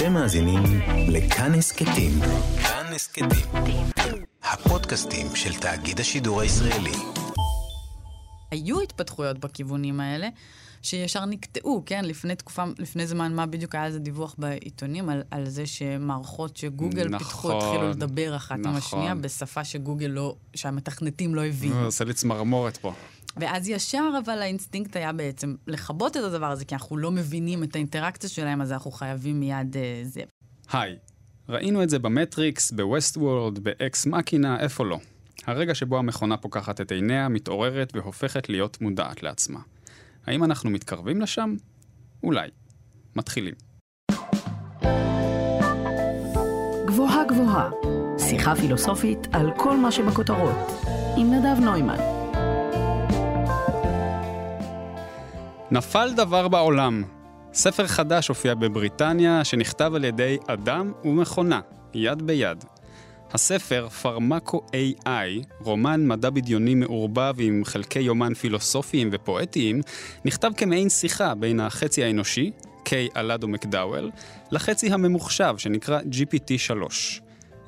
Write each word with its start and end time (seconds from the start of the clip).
אתם 0.00 0.12
מאזינים 0.12 0.62
לכאן 1.08 1.54
הסכתים. 1.54 2.12
כאן 2.62 2.92
הסכתים. 2.94 3.28
הפודקאסטים 4.42 5.26
של 5.34 5.54
תאגיד 5.54 6.00
השידור 6.00 6.40
הישראלי. 6.40 6.92
היו 8.50 8.80
התפתחויות 8.80 9.38
בכיוונים 9.38 10.00
האלה, 10.00 10.28
שישר 10.82 11.24
נקטעו, 11.24 11.82
כן? 11.86 12.04
לפני 12.04 12.36
תקופה, 12.36 12.64
לפני 12.78 13.06
זמן 13.06 13.34
מה 13.34 13.46
בדיוק 13.46 13.74
היה 13.74 13.86
איזה 13.86 13.98
דיווח 13.98 14.34
בעיתונים 14.38 15.08
על, 15.08 15.22
על 15.30 15.48
זה 15.48 15.66
שמערכות 15.66 16.56
שגוגל 16.56 17.08
נכון, 17.08 17.18
פיתחו 17.18 17.58
התחילו 17.58 17.90
לדבר 17.90 18.36
אחת 18.36 18.58
נכון. 18.58 18.70
עם 18.70 18.76
השנייה 18.76 19.14
בשפה 19.14 19.64
שגוגל 19.64 20.06
לא, 20.06 20.36
שהמתכנתים 20.54 21.34
לא 21.34 21.44
הבינו. 21.44 21.84
עושה 21.84 22.04
לי 22.04 22.14
צמרמורת 22.14 22.76
פה. 22.76 22.92
ואז 23.36 23.68
ישר, 23.68 24.10
אבל 24.24 24.42
האינסטינקט 24.42 24.96
היה 24.96 25.12
בעצם 25.12 25.54
לכבות 25.66 26.16
את 26.16 26.22
הדבר 26.22 26.50
הזה, 26.50 26.64
כי 26.64 26.74
אנחנו 26.74 26.96
לא 26.96 27.10
מבינים 27.10 27.62
את 27.62 27.74
האינטראקציה 27.74 28.30
שלהם, 28.30 28.60
אז 28.60 28.72
אנחנו 28.72 28.90
חייבים 28.90 29.40
מיד 29.40 29.76
אה, 29.76 30.00
זה. 30.04 30.20
היי, 30.72 30.96
ראינו 31.48 31.82
את 31.82 31.90
זה 31.90 31.98
במטריקס, 31.98 32.72
בווסטוורלד, 32.72 33.58
באקס 33.58 34.06
מקינה, 34.06 34.60
איפה 34.60 34.84
לא. 34.84 34.98
הרגע 35.46 35.74
שבו 35.74 35.98
המכונה 35.98 36.36
פוקחת 36.36 36.80
את 36.80 36.92
עיניה, 36.92 37.28
מתעוררת 37.28 37.92
והופכת 37.96 38.48
להיות 38.48 38.80
מודעת 38.80 39.22
לעצמה. 39.22 39.60
האם 40.26 40.44
אנחנו 40.44 40.70
מתקרבים 40.70 41.20
לשם? 41.20 41.54
אולי. 42.22 42.48
מתחילים. 43.16 43.54
גבוהה 46.86 47.24
גבוהה, 47.28 47.70
שיחה 48.18 48.56
פילוסופית 48.56 49.18
על 49.32 49.50
כל 49.56 49.76
מה 49.76 49.92
שבכותרות, 49.92 50.56
עם 51.16 51.34
נדב 51.34 51.60
נוימן. 51.60 52.19
נפל 55.72 56.12
דבר 56.16 56.48
בעולם. 56.48 57.02
ספר 57.52 57.86
חדש 57.86 58.28
הופיע 58.28 58.54
בבריטניה, 58.54 59.44
שנכתב 59.44 59.92
על 59.94 60.04
ידי 60.04 60.36
אדם 60.46 60.92
ומכונה, 61.04 61.60
יד 61.94 62.22
ביד. 62.22 62.64
הספר, 63.32 63.88
פרמקו 63.88 64.66
AI, 64.72 65.44
רומן 65.60 66.06
מדע 66.06 66.30
בדיוני 66.30 66.74
מעורבב 66.74 67.34
עם 67.38 67.62
חלקי 67.64 68.00
יומן 68.00 68.34
פילוסופיים 68.34 69.08
ופואטיים, 69.12 69.80
נכתב 70.24 70.50
כמעין 70.56 70.88
שיחה 70.88 71.34
בין 71.34 71.60
החצי 71.60 72.04
האנושי, 72.04 72.50
קיי 72.84 73.08
אלדו 73.16 73.48
מקדאוול, 73.48 74.10
לחצי 74.50 74.92
הממוחשב 74.92 75.54
שנקרא 75.58 76.00
GPT-3. 76.00 76.82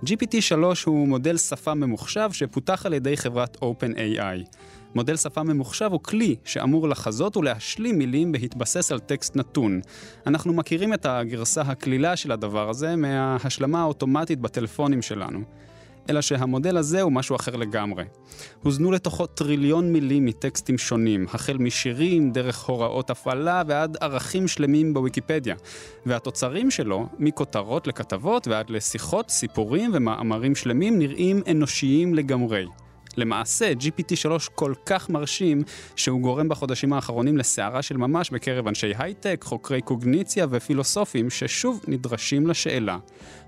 GPT-3 0.04 0.54
הוא 0.84 1.08
מודל 1.08 1.36
שפה 1.36 1.74
ממוחשב 1.74 2.28
שפותח 2.32 2.86
על 2.86 2.92
ידי 2.92 3.16
חברת 3.16 3.56
OpenAI. 3.56 4.56
מודל 4.94 5.16
שפה 5.16 5.42
ממוחשב 5.42 5.88
הוא 5.92 6.00
כלי 6.02 6.36
שאמור 6.44 6.88
לחזות 6.88 7.36
ולהשלים 7.36 7.98
מילים 7.98 8.32
בהתבסס 8.32 8.92
על 8.92 8.98
טקסט 8.98 9.36
נתון. 9.36 9.80
אנחנו 10.26 10.52
מכירים 10.52 10.94
את 10.94 11.06
הגרסה 11.06 11.62
הקלילה 11.62 12.16
של 12.16 12.32
הדבר 12.32 12.70
הזה 12.70 12.96
מההשלמה 12.96 13.80
האוטומטית 13.80 14.40
בטלפונים 14.40 15.02
שלנו. 15.02 15.40
אלא 16.10 16.20
שהמודל 16.20 16.76
הזה 16.76 17.02
הוא 17.02 17.12
משהו 17.12 17.36
אחר 17.36 17.56
לגמרי. 17.56 18.04
הוזנו 18.62 18.92
לתוכו 18.92 19.26
טריליון 19.26 19.92
מילים 19.92 20.24
מטקסטים 20.24 20.78
שונים, 20.78 21.26
החל 21.32 21.56
משירים, 21.58 22.32
דרך 22.32 22.64
הוראות 22.64 23.10
הפעלה 23.10 23.62
ועד 23.66 23.96
ערכים 24.00 24.48
שלמים 24.48 24.94
בוויקיפדיה. 24.94 25.54
והתוצרים 26.06 26.70
שלו, 26.70 27.06
מכותרות 27.18 27.86
לכתבות 27.86 28.48
ועד 28.48 28.70
לשיחות, 28.70 29.30
סיפורים 29.30 29.90
ומאמרים 29.94 30.54
שלמים, 30.54 30.98
נראים 30.98 31.42
אנושיים 31.50 32.14
לגמרי. 32.14 32.66
למעשה, 33.16 33.72
GPT-3 33.72 34.50
כל 34.54 34.74
כך 34.86 35.10
מרשים, 35.10 35.62
שהוא 35.96 36.20
גורם 36.20 36.48
בחודשים 36.48 36.92
האחרונים 36.92 37.38
לסערה 37.38 37.82
של 37.82 37.96
ממש 37.96 38.30
בקרב 38.30 38.68
אנשי 38.68 38.92
הייטק, 38.98 39.44
חוקרי 39.44 39.80
קוגניציה 39.80 40.46
ופילוסופים, 40.50 41.30
ששוב 41.30 41.84
נדרשים 41.88 42.46
לשאלה, 42.46 42.98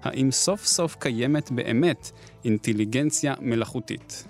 האם 0.02 0.30
סוף 0.30 0.64
סוף 0.64 0.94
קיימת 0.94 1.50
באמת 1.50 2.10
אינטליגנציה 2.44 3.34
מלאכותית? 3.40 4.24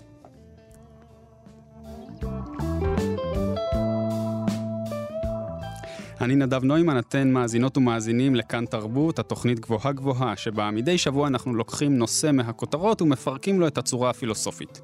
אני 6.20 6.36
נדב 6.36 6.64
נוימן, 6.64 6.98
אתן 6.98 7.30
מאזינות 7.30 7.76
ומאזינים 7.76 8.34
לכאן 8.34 8.64
תרבות, 8.66 9.18
התוכנית 9.18 9.60
גבוהה 9.60 9.92
גבוהה, 9.92 10.36
שבה 10.36 10.70
מדי 10.70 10.98
שבוע 10.98 11.28
אנחנו 11.28 11.54
לוקחים 11.54 11.98
נושא 11.98 12.30
מהכותרות 12.32 13.02
ומפרקים 13.02 13.60
לו 13.60 13.66
את 13.66 13.78
הצורה 13.78 14.10
הפילוסופית. 14.10 14.80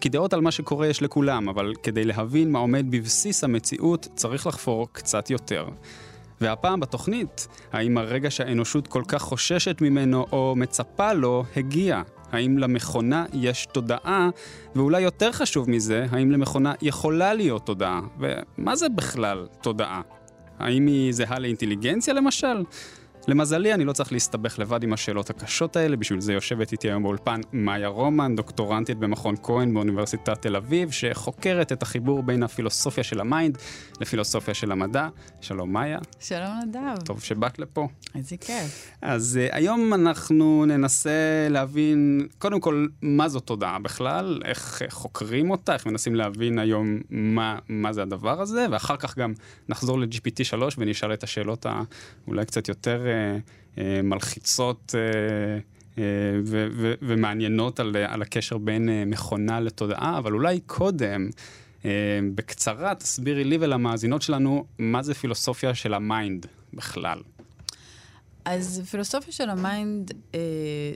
כי 0.00 0.08
דעות 0.08 0.32
על 0.32 0.40
מה 0.40 0.50
שקורה 0.50 0.86
יש 0.86 1.02
לכולם, 1.02 1.48
אבל 1.48 1.72
כדי 1.82 2.04
להבין 2.04 2.52
מה 2.52 2.58
עומד 2.58 2.90
בבסיס 2.90 3.44
המציאות, 3.44 4.08
צריך 4.14 4.46
לחפור 4.46 4.88
קצת 4.92 5.30
יותר. 5.30 5.68
והפעם 6.40 6.80
בתוכנית, 6.80 7.48
האם 7.72 7.98
הרגע 7.98 8.30
שהאנושות 8.30 8.86
כל 8.86 9.02
כך 9.08 9.22
חוששת 9.22 9.80
ממנו 9.80 10.26
או 10.32 10.54
מצפה 10.56 11.12
לו, 11.12 11.44
הגיע? 11.56 12.02
האם 12.32 12.58
למכונה 12.58 13.24
יש 13.32 13.66
תודעה? 13.72 14.28
ואולי 14.74 15.00
יותר 15.00 15.32
חשוב 15.32 15.70
מזה, 15.70 16.06
האם 16.10 16.30
למכונה 16.30 16.72
יכולה 16.82 17.34
להיות 17.34 17.66
תודעה? 17.66 18.00
ומה 18.18 18.76
זה 18.76 18.88
בכלל 18.88 19.46
תודעה? 19.60 20.00
האם 20.58 20.86
היא 20.86 21.12
זהה 21.12 21.38
לאינטליגנציה 21.38 22.14
למשל? 22.14 22.62
למזלי, 23.28 23.74
אני 23.74 23.84
לא 23.84 23.92
צריך 23.92 24.12
להסתבך 24.12 24.58
לבד 24.58 24.82
עם 24.82 24.92
השאלות 24.92 25.30
הקשות 25.30 25.76
האלה, 25.76 25.96
בשביל 25.96 26.20
זה 26.20 26.32
יושבת 26.32 26.72
איתי 26.72 26.88
היום 26.88 27.02
באולפן 27.02 27.40
מאיה 27.52 27.88
רומן, 27.88 28.36
דוקטורנטית 28.36 28.98
במכון 28.98 29.34
כהן 29.42 29.74
באוניברסיטת 29.74 30.42
תל 30.42 30.56
אביב, 30.56 30.90
שחוקרת 30.90 31.72
את 31.72 31.82
החיבור 31.82 32.22
בין 32.22 32.42
הפילוסופיה 32.42 33.04
של 33.04 33.20
המיינד 33.20 33.58
לפילוסופיה 34.00 34.54
של 34.54 34.72
המדע. 34.72 35.08
שלום 35.40 35.72
מאיה. 35.72 35.98
שלום 36.20 36.60
נדב. 36.66 37.04
טוב 37.04 37.22
שבאת 37.22 37.58
לפה. 37.58 37.88
איזה 38.14 38.36
כיף. 38.36 38.90
אז 39.02 39.38
uh, 39.42 39.54
היום 39.56 39.94
אנחנו 39.94 40.64
ננסה 40.66 41.46
להבין, 41.50 42.28
קודם 42.38 42.60
כל, 42.60 42.86
מה 43.02 43.28
זו 43.28 43.40
תודעה 43.40 43.78
בכלל, 43.78 44.40
איך 44.44 44.82
חוקרים 44.90 45.50
אותה, 45.50 45.74
איך 45.74 45.86
מנסים 45.86 46.14
להבין 46.14 46.58
היום 46.58 46.98
מה, 47.10 47.58
מה 47.68 47.92
זה 47.92 48.02
הדבר 48.02 48.40
הזה, 48.40 48.66
ואחר 48.70 48.96
כך 48.96 49.18
גם 49.18 49.32
נחזור 49.68 50.00
ל-GPT-3 50.00 50.62
ונשאל 50.78 51.12
את 51.12 51.22
השאלות 51.22 51.66
האולי 51.66 52.46
קצת 52.46 52.68
יותר 52.68 53.09
מלחיצות. 54.02 54.94
Uh, 55.96 56.00
ו- 56.44 56.68
ו- 56.72 56.94
ומעניינות 57.02 57.80
על, 57.80 57.96
על 57.96 58.22
הקשר 58.22 58.58
בין 58.58 58.88
מכונה 59.06 59.60
לתודעה, 59.60 60.18
אבל 60.18 60.32
אולי 60.32 60.60
קודם, 60.66 61.30
בקצרה, 62.34 62.94
תסבירי 62.94 63.44
לי 63.44 63.58
ולמאזינות 63.60 64.22
שלנו 64.22 64.64
מה 64.78 65.02
זה 65.02 65.14
פילוסופיה 65.14 65.74
של 65.74 65.94
המיינד 65.94 66.46
בכלל. 66.74 67.20
אז 68.44 68.82
פילוסופיה 68.90 69.32
של 69.32 69.50
המיינד 69.50 70.12
אה, 70.34 70.40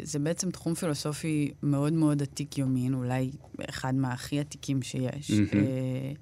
זה 0.03 0.19
בעצם 0.19 0.51
תחום 0.51 0.75
פילוסופי 0.75 1.51
מאוד 1.63 1.93
מאוד 1.93 2.23
עתיק 2.23 2.59
יומין, 2.59 2.95
אולי 2.95 3.31
אחד 3.69 3.95
מהכי 3.95 4.41
עתיקים 4.41 4.83
שיש. 4.83 5.31
Mm-hmm. 5.31 5.57
אה, 5.57 6.13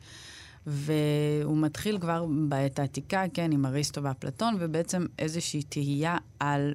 והוא 0.67 1.59
מתחיל 1.59 1.99
כבר 1.99 2.27
בעת 2.49 2.79
העתיקה, 2.79 3.25
כן, 3.35 3.53
עם 3.53 3.67
אריסטו 3.67 4.03
ואפלטון, 4.03 4.57
ובעצם 4.61 5.07
איזושהי 5.19 5.63
תהייה 5.63 6.17
על 6.41 6.75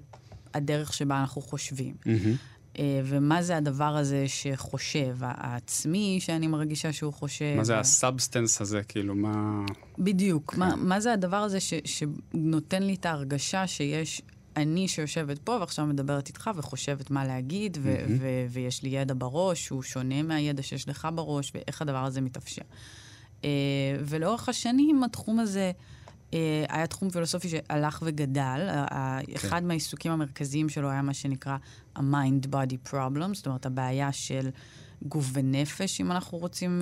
הדרך 0.54 0.94
שבה 0.94 1.20
אנחנו 1.20 1.42
חושבים. 1.42 1.96
Mm-hmm. 2.04 2.80
ומה 3.04 3.42
זה 3.42 3.58
הדבר 3.58 3.98
הזה 3.98 4.24
שחושב, 4.28 5.16
העצמי 5.22 6.18
שאני 6.22 6.48
מרגישה 6.48 6.94
שהוא 6.94 7.14
חושב. 7.14 7.54
מה 7.58 7.64
זה 7.64 7.80
ה 7.80 7.88
substance 7.88 8.62
הזה, 8.62 8.82
כאילו, 8.84 9.16
מה... 9.16 9.66
בדיוק. 10.00 10.54
כן. 10.54 10.60
מה, 10.60 10.76
מה 10.76 11.00
זה 11.00 11.14
הדבר 11.14 11.38
הזה 11.38 11.60
ש, 11.60 11.74
שנותן 11.86 12.84
לי 12.84 12.94
את 12.94 13.06
ההרגשה 13.06 13.68
שיש 13.68 14.22
אני 14.56 14.88
שיושבת 14.88 15.40
פה 15.40 15.58
ועכשיו 15.60 15.86
מדברת 15.86 16.28
איתך 16.28 16.50
וחושבת 16.56 17.12
מה 17.12 17.26
להגיד, 17.26 17.78
ו- 17.82 17.96
mm-hmm. 17.96 18.12
ו- 18.20 18.46
ויש 18.50 18.84
לי 18.84 18.90
ידע 18.90 19.14
בראש 19.18 19.66
שהוא 19.66 19.84
שונה 19.84 20.24
מהידע 20.24 20.64
שיש 20.64 20.90
לך 20.90 21.08
בראש, 21.16 21.52
ואיך 21.56 21.82
הדבר 21.82 22.06
הזה 22.06 22.22
מתאפשר. 22.22 22.62
אה, 23.42 23.46
ולאורך 24.06 24.50
השנים 24.50 25.04
התחום 25.04 25.40
הזה 25.40 25.72
אה, 26.32 26.34
היה 26.70 26.88
תחום 26.88 27.10
פילוסופי 27.10 27.50
שהלך 27.50 28.04
וגדל. 28.06 28.70
אוקיי. 28.70 29.36
אחד 29.36 29.64
מהעיסוקים 29.64 30.12
המרכזיים 30.12 30.70
שלו 30.70 30.90
היה 30.90 31.02
מה 31.02 31.14
שנקרא 31.14 31.58
ה-mind-body 31.96 32.90
problem, 32.90 33.34
זאת 33.34 33.48
אומרת, 33.48 33.66
הבעיה 33.66 34.12
של... 34.12 34.50
גוף 35.02 35.30
ונפש, 35.34 36.02
אם 36.02 36.12
אנחנו 36.12 36.38
רוצים... 36.38 36.82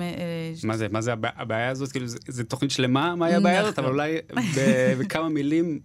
מה 0.64 0.76
זה, 0.76 0.88
מה 0.88 1.00
זה 1.00 1.12
הבעיה 1.12 1.68
הזאת? 1.68 1.92
כאילו, 1.92 2.06
זו 2.08 2.44
תוכנית 2.44 2.70
שלמה, 2.70 3.14
מה 3.16 3.26
היא 3.26 3.36
הבעיה 3.36 3.60
הזאת? 3.60 3.78
אבל 3.78 3.88
אולי 3.88 4.16
בכמה 5.00 5.28
מילים, 5.28 5.80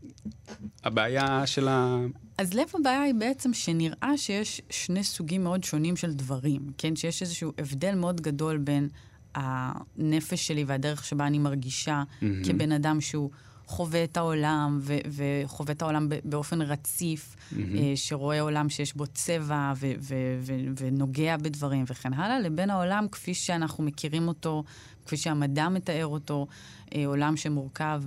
הבעיה 0.84 1.48
של 1.48 1.68
ה... 1.68 1.98
אז 2.38 2.54
לב 2.54 2.68
הבעיה 2.80 3.01
היא 3.01 3.13
בעצם 3.13 3.54
שנראה 3.54 4.18
שיש 4.18 4.62
שני 4.69 5.04
סוגים 5.04 5.44
מאוד 5.44 5.63
שונים 5.63 5.96
של 5.96 6.13
דברים, 6.13 6.62
כן? 6.78 6.96
שיש 6.96 7.22
איזשהו 7.22 7.51
הבדל 7.57 7.96
מאוד 7.96 8.22
גדול 8.22 8.57
בין 8.57 8.90
הנפש 9.36 10.48
שלי 10.48 10.63
והדרך 10.63 11.04
שבה 11.04 11.28
אני 11.28 11.39
מרגישה 11.39 12.04
mm-hmm. 12.04 12.48
כבן 12.48 12.72
אדם 12.72 13.01
שהוא... 13.01 13.30
חווה 13.72 14.04
את 14.04 14.18
העולם, 14.18 14.80
ו- 14.81 14.98
וחווה 15.45 15.74
את 15.74 15.81
העולם 15.81 16.07
באופן 16.24 16.62
רציף, 16.62 17.36
mm-hmm. 17.36 17.56
שרואה 17.95 18.42
עולם 18.42 18.69
שיש 18.69 18.95
בו 18.95 19.07
צבע 19.07 19.74
ו- 19.75 19.94
ו- 20.00 20.38
ו- 20.39 20.72
ונוגע 20.78 21.38
בדברים 21.38 21.83
וכן 21.88 22.13
הלאה, 22.13 22.39
לבין 22.39 22.69
העולם 22.69 23.07
כפי 23.12 23.33
שאנחנו 23.33 23.83
מכירים 23.83 24.28
אותו, 24.28 24.63
כפי 25.06 25.18
שהמדע 25.18 25.69
מתאר 25.69 26.07
אותו, 26.07 26.48
אה, 26.95 27.06
עולם 27.06 27.38
שמורכב 27.38 28.04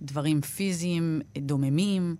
מדברים 0.00 0.40
פיזיים 0.40 1.20
דוממים. 1.38 2.16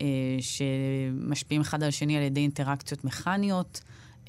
אה, 0.00 0.06
שמשפיעים 0.40 1.60
אחד 1.60 1.82
על 1.82 1.88
השני 1.88 2.16
על 2.16 2.22
ידי 2.22 2.40
אינטראקציות 2.40 3.04
מכניות. 3.04 3.80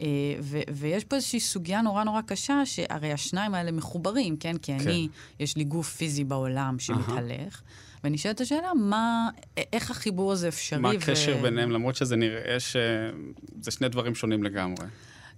אה, 0.01 0.05
ו- 0.41 0.59
ויש 0.73 1.03
פה 1.03 1.15
איזושהי 1.15 1.39
סוגיה 1.39 1.81
נורא 1.81 2.03
נורא 2.03 2.21
קשה, 2.21 2.65
שהרי 2.65 3.11
השניים 3.13 3.53
האלה 3.55 3.71
מחוברים, 3.71 4.37
כן? 4.37 4.57
כי 4.57 4.79
כן. 4.79 4.89
אני, 4.89 5.07
יש 5.39 5.57
לי 5.57 5.63
גוף 5.63 5.95
פיזי 5.95 6.23
בעולם 6.23 6.79
שמתהלך, 6.79 7.61
ונשאלת 8.03 8.41
השאלה, 8.41 8.73
מה, 8.73 9.29
איך 9.73 9.91
החיבור 9.91 10.31
הזה 10.31 10.47
אפשרי? 10.47 10.79
מה 10.79 10.91
הקשר 10.91 11.35
ו- 11.39 11.41
ביניהם, 11.41 11.71
למרות 11.71 11.95
שזה 11.95 12.15
נראה 12.15 12.59
שזה 12.59 13.71
שני 13.71 13.89
דברים 13.89 14.15
שונים 14.15 14.43
לגמרי. 14.43 14.85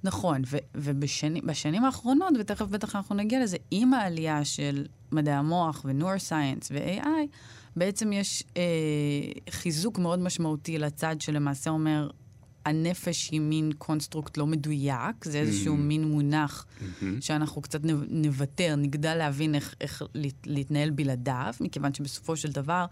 נכון, 0.03 0.41
ו- 0.47 0.57
ובשנים 0.75 1.85
האחרונות, 1.85 2.33
ותכף 2.39 2.65
בטח 2.65 2.95
אנחנו 2.95 3.15
נגיע 3.15 3.43
לזה, 3.43 3.57
עם 3.71 3.93
העלייה 3.93 4.45
של 4.45 4.85
מדעי 5.11 5.33
המוח 5.33 5.85
ו-Neuroscience 5.85 6.67
ו-AI, 6.71 7.27
בעצם 7.75 8.13
יש 8.13 8.43
אה, 8.57 8.61
חיזוק 9.49 9.99
מאוד 9.99 10.19
משמעותי 10.19 10.77
לצד 10.77 11.15
שלמעשה 11.19 11.69
אומר, 11.69 12.09
הנפש 12.65 13.29
היא 13.31 13.41
מין 13.41 13.71
קונסטרוקט 13.77 14.37
לא 14.37 14.47
מדויק, 14.47 15.25
זה 15.25 15.37
איזשהו 15.39 15.75
Mm-hmm. 15.75 15.79
מין 15.79 16.03
מונח 16.07 16.65
שאנחנו 17.21 17.61
קצת 17.61 17.79
נוותר, 18.09 18.75
נגדל 18.77 19.15
להבין 19.15 19.55
איך, 19.55 19.75
איך 19.81 20.01
להת- 20.15 20.47
להתנהל 20.47 20.89
בלעדיו, 20.89 21.53
מכיוון 21.61 21.93
שבסופו 21.93 22.37
של 22.37 22.51
דבר 22.51 22.85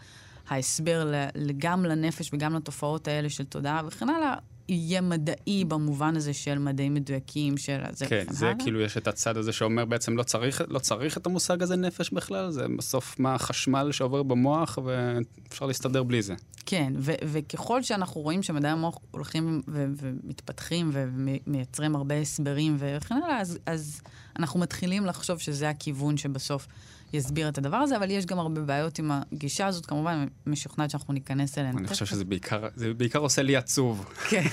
ההסבר 0.50 1.14
גם 1.58 1.86
לנפש 1.86 2.30
וגם 2.34 2.54
לתופעות 2.56 3.08
האלה 3.08 3.30
של 3.30 3.44
תודעה 3.44 3.82
וכן 3.88 4.10
הלאה, 4.10 4.36
יהיה 4.70 5.02
מדעי 5.02 5.66
במובן 5.66 6.16
הזה 6.16 6.34
של 6.34 6.60
מדעים 6.60 6.94
מדויקים, 6.94 7.58
של 7.58 7.82
זה 7.92 8.06
כן, 8.06 8.24
וכן 8.24 8.34
זה 8.34 8.46
הלאה. 8.46 8.60
כאילו 8.60 8.82
יש 8.82 8.98
את 8.98 9.08
הצד 9.08 9.38
הזה 9.38 9.54
שאומר 9.54 9.86
בעצם 9.86 10.18
לא 10.18 10.24
צריך, 10.24 10.62
לא 10.68 10.80
צריך 10.80 11.18
את 11.18 11.26
המושג 11.26 11.64
הזה 11.64 11.76
נפש 11.76 12.10
בכלל, 12.14 12.52
זה 12.52 12.66
בסוף 12.78 13.20
מה 13.20 13.36
החשמל 13.36 13.92
שעובר 13.92 14.24
במוח 14.24 14.78
ואפשר 14.84 15.66
להסתדר 15.66 16.04
בלי 16.04 16.22
זה. 16.22 16.34
כן, 16.66 16.94
ו- 16.98 17.14
וככל 17.24 17.84
שאנחנו 17.84 18.22
רואים 18.22 18.44
שמדעי 18.44 18.72
המוח 18.72 18.98
הולכים 19.12 19.62
ו- 19.68 19.86
ומתפתחים 19.98 20.92
ומייצרים 20.94 21.96
הרבה 21.96 22.16
הסברים 22.16 22.76
וכן 22.80 23.16
הלאה, 23.16 23.42
אז, 23.42 23.60
אז 23.66 24.02
אנחנו 24.40 24.60
מתחילים 24.60 25.06
לחשוב 25.06 25.40
שזה 25.40 25.70
הכיוון 25.70 26.18
שבסוף 26.18 26.68
יסביר 27.14 27.50
את 27.50 27.58
הדבר 27.58 27.78
הזה, 27.78 27.98
אבל 27.98 28.12
יש 28.12 28.26
גם 28.26 28.40
הרבה 28.40 28.62
בעיות 28.62 29.00
עם 29.00 29.12
הגישה 29.12 29.68
הזאת, 29.68 29.86
כמובן, 29.86 30.26
משוכנעת 30.48 30.90
שאנחנו 30.90 31.14
ניכנס 31.14 31.58
אליהן. 31.58 31.78
אני. 31.78 31.88
חושב 31.88 32.06
שזה 32.06 32.26
בעיקר, 32.26 32.68
זה 32.76 32.94
בעיקר 32.94 33.20
עושה 33.20 33.42
לי 33.42 33.56
עצוב. 33.56 34.06
כן, 34.30 34.44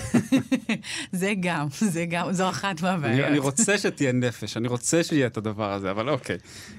זה 1.13 1.33
גם, 1.41 1.67
זה 1.81 2.07
גם, 2.09 2.33
זו 2.33 2.49
אחת 2.49 2.83
מהבעיות. 2.83 3.21
אני, 3.21 3.27
אני 3.27 3.39
רוצה 3.39 3.79
שתהיה 3.79 4.13
נפש, 4.13 4.57
אני 4.57 4.69
רוצה 4.69 5.03
שיהיה 5.03 5.27
את 5.27 5.37
הדבר 5.37 5.73
הזה, 5.73 5.91
אבל 5.91 6.09
אוקיי, 6.09 6.39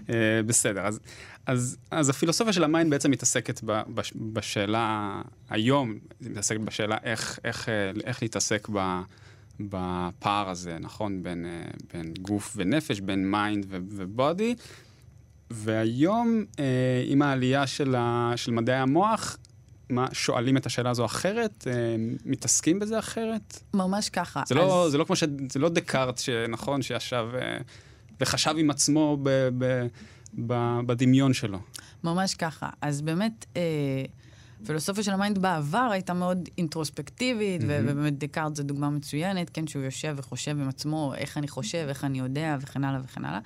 אה, 0.10 0.16
בסדר. 0.46 0.82
אז, 0.82 1.00
אז, 1.46 1.78
אז 1.92 2.10
הפילוסופיה 2.10 2.54
של 2.54 2.64
ה 2.64 2.69
mind 2.69 2.92
בעצם 2.92 3.12
מתעסקת 3.12 3.62
ב, 3.66 3.82
בש, 3.88 4.14
בשאלה, 4.34 5.22
היום, 5.50 5.98
היא 6.20 6.30
מתעסקת 6.32 6.60
בשאלה 6.60 6.98
איך, 7.04 7.40
איך, 7.44 7.70
אה, 7.70 7.92
איך 8.04 8.22
להתעסק 8.22 8.68
ב, 8.74 9.02
בפער 9.60 10.50
הזה, 10.50 10.78
נכון? 10.80 11.24
בין, 11.24 11.46
אה, 11.46 11.72
בין 11.94 12.14
גוף 12.22 12.54
ונפש, 12.56 13.00
בין 13.00 13.32
mind 13.32 13.66
ו 13.70 13.84
body. 13.84 14.56
והיום, 15.54 16.46
אה, 16.60 16.66
עם 17.06 17.22
העלייה 17.22 17.68
של, 17.68 17.96
ה, 17.98 18.34
של 18.36 18.52
מדעי 18.52 18.76
המוח, 18.76 19.38
מה, 19.90 20.08
שואלים 20.14 20.58
את 20.58 20.66
השאלה 20.66 20.90
הזו 20.90 21.06
אחרת? 21.06 21.68
אה, 21.68 21.74
מתעסקים 22.26 22.80
בזה 22.80 23.00
אחרת? 23.00 23.64
ממש 23.74 24.10
ככה. 24.10 24.44
זה 24.48 24.56
לא, 24.56 24.86
אז- 24.86 24.92
זה 24.92 24.98
לא 24.98 25.04
כמו 25.04 25.16
ש... 25.16 25.24
זה 25.52 25.60
לא 25.60 25.70
דקארט, 25.70 26.18
שנכון, 26.18 26.82
שישב 26.82 27.26
אה, 27.42 27.58
וחשב 28.22 28.54
עם 28.58 28.70
עצמו 28.70 29.18
ב, 29.24 29.30
ב, 29.58 29.88
ב, 30.46 30.80
בדמיון 30.86 31.34
שלו. 31.34 31.60
ממש 32.04 32.34
ככה. 32.36 32.70
אז 32.82 33.02
באמת, 33.02 33.46
אה, 33.58 33.62
פילוסופיה 34.66 35.04
של 35.04 35.12
ה 35.12 35.17
mind 35.17 35.38
בעבר 35.38 35.90
הייתה 35.92 36.14
מאוד 36.14 36.50
אינטרוספקטיבית, 36.58 37.62
mm-hmm. 37.62 37.66
ובאמת 37.70 38.18
דקארט 38.18 38.56
זו 38.56 38.64
דוגמה 38.64 38.90
מצוינת, 38.90 39.50
כן, 39.50 39.68
שהוא 39.68 39.84
יושב 39.84 40.14
וחושב 40.18 40.52
עם 40.52 40.70
עצמו, 40.70 41.14
איך 41.18 41.38
אני 41.38 41.48
חושב, 41.48 41.86
איך 41.90 42.04
אני 42.04 42.20
יודע, 42.20 42.58
וכן 42.62 42.84
הלאה 42.84 43.00
וכן 43.04 43.26
הלאה. 43.26 43.40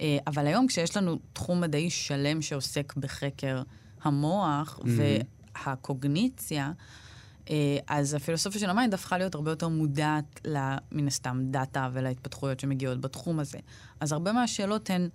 אה, 0.00 0.18
אבל 0.26 0.46
היום 0.46 0.66
כשיש 0.66 0.96
לנו 0.96 1.18
תחום 1.32 1.60
מדעי 1.60 1.90
שלם 1.90 2.42
שעוסק 2.42 2.96
בחקר 2.96 3.62
המוח 4.02 4.78
mm-hmm. 4.78 4.88
והקוגניציה, 5.66 6.72
אה, 7.50 7.78
אז 7.88 8.14
הפילוסופיה 8.14 8.60
של 8.60 8.70
ה 8.70 8.75
mind 8.75 8.94
הפכה 8.94 9.18
להיות 9.18 9.34
הרבה 9.34 9.50
יותר 9.50 9.68
מודעת, 9.68 10.40
ל- 10.46 10.76
מן 10.92 11.06
הסתם, 11.06 11.40
דאטה 11.50 11.88
ולהתפתחויות 11.92 12.60
שמגיעות 12.60 13.00
בתחום 13.00 13.38
הזה. 13.38 13.58
אז 14.00 14.12
הרבה 14.12 14.32
מהשאלות 14.32 14.90
הן 14.90 15.08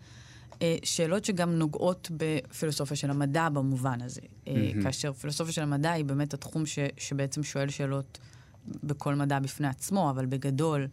אה, 0.61 0.75
שאלות 0.83 1.25
שגם 1.25 1.51
נוגעות 1.51 2.11
בפילוסופיה 2.17 2.97
של 2.97 3.09
המדע 3.09 3.49
במובן 3.49 4.01
הזה. 4.01 4.21
אה, 4.47 4.71
כאשר 4.83 5.13
פילוסופיה 5.13 5.53
של 5.53 5.61
המדע 5.61 5.91
היא 5.91 6.05
באמת 6.05 6.33
התחום 6.33 6.65
ש, 6.65 6.79
שבעצם 6.97 7.43
שואל 7.43 7.69
שאלות 7.69 8.19
בכל 8.83 9.15
מדע 9.15 9.39
בפני 9.39 9.67
עצמו, 9.67 10.09
אבל 10.09 10.25
בגדול, 10.25 10.87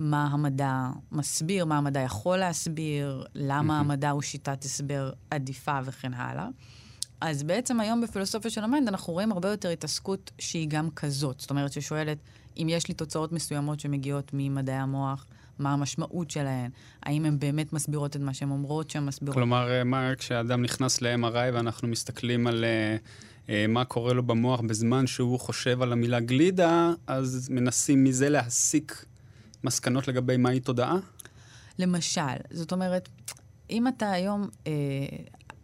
מה 0.00 0.26
המדע 0.26 0.88
מסביר, 1.12 1.64
מה 1.64 1.78
המדע 1.78 2.00
יכול 2.00 2.38
להסביר, 2.38 3.24
למה 3.34 3.80
המדע 3.80 4.10
הוא 4.10 4.22
שיטת 4.22 4.64
הסבר 4.64 5.10
עדיפה 5.30 5.78
וכן 5.84 6.14
הלאה. 6.14 6.48
אז 7.20 7.42
בעצם 7.42 7.80
היום 7.80 8.00
בפילוסופיה 8.00 8.50
של 8.50 8.64
ה 8.64 8.69
mind 8.69 8.88
אנחנו 8.88 9.12
רואים 9.12 9.32
הרבה 9.32 9.50
יותר 9.50 9.68
התעסקות 9.68 10.30
שהיא 10.38 10.68
גם 10.68 10.90
כזאת. 10.90 11.40
זאת 11.40 11.50
אומרת 11.50 11.72
ששואלת, 11.72 12.18
אם 12.56 12.66
יש 12.70 12.88
לי 12.88 12.94
תוצאות 12.94 13.32
מסוימות 13.32 13.80
שמגיעות 13.80 14.30
ממדעי 14.32 14.76
המוח, 14.76 15.26
מה 15.58 15.72
המשמעות 15.72 16.30
שלהן? 16.30 16.70
האם 17.02 17.24
הן 17.24 17.38
באמת 17.38 17.72
מסבירות 17.72 18.16
את 18.16 18.20
מה 18.20 18.34
שהן 18.34 18.50
אומרות 18.50 18.90
שהן 18.90 19.04
מסבירות? 19.04 19.34
כלומר, 19.34 19.70
אה, 19.70 19.84
מה, 19.84 20.12
כשאדם 20.18 20.62
נכנס 20.62 21.02
ל-MRI 21.02 21.54
ואנחנו 21.54 21.88
מסתכלים 21.88 22.46
על 22.46 22.64
אה, 22.64 22.96
אה, 23.48 23.66
מה 23.68 23.84
קורה 23.84 24.12
לו 24.12 24.22
במוח 24.22 24.60
בזמן 24.60 25.06
שהוא 25.06 25.40
חושב 25.40 25.82
על 25.82 25.92
המילה 25.92 26.20
גלידה, 26.20 26.92
אז 27.06 27.48
מנסים 27.50 28.04
מזה 28.04 28.28
להסיק 28.28 29.04
מסקנות 29.64 30.08
לגבי 30.08 30.36
מהי 30.36 30.60
תודעה? 30.60 30.96
למשל, 31.78 32.36
זאת 32.50 32.72
אומרת, 32.72 33.08
אם 33.70 33.88
אתה 33.88 34.10
היום, 34.10 34.48
אה, 34.66 34.72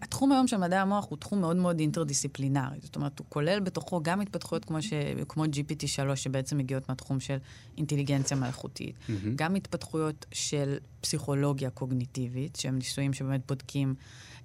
התחום 0.02 0.32
היום 0.32 0.46
של 0.46 0.56
מדעי 0.56 0.78
המוח 0.78 1.06
הוא 1.08 1.18
תחום 1.18 1.40
מאוד 1.40 1.56
מאוד 1.56 1.80
אינטרדיסציפלינרי. 1.80 2.78
זאת 2.82 2.96
אומרת, 2.96 3.18
הוא 3.18 3.26
כולל 3.28 3.60
בתוכו 3.60 4.00
גם 4.02 4.20
התפתחויות 4.20 4.64
כמו, 4.64 4.82
ש, 4.82 4.92
כמו 5.28 5.44
GPT-3, 5.44 6.16
שבעצם 6.16 6.58
מגיעות 6.58 6.88
מהתחום 6.88 7.20
של 7.20 7.36
אינטליגנציה 7.76 8.36
מלאכותית, 8.36 8.94
mm-hmm. 8.96 9.12
גם 9.36 9.54
התפתחויות 9.54 10.26
של 10.32 10.76
פסיכולוגיה 11.00 11.70
קוגניטיבית, 11.70 12.56
שהם 12.56 12.78
ניסויים 12.78 13.12
שבאמת 13.12 13.40
בודקים 13.48 13.94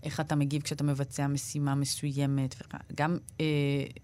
איך 0.03 0.19
אתה 0.19 0.35
מגיב 0.35 0.61
כשאתה 0.61 0.83
מבצע 0.83 1.27
משימה 1.27 1.75
מסוימת, 1.75 2.55
גם 2.95 3.17
אה, 3.41 3.45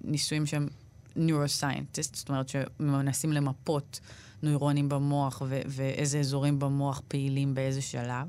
ניסויים 0.01 0.45
שהם 0.45 0.67
נוירוסיינטיסט, 1.15 2.15
זאת 2.15 2.29
אומרת 2.29 2.49
שמנסים 2.49 3.33
למפות 3.33 3.99
נוירונים 4.43 4.89
במוח 4.89 5.41
ו- 5.47 5.61
ואיזה 5.67 6.19
אזורים 6.19 6.59
במוח 6.59 7.01
פעילים 7.07 7.53
באיזה 7.53 7.81
שלב. 7.81 8.27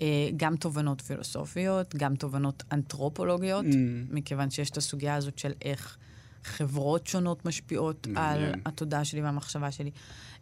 אה, 0.00 0.06
גם 0.36 0.56
תובנות 0.56 1.00
פילוסופיות, 1.00 1.94
גם 1.96 2.16
תובנות 2.16 2.62
אנתרופולוגיות, 2.72 3.64
Mm. 3.64 3.74
מכיוון 4.10 4.50
שיש 4.50 4.70
את 4.70 4.76
הסוגיה 4.76 5.14
הזאת 5.14 5.38
של 5.38 5.52
איך 5.62 5.96
חברות 6.44 7.06
שונות 7.06 7.44
משפיעות 7.46 8.06
על 8.06 8.12
מעניין. 8.40 8.60
התודעה 8.66 9.04
שלי 9.04 9.22
והמחשבה 9.22 9.70
שלי. 9.70 9.90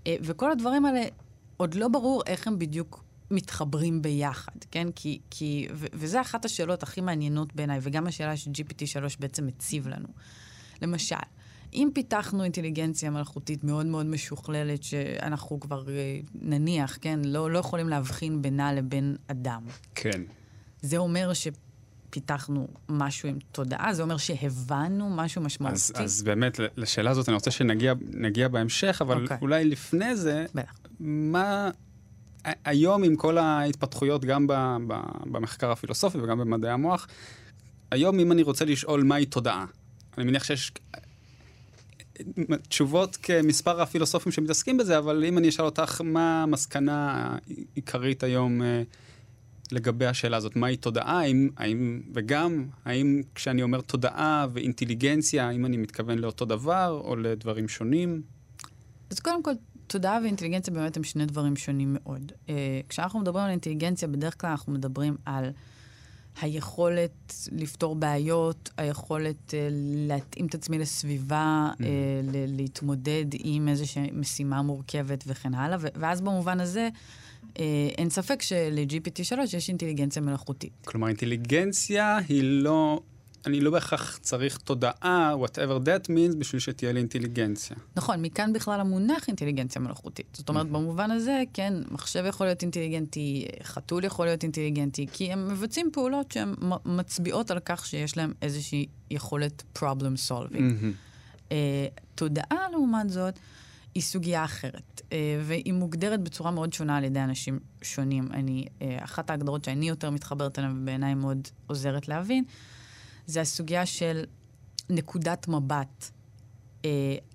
אה, 0.06 0.16
וכל 0.22 0.52
הדברים 0.52 0.84
האלה, 0.84 1.02
עוד 1.56 1.74
לא 1.74 1.88
ברור 1.88 2.22
איך 2.26 2.46
הם 2.48 2.58
בדיוק 2.58 3.04
מתחברים 3.30 4.02
ביחד, 4.02 4.52
כן? 4.70 4.88
כי, 4.96 5.20
כי, 5.30 5.68
ו- 5.74 5.86
וזה 5.92 6.20
אחת 6.20 6.44
השאלות 6.44 6.82
הכי 6.82 7.00
מעניינות 7.00 7.54
בעיניי, 7.54 7.78
וגם 7.82 8.06
השאלה 8.06 8.36
ש-GPT-3 8.36 9.16
בעצם 9.20 9.46
מציב 9.46 9.88
לנו. 9.88 10.08
למשל, 10.82 11.16
אם 11.76 11.88
פיתחנו 11.94 12.44
אינטליגנציה 12.44 13.10
מלאכותית 13.10 13.64
מאוד 13.64 13.86
מאוד 13.86 14.06
משוכללת, 14.06 14.82
שאנחנו 14.82 15.60
כבר, 15.60 15.88
אה, 15.88 16.20
נניח, 16.34 16.98
כן, 17.00 17.20
לא, 17.24 17.50
לא 17.50 17.58
יכולים 17.58 17.88
להבחין 17.88 18.42
בינה 18.42 18.72
לבין 18.72 19.16
אדם, 19.26 19.62
כן. 19.94 20.22
זה 20.82 20.96
אומר 20.96 21.32
שפיתחנו 21.34 22.68
משהו 22.88 23.28
עם 23.28 23.38
תודעה? 23.52 23.94
זה 23.94 24.02
אומר 24.02 24.16
שהבנו 24.16 25.10
משהו 25.10 25.42
משמעותי? 25.42 25.74
אז, 25.74 25.92
אז 25.94 26.22
באמת, 26.22 26.60
לשאלה 26.76 27.10
הזאת 27.10 27.28
אני 27.28 27.34
רוצה 27.34 27.50
שנגיע 27.50 27.94
נגיע 28.10 28.48
בהמשך, 28.48 28.98
אבל 29.00 29.22
אוקיי. 29.22 29.36
אולי 29.40 29.64
לפני 29.64 30.16
זה, 30.16 30.46
בטח. 30.54 30.74
מה... 31.00 31.70
היום 32.64 33.04
עם 33.04 33.16
כל 33.16 33.38
ההתפתחויות, 33.38 34.24
גם 34.24 34.46
ב, 34.46 34.52
ב, 34.86 34.94
במחקר 35.24 35.70
הפילוסופי 35.70 36.18
וגם 36.18 36.38
במדעי 36.38 36.70
המוח, 36.70 37.06
היום 37.90 38.20
אם 38.20 38.32
אני 38.32 38.42
רוצה 38.42 38.64
לשאול 38.64 39.02
מהי 39.02 39.26
תודעה, 39.26 39.64
אני 40.18 40.26
מניח 40.26 40.44
שיש 40.44 40.72
תשובות 42.68 43.16
כמספר 43.16 43.82
הפילוסופים 43.82 44.32
שמתעסקים 44.32 44.76
בזה, 44.76 44.98
אבל 44.98 45.24
אם 45.24 45.38
אני 45.38 45.48
אשאל 45.48 45.64
אותך, 45.64 46.00
מה 46.04 46.42
המסקנה 46.42 47.36
העיקרית 47.74 48.22
היום 48.22 48.62
אה, 48.62 48.82
לגבי 49.72 50.06
השאלה 50.06 50.36
הזאת? 50.36 50.56
מהי 50.56 50.76
תודעה? 50.76 51.20
האם, 51.20 51.48
האם, 51.56 52.00
וגם, 52.14 52.66
האם 52.84 53.22
כשאני 53.34 53.62
אומר 53.62 53.80
תודעה 53.80 54.46
ואינטליגנציה, 54.52 55.48
האם 55.48 55.66
אני 55.66 55.76
מתכוון 55.76 56.18
לאותו 56.18 56.44
דבר 56.44 57.00
או 57.04 57.16
לדברים 57.16 57.68
שונים? 57.68 58.22
אז 59.10 59.18
קודם 59.18 59.42
כל, 59.42 59.52
תודעה 59.86 60.18
ואינטליגנציה 60.22 60.74
באמת 60.74 60.96
הם 60.96 61.04
שני 61.04 61.26
דברים 61.26 61.56
שונים 61.56 61.96
מאוד. 62.00 62.32
Uh, 62.46 62.50
כשאנחנו 62.88 63.20
מדברים 63.20 63.44
על 63.44 63.50
אינטליגנציה, 63.50 64.08
בדרך 64.08 64.40
כלל 64.40 64.50
אנחנו 64.50 64.72
מדברים 64.72 65.16
על 65.24 65.50
היכולת 66.40 67.34
לפתור 67.52 67.94
בעיות, 67.94 68.70
היכולת 68.76 69.50
uh, 69.50 69.52
להתאים 70.08 70.46
את 70.46 70.54
עצמי 70.54 70.78
לסביבה, 70.78 71.68
mm-hmm. 71.72 71.80
uh, 71.80 71.84
ל- 72.22 72.56
להתמודד 72.56 73.24
עם 73.32 73.68
איזושהי 73.68 74.10
משימה 74.12 74.62
מורכבת 74.62 75.24
וכן 75.26 75.54
הלאה. 75.54 75.78
ו- 75.80 75.86
ואז 75.94 76.20
במובן 76.20 76.60
הזה, 76.60 76.88
uh, 77.44 77.58
אין 77.98 78.10
ספק 78.10 78.42
של-GPT3 78.42 79.56
יש 79.56 79.68
אינטליגנציה 79.68 80.22
מלאכותית. 80.22 80.72
כלומר, 80.84 81.08
אינטליגנציה 81.08 82.18
היא 82.28 82.42
לא 82.42 83.00
אני 83.46 83.60
לא 83.60 83.70
בהכרח 83.70 84.18
צריך 84.18 84.56
תודעה, 84.56 85.34
whatever 85.44 85.84
that 85.84 86.06
means, 86.08 86.36
בשביל 86.38 86.60
שתהיה 86.60 86.92
לי 86.92 87.00
אינטליגנציה. 87.00 87.76
נכון, 87.96 88.22
מכאן 88.22 88.52
בכלל 88.52 88.80
המונח 88.80 89.28
אינטליגנציה 89.28 89.82
מלאכותית. 89.82 90.26
זאת 90.32 90.48
אומרת, 90.48 90.66
mm-hmm. 90.66 90.68
במובן 90.68 91.10
הזה, 91.10 91.42
כן, 91.52 91.74
מחשב 91.90 92.24
יכול 92.28 92.46
להיות 92.46 92.62
אינטליגנטי, 92.62 93.46
חתול 93.62 94.04
יכול 94.04 94.26
להיות 94.26 94.42
אינטליגנטי, 94.42 95.06
כי 95.12 95.32
הם 95.32 95.48
מבצעים 95.48 95.90
פעולות 95.92 96.32
שהן 96.32 96.54
מצביעות 96.84 97.50
על 97.50 97.58
כך 97.64 97.86
שיש 97.86 98.16
להם 98.16 98.32
איזושהי 98.42 98.86
יכולת 99.10 99.62
problem 99.78 100.28
solving. 100.28 100.54
Mm-hmm. 100.54 101.48
Uh, 101.48 101.52
תודעה, 102.14 102.70
לעומת 102.72 103.10
זאת, 103.10 103.38
היא 103.94 104.02
סוגיה 104.02 104.44
אחרת, 104.44 105.00
uh, 105.00 105.12
והיא 105.42 105.72
מוגדרת 105.72 106.20
בצורה 106.20 106.50
מאוד 106.50 106.72
שונה 106.72 106.96
על 106.96 107.04
ידי 107.04 107.20
אנשים 107.20 107.58
שונים. 107.82 108.28
אני, 108.32 108.64
uh, 108.78 108.82
אחת 109.04 109.30
ההגדרות 109.30 109.64
שאני 109.64 109.88
יותר 109.88 110.10
מתחברת 110.10 110.58
אליהן, 110.58 110.82
ובעיניי 110.82 111.14
מאוד 111.14 111.48
עוזרת 111.66 112.08
להבין, 112.08 112.44
זה 113.26 113.40
הסוגיה 113.40 113.86
של 113.86 114.24
נקודת 114.90 115.48
מבט 115.48 116.10
אה, 116.84 116.90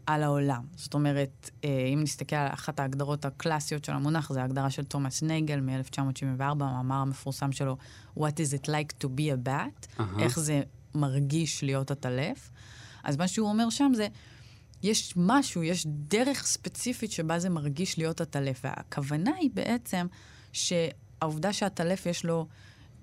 על 0.06 0.24
העולם. 0.24 0.66
זאת 0.76 0.94
אומרת, 0.94 1.50
אה, 1.64 1.90
אם 1.94 2.00
נסתכל 2.04 2.36
על 2.36 2.54
אחת 2.54 2.80
ההגדרות 2.80 3.26
הקלאסיות 3.26 3.86
של 3.86 3.92
המונח, 3.92 4.34
זה 4.34 4.42
ההגדרה 4.42 4.70
של 4.70 4.84
תומאס 4.84 5.24
נייגל 5.24 5.60
מ-1974, 5.60 6.42
המאמר 6.42 6.96
המפורסם 6.96 7.52
שלו, 7.52 7.78
What 8.18 8.20
is 8.20 8.64
it 8.64 8.68
like 8.68 9.04
to 9.04 9.08
be 9.08 9.22
a 9.22 9.48
bat? 9.48 9.88
Uh-huh. 9.98 10.02
איך 10.20 10.40
זה 10.40 10.62
מרגיש 10.96 11.64
להיות 11.64 11.92
עטלף. 11.92 12.52
אז 13.04 13.18
מה 13.18 13.28
שהוא 13.28 13.50
אומר 13.50 13.70
שם 13.70 13.92
זה, 13.96 14.08
יש 14.84 15.14
משהו, 15.18 15.64
יש 15.64 15.86
דרך 15.88 16.46
ספציפית 16.46 17.12
שבה 17.12 17.40
זה 17.40 17.50
מרגיש 17.50 17.98
להיות 17.98 18.22
עטלף. 18.22 18.62
והכוונה 18.64 19.32
היא 19.40 19.50
בעצם 19.54 20.08
שהעובדה 20.54 21.54
שעטלף 21.54 22.06
יש 22.06 22.26
לו... 22.26 22.48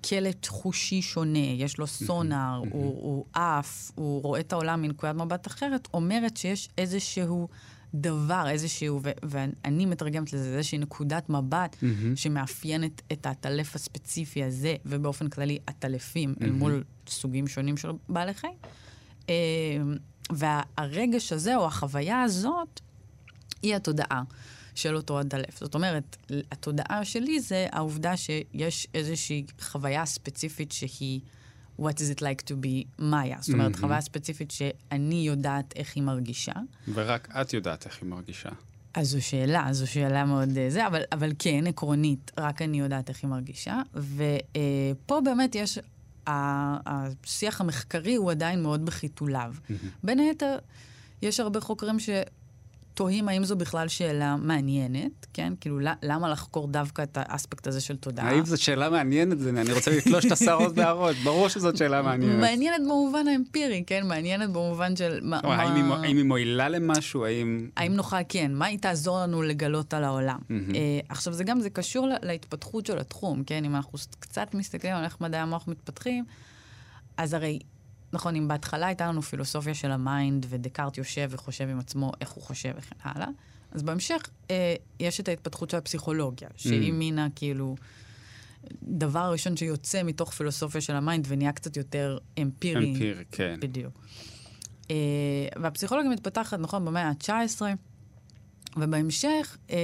קלט 0.01 0.47
חושי 0.47 1.01
שונה, 1.01 1.39
יש 1.39 1.77
לו 1.77 1.87
סונאר, 1.87 2.57
הוא, 2.57 2.69
הוא 2.71 3.25
עף, 3.33 3.91
הוא 3.95 4.21
רואה 4.21 4.39
את 4.39 4.53
העולם 4.53 4.81
מנקודת 4.81 5.15
מבט 5.15 5.47
אחרת, 5.47 5.87
אומרת 5.93 6.37
שיש 6.37 6.69
איזשהו 6.77 7.47
דבר, 7.93 8.45
איזשהו, 8.49 8.99
ו- 9.03 9.11
ואני 9.23 9.85
מתרגמת 9.85 10.33
לזה, 10.33 10.57
איזושהי 10.57 10.77
נקודת 10.77 11.29
מבט. 11.29 11.75
שמאפיינת 12.15 13.01
את 13.11 13.25
האטלף 13.25 13.75
הספציפי 13.75 14.43
הזה, 14.43 14.75
ובאופן 14.85 15.29
כללי 15.29 15.59
mm-hmm. 15.67 16.43
אל 16.43 16.51
מול 16.51 16.83
סוגים 17.07 17.47
שונים 17.47 17.77
של 17.77 17.89
בעלי 18.09 18.33
חיים. 18.33 18.53
אה, 19.29 19.35
והרגש 20.31 21.33
הזה, 21.33 21.55
או 21.55 21.65
החוויה 21.65 22.21
הזאת, 22.21 22.79
היא 23.61 23.75
התודעה. 23.75 24.21
של 24.79 24.95
אותו 24.95 25.19
עטלף. 25.19 25.59
זאת 25.59 25.75
אומרת, 25.75 26.17
התודעה 26.51 27.05
שלי 27.05 27.39
זה 27.39 27.67
העובדה 27.71 28.17
שיש 28.17 28.87
איזושהי 28.93 29.45
חוויה 29.61 30.05
ספציפית 30.05 30.71
שהיא 30.71 31.19
What 31.79 31.95
is 31.95 32.17
it 32.17 32.19
like 32.19 32.43
to 32.47 32.53
be 32.63 32.85
מאיה. 32.99 33.37
זאת 33.41 33.53
אומרת, 33.53 33.75
mm-hmm. 33.75 33.79
חוויה 33.79 34.01
ספציפית 34.01 34.51
שאני 34.51 35.15
יודעת 35.15 35.73
איך 35.75 35.95
היא 35.95 36.03
מרגישה. 36.03 36.51
ורק 36.93 37.27
את 37.41 37.53
יודעת 37.53 37.85
איך 37.85 38.01
היא 38.01 38.09
מרגישה. 38.09 38.49
אז 38.93 39.07
זו 39.07 39.21
שאלה, 39.21 39.67
זו 39.71 39.87
שאלה 39.87 40.25
מאוד 40.25 40.57
אה, 40.57 40.69
זה, 40.69 40.87
אבל, 40.87 41.01
אבל 41.11 41.31
כן, 41.39 41.67
עקרונית, 41.67 42.31
רק 42.37 42.61
אני 42.61 42.79
יודעת 42.79 43.09
איך 43.09 43.23
היא 43.23 43.29
מרגישה. 43.29 43.81
ופה 43.93 45.15
אה, 45.15 45.21
באמת 45.21 45.55
יש, 45.55 45.79
השיח 46.27 47.61
המחקרי 47.61 48.15
הוא 48.15 48.31
עדיין 48.31 48.63
מאוד 48.63 48.85
בחיתוליו. 48.85 49.53
Mm-hmm. 49.55 49.73
בין 50.03 50.19
היתר, 50.19 50.57
יש 51.21 51.39
הרבה 51.39 51.61
חוקרים 51.61 51.99
ש... 51.99 52.09
תוהים 52.99 53.29
האם 53.29 53.43
זו 53.43 53.55
בכלל 53.55 53.87
שאלה 53.87 54.35
מעניינת, 54.35 55.25
כן? 55.33 55.53
כאילו, 55.61 55.79
למה 56.03 56.29
לחקור 56.29 56.67
דווקא 56.67 57.01
את 57.01 57.17
האספקט 57.21 57.67
הזה 57.67 57.81
של 57.81 57.97
תודעה? 57.97 58.29
האם 58.29 58.45
זו 58.45 58.63
שאלה 58.63 58.89
מעניינת? 58.89 59.37
אני 59.57 59.73
רוצה 59.73 59.91
לתלוש 59.97 60.25
את 60.25 60.31
השערות 60.31 60.75
בהערות, 60.75 61.15
ברור 61.23 61.47
שזאת 61.47 61.77
שאלה 61.77 62.01
מעניינת. 62.01 62.39
מעניינת 62.39 62.81
במובן 62.81 63.27
האמפירי, 63.27 63.83
כן? 63.87 64.07
מעניינת 64.07 64.49
במובן 64.49 64.95
של... 64.95 65.19
מה, 65.21 65.39
או, 65.43 65.49
מה... 65.49 65.55
האם, 65.55 65.75
היא, 65.75 65.93
האם 65.93 66.17
היא 66.17 66.25
מועילה 66.25 66.69
למשהו? 66.69 67.25
האם... 67.25 67.69
האם 67.77 67.93
נוכל, 67.93 68.17
כן. 68.29 68.51
מה 68.53 68.65
היא 68.65 68.79
תעזור 68.79 69.19
לנו 69.19 69.41
לגלות 69.41 69.93
על 69.93 70.03
העולם? 70.03 70.39
Mm-hmm. 70.39 70.71
Uh, 70.71 70.75
עכשיו, 71.09 71.33
זה 71.33 71.43
גם, 71.43 71.61
זה 71.61 71.69
קשור 71.69 72.07
להתפתחות 72.21 72.85
של 72.85 72.99
התחום, 72.99 73.43
כן? 73.43 73.65
אם 73.65 73.75
אנחנו 73.75 73.99
קצת 74.19 74.53
מסתכלים 74.53 74.95
על 74.95 75.03
איך 75.03 75.21
מדעי 75.21 75.41
המוח 75.41 75.67
מתפתחים, 75.67 76.25
אז 77.17 77.33
הרי 77.33 77.59
נכון, 78.13 78.35
אם 78.35 78.47
בהתחלה 78.47 78.87
הייתה 78.87 79.07
לנו 79.07 79.21
פילוסופיה 79.21 79.73
של 79.73 79.91
ה 79.91 80.00
mind, 80.00 80.45
ודקארט 80.49 80.97
יושב 80.97 81.27
וחושב 81.31 81.69
עם 81.69 81.79
עצמו 81.79 82.11
איך 82.21 82.29
הוא 82.29 82.43
חושב 82.43 82.71
וכן 82.77 82.95
הלאה, 83.03 83.27
אז 83.71 83.83
בהמשך 83.83 84.29
אה, 84.51 84.75
יש 84.99 85.19
את 85.19 85.27
ההתפתחות 85.27 85.69
של 85.69 85.77
הפסיכולוגיה, 85.77 86.49
שהיא 86.55 86.91
mm. 86.91 86.95
מין 86.95 87.27
כאילו 87.35 87.75
דבר 88.83 89.31
ראשון 89.31 89.57
שיוצא 89.57 90.03
מתוך 90.03 90.31
פילוסופיה 90.31 90.81
של 90.81 90.95
ה 90.95 91.01
mind 91.01 91.25
ונהיה 91.29 91.51
קצת 91.51 91.77
יותר 91.77 92.17
אמפירי. 92.41 92.91
אמפירי, 92.91 93.23
כן. 93.31 93.59
בדיוק. 93.61 93.93
אה, 94.91 94.95
והפסיכולוגיה 95.61 96.11
מתפתחת, 96.11 96.59
נכון, 96.59 96.85
במאה 96.85 97.09
ה-19, 97.09 97.61
ובהמשך 98.81 99.57
אה, 99.69 99.77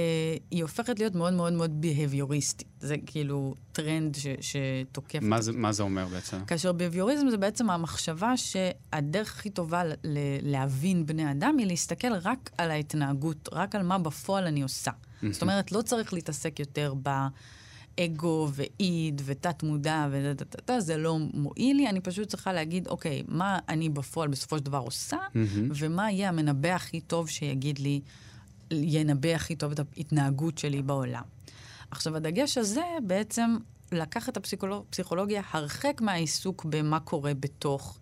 היא 0.50 0.62
הופכת 0.62 0.98
להיות 0.98 1.14
מאוד 1.14 1.32
מאוד 1.32 1.52
מאוד 1.52 1.80
ביהביוריסטית. 1.80 2.68
זה 2.80 2.96
כאילו 3.06 3.54
טרנד 3.72 4.14
ש, 4.14 4.26
שתוקף... 4.40 5.18
מה 5.22 5.40
זה, 5.40 5.52
מה 5.52 5.72
זה 5.72 5.82
אומר 5.82 6.06
בעצם? 6.06 6.44
כאשר 6.44 6.72
בהביוריזם 6.72 7.30
זה 7.30 7.36
בעצם 7.36 7.70
המחשבה 7.70 8.36
שהדרך 8.36 9.36
הכי 9.38 9.50
טובה 9.50 9.84
ל- 9.84 9.94
להבין 10.42 11.06
בני 11.06 11.30
אדם 11.30 11.56
היא 11.58 11.66
להסתכל 11.66 12.12
רק 12.22 12.50
על 12.58 12.70
ההתנהגות, 12.70 13.48
רק 13.52 13.74
על 13.74 13.82
מה 13.82 13.98
בפועל 13.98 14.46
אני 14.46 14.62
עושה. 14.62 14.90
זאת 15.30 15.42
אומרת, 15.42 15.72
לא 15.72 15.82
צריך 15.82 16.12
להתעסק 16.12 16.60
יותר 16.60 16.94
ב... 17.02 17.08
אגו 18.00 18.48
ואיד 18.52 19.22
ותת 19.24 19.62
מודע 19.62 20.06
ודדדדה, 20.10 20.80
זה 20.80 20.96
לא 20.96 21.18
מועיל 21.34 21.76
לי, 21.76 21.88
אני 21.88 22.00
פשוט 22.00 22.28
צריכה 22.28 22.52
להגיד, 22.52 22.88
אוקיי, 22.88 23.22
מה 23.28 23.58
אני 23.68 23.88
בפועל 23.88 24.28
בסופו 24.28 24.58
של 24.58 24.64
דבר 24.64 24.78
עושה, 24.78 25.16
mm-hmm. 25.16 25.72
ומה 25.74 26.10
יהיה 26.10 26.28
המנבא 26.28 26.68
הכי 26.68 27.00
טוב 27.00 27.28
שיגיד 27.28 27.78
לי, 27.78 28.00
ינבא 28.70 29.28
הכי 29.28 29.56
טוב 29.56 29.72
את 29.72 29.78
ההתנהגות 29.78 30.58
שלי 30.58 30.82
בעולם. 30.82 31.22
עכשיו, 31.90 32.16
הדגש 32.16 32.58
הזה 32.58 32.84
בעצם 33.02 33.56
לקח 33.92 34.28
את 34.28 34.36
הפסיכולוגיה 34.36 35.42
הרחק 35.50 36.00
מהעיסוק 36.00 36.64
במה 36.64 37.00
קורה 37.00 37.34
בתוך 37.34 37.98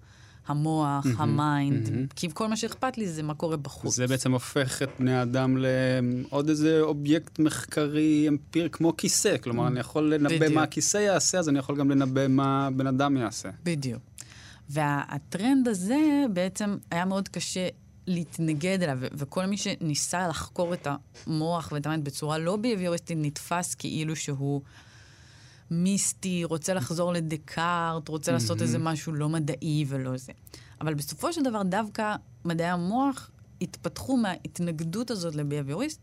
המוח, 0.46 1.06
mm-hmm, 1.06 1.22
ה 1.22 1.33
mind, 1.33 1.86
mm-hmm. 1.86 2.14
כי 2.16 2.28
כל 2.34 2.48
מה 2.48 2.56
שאכפת 2.56 2.98
לי 2.98 3.08
זה 3.08 3.22
מה 3.22 3.34
קורה 3.34 3.56
בחוץ. 3.56 3.94
זה 3.96 4.06
בעצם 4.06 4.32
הופך 4.32 4.82
את 4.82 4.88
בני 4.98 5.14
האדם 5.14 5.56
לעוד 5.56 6.48
איזה 6.48 6.80
אובייקט 6.80 7.38
מחקרי 7.38 8.28
אמפירי 8.28 8.68
כמו 8.72 8.96
כיסא. 8.96 9.36
כלומר, 9.38 9.66
אני 9.66 9.80
יכול 9.80 10.14
לנבא 10.14 10.36
בדיוק. 10.36 10.52
מה 10.52 10.62
הכיסא 10.62 10.98
יעשה, 10.98 11.38
אז 11.38 11.48
אני 11.48 11.58
יכול 11.58 11.76
גם 11.76 11.90
לנבא 11.90 12.28
מה 12.28 12.68
בן 12.76 12.86
אדם 12.86 13.16
יעשה. 13.16 13.48
בדיוק. 13.64 14.02
והטרנד 14.68 15.68
הזה 15.68 16.24
בעצם 16.32 16.76
היה 16.90 17.04
מאוד 17.04 17.28
קשה 17.28 17.68
להתנגד 18.06 18.82
אליו, 18.82 18.98
וכל 19.12 19.46
מי 19.46 19.56
שניסה 19.56 20.28
לחקור 20.28 20.74
את 20.74 20.86
המוח 21.26 21.72
ואת 21.72 21.86
ה 21.86 21.90
mind 21.90 22.04
בצורה 22.04 22.38
לא 22.38 22.56
ביהביוריסטית 22.56 23.18
נתפס 23.20 23.74
כאילו 23.74 24.16
שהוא 24.16 24.62
מיסטי, 25.70 26.44
רוצה 26.44 26.74
לחזור 26.74 27.12
לדקארט, 27.12 28.08
רוצה 28.08 28.30
mm-hmm. 28.30 28.34
לעשות 28.34 28.62
איזה 28.62 28.78
משהו 28.78 29.12
לא 29.12 29.28
מדעי 29.28 29.84
ולא 29.88 30.16
זה. 30.16 30.32
אבל 30.80 30.94
בסופו 30.94 31.32
של 31.32 31.42
דבר 31.42 31.62
דווקא 31.62 32.14
מדעי 32.44 32.68
המוח 32.68 33.30
התפתחו 33.60 34.16
מההתנגדות 34.16 35.10
הזאת 35.10 35.34
לביהביוריסט, 35.34 36.00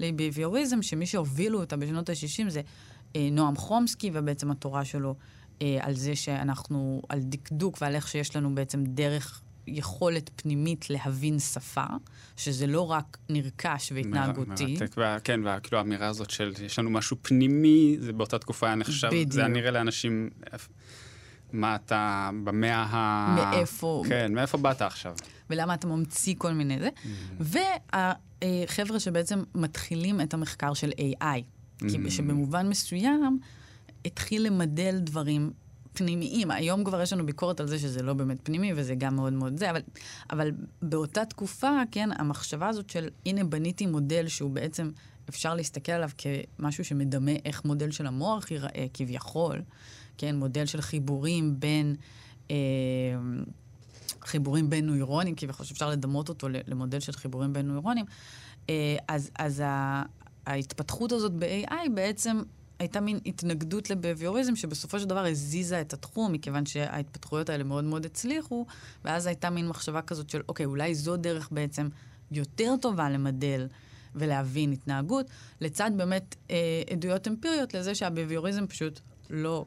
לביהביוריזם, 0.00 0.82
שמי 0.82 1.06
שהובילו 1.06 1.60
אותה 1.60 1.76
בשנות 1.76 2.08
ה-60 2.08 2.48
זה 2.50 2.60
אה, 3.16 3.28
נועם 3.32 3.56
חומסקי, 3.56 4.10
ובעצם 4.12 4.50
התורה 4.50 4.84
שלו 4.84 5.14
אה, 5.62 5.78
על 5.80 5.94
זה 5.94 6.16
שאנחנו, 6.16 7.02
על 7.08 7.20
דקדוק 7.22 7.78
ועל 7.80 7.94
איך 7.94 8.08
שיש 8.08 8.36
לנו 8.36 8.54
בעצם 8.54 8.84
דרך 8.84 9.42
יכולת 9.66 10.30
פנימית 10.36 10.90
להבין 10.90 11.38
שפה, 11.38 11.84
שזה 12.36 12.66
לא 12.66 12.90
רק 12.90 13.18
נרכש 13.28 13.92
והתנהגותי. 13.94 14.76
מרתק, 14.80 14.94
וה, 14.96 15.20
כן, 15.20 15.40
וכאילו 15.44 15.78
האמירה 15.78 16.06
הזאת 16.06 16.30
של 16.30 16.52
יש 16.64 16.78
לנו 16.78 16.90
משהו 16.90 17.16
פנימי, 17.22 17.96
זה 18.00 18.12
באותה 18.12 18.38
תקופה 18.38 18.66
היה 18.66 18.74
נחשב, 18.74 19.08
בדיוק. 19.08 19.32
זה 19.32 19.40
היה 19.40 19.48
נראה 19.48 19.70
לאנשים, 19.70 20.30
מה 21.52 21.74
אתה 21.74 22.30
במאה 22.44 22.86
ה... 22.90 23.34
מאיפה? 23.36 24.02
כן, 24.08 24.34
מאיפה 24.34 24.58
באת 24.58 24.82
עכשיו? 24.82 25.14
ולמה 25.50 25.74
אתה 25.74 25.86
ממציא 25.86 26.34
כל 26.38 26.52
מיני 26.52 26.78
זה. 26.78 26.88
Mm-hmm. 26.88 27.44
והחבר'ה 28.42 29.00
שבעצם 29.00 29.42
מתחילים 29.54 30.20
את 30.20 30.34
המחקר 30.34 30.74
של 30.74 30.90
AI, 30.90 31.22
mm-hmm. 31.22 31.88
כי 31.88 32.10
שבמובן 32.10 32.68
מסוים 32.68 33.38
התחיל 34.04 34.46
למדל 34.46 34.98
דברים 34.98 35.50
פנימיים. 35.94 36.50
היום 36.50 36.84
כבר 36.84 37.02
יש 37.02 37.12
לנו 37.12 37.26
ביקורת 37.26 37.60
על 37.60 37.66
זה 37.66 37.78
שזה 37.78 38.02
לא 38.02 38.12
באמת 38.14 38.38
פנימי, 38.42 38.72
וזה 38.76 38.94
גם 38.94 39.16
מאוד 39.16 39.32
מאוד 39.32 39.56
זה, 39.58 39.70
אבל, 39.70 39.80
אבל 40.30 40.50
באותה 40.82 41.24
תקופה, 41.24 41.82
כן, 41.90 42.08
המחשבה 42.18 42.68
הזאת 42.68 42.90
של, 42.90 43.08
הנה 43.26 43.44
בניתי 43.44 43.86
מודל 43.86 44.28
שהוא 44.28 44.50
בעצם, 44.50 44.90
אפשר 45.28 45.54
להסתכל 45.54 45.92
עליו 45.92 46.10
כמשהו 46.18 46.84
שמדמה 46.84 47.32
איך 47.44 47.64
מודל 47.64 47.90
של 47.90 48.06
המוח 48.06 48.50
ייראה, 48.50 48.86
כביכול, 48.94 49.62
כן, 50.18 50.36
מודל 50.36 50.66
של 50.66 50.80
חיבורים 50.80 51.60
בין... 51.60 51.96
אה, 52.50 52.56
חיבורים 54.24 54.70
בין 54.70 54.86
נוירונים, 54.86 55.34
כי 55.34 55.46
כביכול 55.46 55.66
אפשר 55.72 55.90
לדמות 55.90 56.28
אותו 56.28 56.48
למודל 56.66 57.00
של 57.00 57.12
חיבורים 57.12 57.52
בין 57.52 57.66
נוירונים, 57.66 58.04
אה, 58.70 58.96
אז, 59.08 59.30
אז 59.38 59.62
ההתפתחות 60.46 61.12
הזאת 61.12 61.32
ב-AI 61.32 61.88
בעצם 61.94 62.42
הייתה 62.84 63.00
מין 63.00 63.18
התנגדות 63.26 63.90
לבביוריזם, 63.90 64.56
שבסופו 64.56 65.00
של 65.00 65.04
דבר 65.04 65.24
הזיזה 65.24 65.80
את 65.80 65.92
התחום, 65.92 66.32
מכיוון 66.32 66.66
שההתפתחויות 66.66 67.48
האלה 67.48 67.64
מאוד 67.64 67.84
מאוד 67.84 68.04
הצליחו, 68.04 68.66
ואז 69.04 69.26
הייתה 69.26 69.50
מין 69.50 69.68
מחשבה 69.68 70.02
כזאת 70.02 70.30
של, 70.30 70.40
אוקיי, 70.48 70.66
אולי 70.66 70.94
זו 70.94 71.16
דרך 71.16 71.48
בעצם 71.52 71.88
יותר 72.30 72.74
טובה 72.80 73.10
למדל 73.10 73.66
ולהבין 74.14 74.72
התנהגות, 74.72 75.26
לצד 75.60 75.90
באמת 75.96 76.36
אה, 76.50 76.82
עדויות 76.90 77.28
אמפיריות 77.28 77.74
לזה 77.74 77.94
שהבביוריזם 77.94 78.66
פשוט 78.66 79.00
לא 79.30 79.64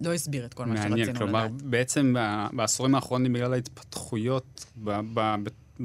לא 0.00 0.14
הסביר 0.14 0.44
את 0.46 0.54
כל 0.54 0.66
מה 0.66 0.76
שרצינו 0.76 0.96
לדעת. 0.96 1.06
מעניין, 1.06 1.16
כלומר, 1.16 1.48
בעצם 1.64 2.14
בעשורים 2.52 2.94
האחרונים, 2.94 3.32
בגלל 3.32 3.52
ההתפתחויות 3.52 4.64
ב- 4.84 5.00
ב- 5.14 5.34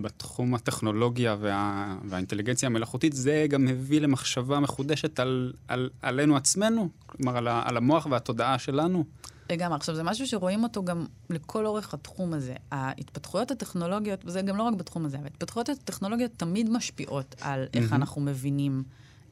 בתחום 0.02 0.56
הטכנולוגיה 0.56 1.36
וה, 1.40 1.96
והאינטליגנציה 2.06 2.68
המלאכותית, 2.68 3.14
זה 3.14 3.46
גם 3.50 3.68
הביא 3.68 4.02
למחשבה 4.02 4.60
מחודשת 4.60 5.20
על, 5.20 5.54
על, 5.68 5.90
עלינו 6.02 6.38
עצמנו, 6.38 6.90
כלומר, 7.06 7.38
על, 7.38 7.48
על 7.48 7.78
המוח 7.78 8.08
והתודעה 8.10 8.60
שלנו. 8.60 9.04
לגמרי. 9.50 9.75
עכשיו, 9.75 9.96
זה 9.96 10.04
משהו 10.04 10.28
שרואים 10.28 10.64
אותו 10.64 10.84
גם 10.84 11.06
לכל 11.30 11.66
אורך 11.66 11.94
התחום 11.94 12.34
הזה. 12.34 12.54
ההתפתחויות 12.72 13.52
הטכנולוגיות, 13.52 14.25
וזה 14.25 14.42
גם 14.42 14.58
לא 14.58 14.64
רק 14.64 14.74
בתחום 14.74 15.06
הזה, 15.06 15.18
ההתפתחויות 15.24 15.70
הטכנולוגיות 15.70 16.32
תמיד 16.38 16.70
משפיעות 16.70 17.36
על 17.42 17.66
איך 17.74 17.92
mm-hmm. 17.92 17.96
אנחנו 17.96 18.22
מבינים 18.22 18.84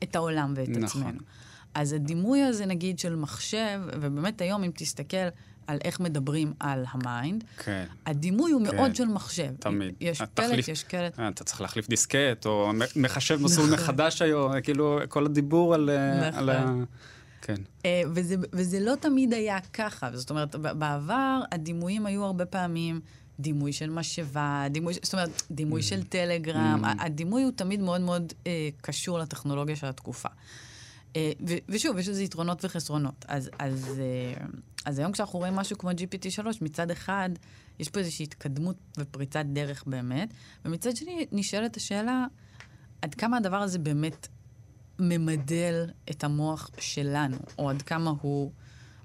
את 0.03 0.15
העולם 0.15 0.53
ואת 0.55 0.69
נכון. 0.69 0.83
עצמנו. 0.83 1.19
אז 1.73 1.93
הדימוי 1.93 2.41
הזה, 2.41 2.65
נגיד, 2.65 2.99
של 2.99 3.15
מחשב, 3.15 3.81
ובאמת 4.01 4.41
היום, 4.41 4.63
אם 4.63 4.71
תסתכל 4.75 5.27
על 5.67 5.77
איך 5.83 5.99
מדברים 5.99 6.53
על 6.59 6.85
ה 6.91 7.00
mind, 7.00 7.43
כן. 7.57 7.85
הדימוי 8.05 8.51
הוא 8.51 8.67
כן. 8.67 8.75
מאוד 8.75 8.95
של 8.95 9.05
מחשב. 9.05 9.49
תמיד. 9.59 9.93
יש 10.01 10.21
פלט, 10.33 10.67
יש 10.67 10.83
קלט. 10.83 11.19
אה, 11.19 11.27
אתה 11.27 11.43
צריך 11.43 11.61
להחליף 11.61 11.89
דיסקט, 11.89 12.45
או 12.45 12.71
מחשב 12.95 13.39
מסלול 13.41 13.67
נכון. 13.67 13.79
מחדש 13.79 14.21
היום, 14.21 14.61
כאילו, 14.61 14.99
כל 15.07 15.25
הדיבור 15.25 15.73
על... 15.73 15.89
אה, 15.89 16.29
נכון. 16.29 16.49
על 16.49 16.85
כן. 17.41 17.55
אה, 17.85 18.01
וזה, 18.13 18.35
וזה 18.53 18.79
לא 18.79 18.93
תמיד 18.99 19.33
היה 19.33 19.59
ככה. 19.73 20.09
זאת 20.13 20.29
אומרת, 20.29 20.55
בעבר 20.55 21.39
הדימויים 21.51 22.05
היו 22.05 22.23
הרבה 22.23 22.45
פעמים... 22.45 23.01
דימוי 23.39 23.73
של 23.73 23.89
משאבה, 23.89 24.65
דימוי, 24.69 24.93
זאת 24.93 25.13
אומרת, 25.13 25.41
דימוי 25.51 25.81
mm. 25.81 25.83
של 25.83 26.03
טלגרם, 26.03 26.85
mm. 26.85 26.87
הדימוי 26.99 27.43
הוא 27.43 27.51
תמיד 27.55 27.79
מאוד 27.79 28.01
מאוד 28.01 28.33
אה, 28.47 28.69
קשור 28.81 29.19
לטכנולוגיה 29.19 29.75
של 29.75 29.87
התקופה. 29.87 30.29
אה, 31.15 31.31
ושוב, 31.69 31.97
יש 31.97 32.07
לזה 32.07 32.23
יתרונות 32.23 32.65
וחסרונות. 32.65 33.25
אז, 33.27 33.49
אז, 33.59 33.99
אה, 33.99 34.45
אז 34.85 34.99
היום 34.99 35.11
כשאנחנו 35.11 35.39
רואים 35.39 35.55
משהו 35.55 35.77
כמו 35.77 35.89
GPT-3, 35.89 36.45
מצד 36.61 36.91
אחד, 36.91 37.29
יש 37.79 37.89
פה 37.89 37.99
איזושהי 37.99 38.23
התקדמות 38.23 38.75
ופריצת 38.97 39.45
דרך 39.45 39.83
באמת, 39.87 40.33
ומצד 40.65 40.95
שני 40.95 41.25
נשאלת 41.31 41.77
השאלה, 41.77 42.25
עד 43.01 43.15
כמה 43.15 43.37
הדבר 43.37 43.57
הזה 43.57 43.79
באמת 43.79 44.27
ממדל 44.99 45.85
את 46.11 46.23
המוח 46.23 46.69
שלנו, 46.79 47.37
או 47.57 47.69
עד 47.69 47.81
כמה 47.81 48.13
הוא 48.21 48.51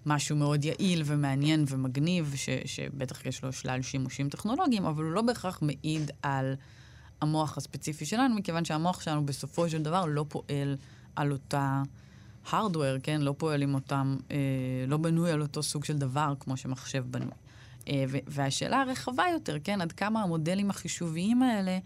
משהו 0.07 0.37
מאוד 0.37 0.65
יעיל 0.65 1.03
ומעניין 1.05 1.65
ומגניב, 1.69 2.33
ש, 2.37 2.49
שבטח 2.65 3.27
יש 3.27 3.43
לו 3.43 3.53
שלל 3.53 3.83
שימושים 3.83 4.29
טכנולוגיים, 4.29 4.85
אבל 4.85 5.05
הוא 5.05 5.13
לא 5.13 5.23
בהכרח 5.23 5.63
מעיד 5.63 6.11
על 6.23 6.55
המוח 7.21 7.57
הספציפי 7.57 8.07
שלנו, 8.07 8.35
מכיוון 8.35 8.65
שהמוח 8.65 9.01
שלנו 9.01 9.27
בסופו 9.27 9.69
של 9.71 9.83
דבר 9.83 10.05
לא 10.07 10.25
פועל 10.29 10.77
על 11.19 11.33
אותה 11.33 11.83
הארדוור, 12.51 12.99
כן? 13.03 13.21
לא 13.21 13.35
פועל 13.39 13.63
עם 13.63 13.75
אותם, 13.75 14.17
אה, 14.31 14.37
לא 14.87 14.97
בנוי 14.97 15.31
על 15.31 15.43
אותו 15.43 15.63
סוג 15.63 15.85
של 15.85 15.99
דבר 15.99 16.35
כמו 16.41 16.57
שמחשב 16.57 17.05
בנוי. 17.11 17.31
אה, 17.89 18.05
והשאלה 18.09 18.81
הרחבה 18.81 19.25
יותר, 19.33 19.57
כן? 19.65 19.81
עד 19.81 19.93
כמה 19.93 20.23
המודלים 20.23 20.71
החישוביים 20.71 21.43
האלה 21.43 21.79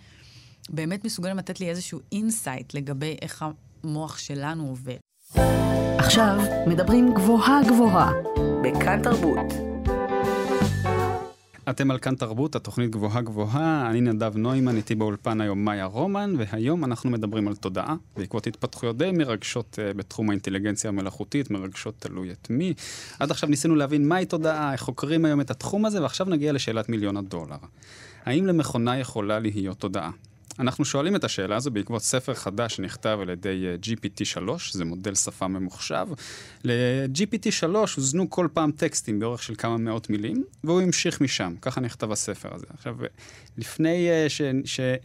באמת 0.70 1.04
מסוגלים 1.04 1.36
לתת 1.36 1.60
לי 1.60 1.70
איזשהו 1.70 2.00
insight 2.12 2.74
לגבי 2.74 3.16
איך 3.22 3.44
המוח 3.84 4.18
שלנו 4.18 4.68
עובד. 4.68 4.96
עכשיו 5.98 6.40
מדברים 6.66 7.14
גבוהה 7.14 7.60
גבוהה, 7.68 8.12
בכאן 8.62 9.02
תרבות. 9.02 9.71
אתם 11.70 11.90
על 11.90 11.98
כאן 11.98 12.14
תרבות, 12.14 12.56
התוכנית 12.56 12.90
גבוהה 12.90 13.20
גבוהה, 13.20 13.90
אני 13.90 14.00
נדב 14.00 14.36
נוימן, 14.36 14.76
איתי 14.76 14.94
באולפן 14.94 15.40
היום 15.40 15.64
מאיה 15.64 15.84
רומן, 15.84 16.34
והיום 16.38 16.84
אנחנו 16.84 17.10
מדברים 17.10 17.48
על 17.48 17.56
תודעה, 17.56 17.94
בעקבות 18.16 18.46
התפתחויות 18.46 18.98
די 18.98 19.10
מרגשות 19.12 19.78
אה, 19.78 19.96
בתחום 19.96 20.30
האינטליגנציה 20.30 20.88
המלאכותית, 20.88 21.50
מרגשות 21.50 21.94
תלוי 21.98 22.32
את 22.32 22.50
מי. 22.50 22.74
עד 23.18 23.30
עכשיו 23.30 23.48
ניסינו 23.48 23.74
להבין 23.74 24.08
מהי 24.08 24.26
תודעה, 24.26 24.72
איך 24.72 24.80
חוקרים 24.80 25.24
היום 25.24 25.40
את 25.40 25.50
התחום 25.50 25.84
הזה, 25.84 26.02
ועכשיו 26.02 26.26
נגיע 26.26 26.52
לשאלת 26.52 26.88
מיליון 26.88 27.16
הדולר. 27.16 27.56
האם 28.24 28.46
למכונה 28.46 28.98
יכולה 28.98 29.38
להיות 29.38 29.78
תודעה? 29.78 30.10
אנחנו 30.58 30.84
שואלים 30.84 31.16
את 31.16 31.24
השאלה 31.24 31.56
הזו 31.56 31.70
בעקבות 31.70 32.02
ספר 32.02 32.34
חדש 32.34 32.76
שנכתב 32.76 33.18
על 33.22 33.30
ידי 33.30 33.64
אה, 33.66 33.76
GPT-3, 33.82 34.50
זה 34.72 34.84
מודל 34.84 35.14
שפה 35.14 35.48
ממוחשב. 35.48 36.06
ל-GPT-3 36.64 37.66
הוזנו 37.96 38.30
כל 38.30 38.48
פעם 38.52 38.72
טקסטים 38.72 39.18
באורך 39.18 39.42
של 39.42 39.54
כמה 39.54 39.76
מאות 39.76 40.10
מילים, 40.10 40.44
והוא 40.64 40.80
המשיך 40.80 41.20
משם, 41.20 41.54
ככה 41.62 41.80
נכתב 41.80 42.12
הספר 42.12 42.54
הזה. 42.54 42.66
עכשיו, 42.74 42.96
לפני 43.58 44.10
אה, 44.10 44.26
שנשאל 44.64 44.98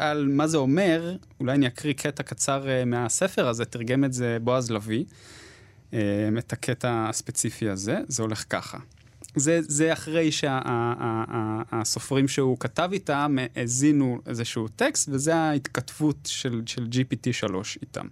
אה, 0.00 0.14
מה 0.28 0.46
זה 0.46 0.56
אומר, 0.56 1.16
אולי 1.40 1.52
אני 1.52 1.66
אקריא 1.66 1.94
קטע 1.94 2.22
קצר 2.22 2.66
מהספר 2.86 3.48
הזה, 3.48 3.64
תרגם 3.64 4.04
את 4.04 4.12
זה 4.12 4.38
בועז 4.42 4.70
לביא, 4.70 5.04
את 6.38 6.52
הקטע 6.52 7.06
הספציפי 7.08 7.68
הזה, 7.68 7.98
זה 8.08 8.22
הולך 8.22 8.44
ככה. 8.50 8.78
זה, 9.36 9.60
זה 9.62 9.92
אחרי 9.92 10.32
שהסופרים 10.32 12.28
שה, 12.28 12.34
שהוא 12.34 12.56
כתב 12.60 12.90
איתם 12.92 13.36
האזינו 13.56 14.18
איזשהו 14.26 14.68
טקסט, 14.68 15.08
וזה 15.12 15.34
ההתכתבות 15.34 16.16
של, 16.26 16.62
של 16.66 16.86
GPT-3 16.92 17.54
איתם. 17.82 18.06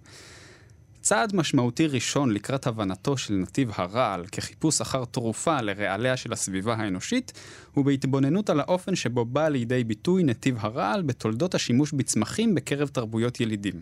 צעד 1.01 1.35
משמעותי 1.35 1.87
ראשון 1.87 2.33
לקראת 2.33 2.67
הבנתו 2.67 3.17
של 3.17 3.33
נתיב 3.33 3.71
הרעל 3.75 4.25
כחיפוש 4.31 4.81
אחר 4.81 5.05
תרופה 5.05 5.61
לרעליה 5.61 6.17
של 6.17 6.33
הסביבה 6.33 6.73
האנושית, 6.73 7.31
הוא 7.73 7.85
בהתבוננות 7.85 8.49
על 8.49 8.59
האופן 8.59 8.95
שבו 8.95 9.25
בא 9.25 9.47
לידי 9.47 9.83
ביטוי 9.83 10.23
נתיב 10.23 10.55
הרעל 10.59 11.01
בתולדות 11.01 11.55
השימוש 11.55 11.91
בצמחים 11.91 12.55
בקרב 12.55 12.87
תרבויות 12.87 13.39
ילידים. 13.39 13.81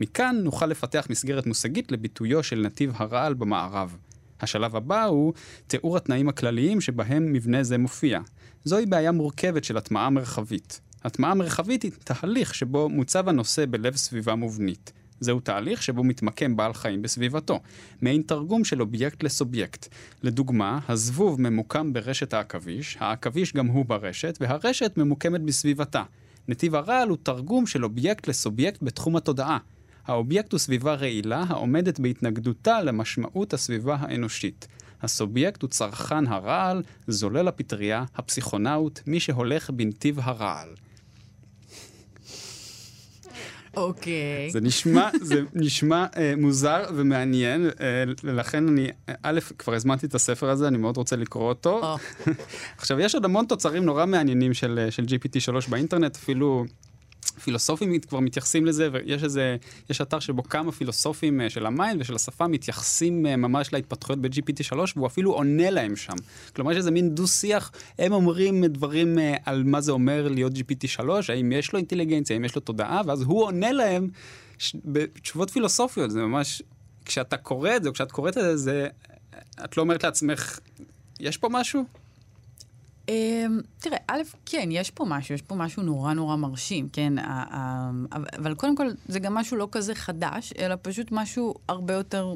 מכאן 0.00 0.36
נוכל 0.42 0.66
לפתח 0.66 1.06
מסגרת 1.10 1.46
מושגית 1.46 1.92
לביטויו 1.92 2.42
של 2.42 2.60
נתיב 2.60 2.92
הרעל 2.94 3.34
במערב. 3.34 3.96
השלב 4.42 4.76
הבא 4.76 5.04
הוא 5.04 5.32
תיאור 5.66 5.96
התנאים 5.96 6.28
הכלליים 6.28 6.80
שבהם 6.80 7.32
מבנה 7.32 7.62
זה 7.62 7.78
מופיע. 7.78 8.20
זוהי 8.64 8.86
בעיה 8.86 9.12
מורכבת 9.12 9.64
של 9.64 9.76
הטמעה 9.76 10.10
מרחבית. 10.10 10.80
הטמעה 11.04 11.34
מרחבית 11.34 11.82
היא 11.82 11.92
תהליך 12.04 12.54
שבו 12.54 12.88
מוצב 12.88 13.28
הנושא 13.28 13.64
בלב 13.70 13.96
סביבה 13.96 14.34
מובנית. 14.34 14.92
זהו 15.20 15.40
תהליך 15.40 15.82
שבו 15.82 16.04
מתמקם 16.04 16.56
בעל 16.56 16.72
חיים 16.72 17.02
בסביבתו, 17.02 17.60
מעין 18.02 18.22
תרגום 18.22 18.64
של 18.64 18.80
אובייקט 18.80 19.22
לסובייקט. 19.22 19.88
לדוגמה, 20.22 20.78
הזבוב 20.88 21.40
ממוקם 21.40 21.92
ברשת 21.92 22.34
העכביש, 22.34 22.96
העכביש 23.00 23.52
גם 23.52 23.66
הוא 23.66 23.84
ברשת, 23.84 24.38
והרשת 24.40 24.92
ממוקמת 24.96 25.40
בסביבתה. 25.40 26.02
נתיב 26.48 26.74
הרעל 26.74 27.08
הוא 27.08 27.16
תרגום 27.22 27.66
של 27.66 27.84
אובייקט 27.84 28.28
לסובייקט 28.28 28.82
בתחום 28.82 29.16
התודעה. 29.16 29.58
האובייקט 30.06 30.52
הוא 30.52 30.58
סביבה 30.58 30.94
רעילה 30.94 31.44
העומדת 31.48 32.00
בהתנגדותה 32.00 32.82
למשמעות 32.82 33.54
הסביבה 33.54 33.96
האנושית. 34.00 34.68
הסובייקט 35.02 35.62
הוא 35.62 35.70
צרכן 35.70 36.26
הרעל, 36.26 36.82
זולל 37.06 37.48
הפטריה, 37.48 38.04
הפסיכונאוט, 38.16 39.00
מי 39.06 39.20
שהולך 39.20 39.70
בנתיב 39.70 40.18
הרעל. 40.22 40.68
אוקיי. 43.76 44.48
Okay. 44.48 44.52
זה 44.52 44.60
נשמע, 44.60 45.08
זה 45.22 45.42
נשמע 45.54 46.06
אה, 46.16 46.34
מוזר 46.36 46.82
ומעניין, 46.94 47.66
אה, 47.80 48.04
ולכן 48.24 48.68
אני, 48.68 48.88
א', 49.22 49.40
כבר 49.58 49.74
הזמנתי 49.74 50.06
את 50.06 50.14
הספר 50.14 50.50
הזה, 50.50 50.68
אני 50.68 50.78
מאוד 50.78 50.96
רוצה 50.96 51.16
לקרוא 51.16 51.48
אותו. 51.48 51.96
Oh. 51.96 52.30
עכשיו, 52.78 53.00
יש 53.00 53.14
עוד 53.14 53.24
המון 53.24 53.46
תוצרים 53.46 53.84
נורא 53.84 54.06
מעניינים 54.06 54.54
של, 54.54 54.86
של 54.90 55.04
GPT-3 55.04 55.70
באינטרנט, 55.70 56.16
אפילו 56.16 56.64
פילוסופים 57.44 58.00
כבר 58.00 58.20
מתייחסים 58.20 58.66
לזה, 58.66 58.88
ויש 58.92 59.24
איזה, 59.24 59.56
יש 59.90 60.00
אתר 60.00 60.18
שבו 60.18 60.42
כמה 60.42 60.72
פילוסופים 60.72 61.40
אה, 61.40 61.50
של 61.50 61.66
ה 61.66 61.73
mind 61.73 62.00
ושל 62.00 62.14
השפה 62.14 62.46
מתייחסים 62.46 63.26
אה, 63.26 63.36
ממש 63.36 63.72
להתפתחויות 63.72 64.20
ב-GPT3, 64.20 64.76
והוא 64.96 65.06
אפילו 65.06 65.32
עונה 65.32 65.70
להם 65.70 65.96
שם. 65.96 66.14
כלומר, 66.56 66.72
יש 66.72 66.78
איזה 66.78 66.90
מין 66.90 67.14
דו-שיח, 67.14 67.72
הם 67.98 68.12
אומרים 68.12 68.66
דברים 68.66 69.18
אה, 69.18 69.36
על 69.44 69.62
מה 69.64 69.80
זה 69.80 69.92
אומר 69.92 70.28
להיות 70.28 70.52
GPT3, 70.52 71.04
האם 71.28 71.52
יש 71.52 71.72
לו 71.72 71.78
אינטליגנציה, 71.78 72.36
האם 72.36 72.44
יש 72.44 72.54
לו 72.54 72.60
תודעה, 72.60 73.02
ואז 73.06 73.22
הוא 73.22 73.44
עונה 73.44 73.72
להם 73.72 74.08
בתשובות 74.84 75.50
פילוסופיות, 75.50 76.10
זה 76.10 76.18
ממש, 76.18 76.62
כשאתה 77.04 77.36
קורא 77.36 77.76
את 77.76 77.82
זה, 77.82 77.88
או 77.88 77.94
כשאת 77.94 78.12
קוראת 78.12 78.38
את 78.38 78.42
זה, 78.42 78.56
זה, 78.56 78.88
את 79.64 79.76
לא 79.76 79.82
אומרת 79.82 80.04
לעצמך, 80.04 80.58
יש 81.20 81.36
פה 81.36 81.48
משהו? 81.50 81.99
אמ, 83.10 83.60
תראה, 83.78 83.98
א', 84.06 84.20
כן, 84.46 84.68
יש 84.72 84.90
פה 84.90 85.04
משהו, 85.08 85.34
יש 85.34 85.42
פה 85.42 85.54
משהו 85.54 85.82
נורא 85.82 86.12
נורא 86.12 86.36
מרשים, 86.36 86.88
כן? 86.88 87.12
אבל 88.38 88.54
קודם 88.54 88.76
כל, 88.76 88.86
זה 89.08 89.18
גם 89.18 89.34
משהו 89.34 89.56
לא 89.56 89.68
כזה 89.72 89.94
חדש, 89.94 90.52
אלא 90.58 90.74
פשוט 90.82 91.12
משהו 91.12 91.54
הרבה 91.68 91.94
יותר 91.94 92.34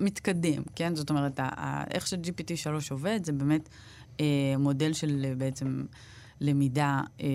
מתקדם, 0.00 0.62
כן? 0.74 0.94
זאת 0.94 1.10
אומרת, 1.10 1.40
איך 1.90 2.06
ש-GPT-3 2.06 2.70
עובד, 2.90 3.20
זה 3.24 3.32
באמת 3.32 3.68
אה, 4.20 4.24
מודל 4.58 4.92
של 4.92 5.34
בעצם 5.38 5.84
למידה 6.40 7.00
אה, 7.20 7.26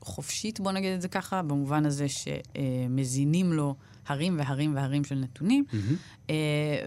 חופשית, 0.00 0.60
בוא 0.60 0.72
נגיד 0.72 0.92
את 0.92 1.02
זה 1.02 1.08
ככה, 1.08 1.42
במובן 1.42 1.86
הזה 1.86 2.06
שמזינים 2.08 3.52
לו 3.52 3.74
הרים 4.06 4.38
והרים 4.38 4.74
והרים 4.74 5.04
של 5.04 5.14
נתונים, 5.14 5.64
אה, 6.30 6.34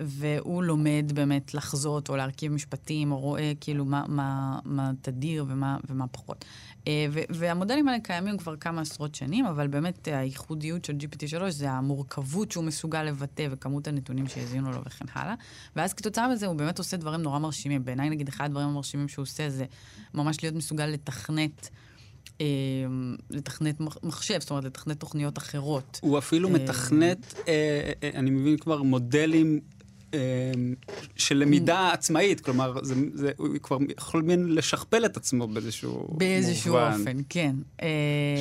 והוא 0.04 0.64
לומד 0.64 1.12
באמת 1.14 1.54
לחזות 1.54 2.10
או 2.10 2.16
להרכיב 2.16 2.52
משפטים, 2.52 3.12
או 3.12 3.20
רואה 3.20 3.52
כאילו 3.60 3.86
מה, 3.86 4.04
מה, 4.08 4.60
מה 4.66 4.92
תדיר 5.02 5.46
ומה, 5.48 5.78
ומה 5.90 6.08
פחות. 6.08 6.46
אה, 6.88 7.06
והמודלים 7.30 7.88
האלה 7.88 8.00
קיימים 8.00 8.38
כבר 8.38 8.56
כמה 8.56 8.82
עשרות 8.82 9.16
שנים, 9.16 9.46
אבל 9.46 9.68
באמת 9.68 10.08
הייחודיות 10.08 10.86
של 10.86 10.94
GPT-3 10.94 11.50
זה 11.50 11.72
המורכבות 11.72 12.52
שהוא 12.52 12.64
מסוגל 12.64 13.04
לבטא 13.04 13.48
וכמות 13.52 13.88
הנתונים 13.88 14.28
שהזינו 14.28 14.72
לו 14.72 14.82
וכן 14.86 15.06
הלאה. 15.14 15.36
ואז 15.76 15.94
כתוצאה 15.94 16.28
מזה 16.28 16.48
הוא 16.48 16.56
באמת 16.56 16.78
עושה 16.78 16.98
דברים 16.98 17.22
נורא 17.22 17.40
מרשימים. 17.40 17.86
בעיניי, 17.86 18.10
נגיד, 18.10 18.28
אחד 18.28 18.46
הדברים 18.46 18.68
המרשימים 18.68 19.08
שהוא 19.08 19.24
עושה 19.24 19.50
זה 19.50 19.66
ממש 20.14 20.44
להיות 20.44 20.56
מסוגל 20.56 20.86
לתכנת. 20.86 21.70
אה, 22.42 22.46
לתכנת 23.30 23.80
מח- 23.80 23.98
מחשב, 24.04 24.40
זאת 24.40 24.50
אומרת, 24.50 24.64
לתכנת 24.64 25.00
תוכניות 25.00 25.38
אחרות. 25.38 26.00
הוא 26.02 26.18
אפילו 26.18 26.50
אה, 26.50 26.54
מתכנת, 26.54 27.34
אה, 27.48 27.54
אה, 28.04 28.10
אני 28.14 28.30
מבין 28.30 28.58
כבר, 28.58 28.82
מודלים 28.84 29.60
אה, 30.14 30.20
של 31.16 31.38
למידה 31.38 31.92
עצמאית, 31.94 32.40
כלומר, 32.42 32.84
זה, 32.84 32.96
זה, 33.14 33.32
הוא 33.38 33.48
כבר 33.64 33.78
יכול 33.98 34.22
מין 34.22 34.56
לשכפל 34.56 35.06
את 35.06 35.18
עצמו 35.18 35.48
באיזשהו 35.48 36.08
באיזשהו 36.18 36.74
מובן. 36.76 37.00
אופן, 37.00 37.18
כן. 37.30 37.56
אה, 37.82 37.88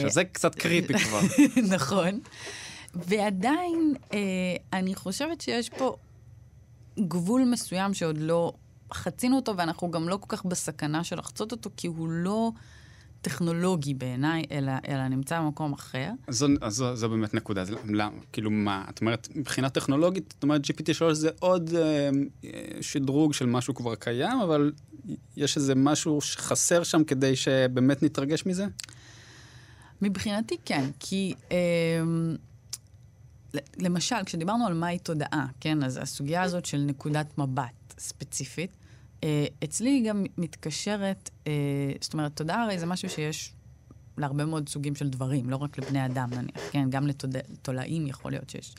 שזה 0.02 0.24
קצת 0.24 0.54
קריפי 0.54 0.92
כבר. 1.04 1.20
נכון. 1.68 2.20
ועדיין, 2.94 3.94
אה, 4.12 4.18
אני 4.72 4.94
חושבת 4.94 5.40
שיש 5.40 5.68
פה 5.68 5.96
גבול 6.98 7.44
מסוים 7.44 7.94
שעוד 7.94 8.18
לא 8.18 8.52
חצינו 8.92 9.36
אותו, 9.36 9.56
ואנחנו 9.56 9.90
גם 9.90 10.08
לא 10.08 10.16
כל 10.20 10.36
כך 10.36 10.44
בסכנה 10.44 11.04
של 11.04 11.18
לחצות 11.18 11.52
אותו, 11.52 11.70
כי 11.76 11.86
הוא 11.86 12.08
לא 12.08 12.50
טכנולוגי 13.22 13.94
בעיניי, 13.94 14.44
אלא, 14.50 14.72
אלא 14.88 15.08
נמצא 15.08 15.40
במקום 15.40 15.72
אחר. 15.72 16.10
אז 16.26 16.38
זו, 16.38 16.46
אז 16.60 16.74
זו, 16.74 16.96
זו 16.96 17.08
באמת 17.08 17.34
נקודה, 17.34 17.62
אז 17.62 17.70
למה? 17.70 18.18
כאילו 18.32 18.50
מה, 18.50 18.84
את 18.88 19.00
אומרת, 19.00 19.28
מבחינה 19.34 19.70
טכנולוגית, 19.70 20.34
את 20.38 20.42
אומרת 20.42 20.60
GPT-3 20.64 21.12
זה 21.12 21.30
עוד 21.38 21.70
אה, 21.74 22.10
שדרוג 22.80 23.32
של 23.32 23.46
משהו 23.46 23.74
כבר 23.74 23.94
קיים, 23.94 24.40
אבל 24.40 24.72
יש 25.36 25.56
איזה 25.56 25.74
משהו 25.74 26.20
שחסר 26.20 26.82
שם 26.82 27.04
כדי 27.04 27.36
שבאמת 27.36 28.02
נתרגש 28.02 28.46
מזה? 28.46 28.66
מבחינתי 30.02 30.56
כן, 30.64 30.84
כי 31.00 31.34
אה, 31.52 32.02
למשל, 33.78 34.16
כשדיברנו 34.26 34.66
על 34.66 34.74
מהי 34.74 34.98
תודעה, 34.98 35.46
כן, 35.60 35.82
אז 35.82 35.96
הסוגיה 36.02 36.42
הזאת 36.42 36.64
של 36.64 36.78
נקודת 36.78 37.38
מבט 37.38 37.94
ספציפית, 37.98 38.70
אצלי 39.64 39.90
היא 39.90 40.08
גם 40.08 40.24
מתקשרת, 40.38 41.30
אה, 41.46 41.52
זאת 42.00 42.12
אומרת, 42.12 42.36
תודעה 42.36 42.62
הרי 42.62 42.78
זה 42.78 42.86
משהו 42.86 43.10
שיש 43.10 43.52
להרבה 44.18 44.44
מאוד 44.44 44.68
סוגים 44.68 44.94
של 44.94 45.08
דברים, 45.08 45.50
לא 45.50 45.56
רק 45.56 45.78
לבני 45.78 46.06
אדם 46.06 46.30
נניח, 46.30 46.60
כן, 46.70 46.90
גם 46.90 47.06
לתולעים 47.06 48.06
יכול 48.06 48.32
להיות 48.32 48.50
שיש 48.50 48.74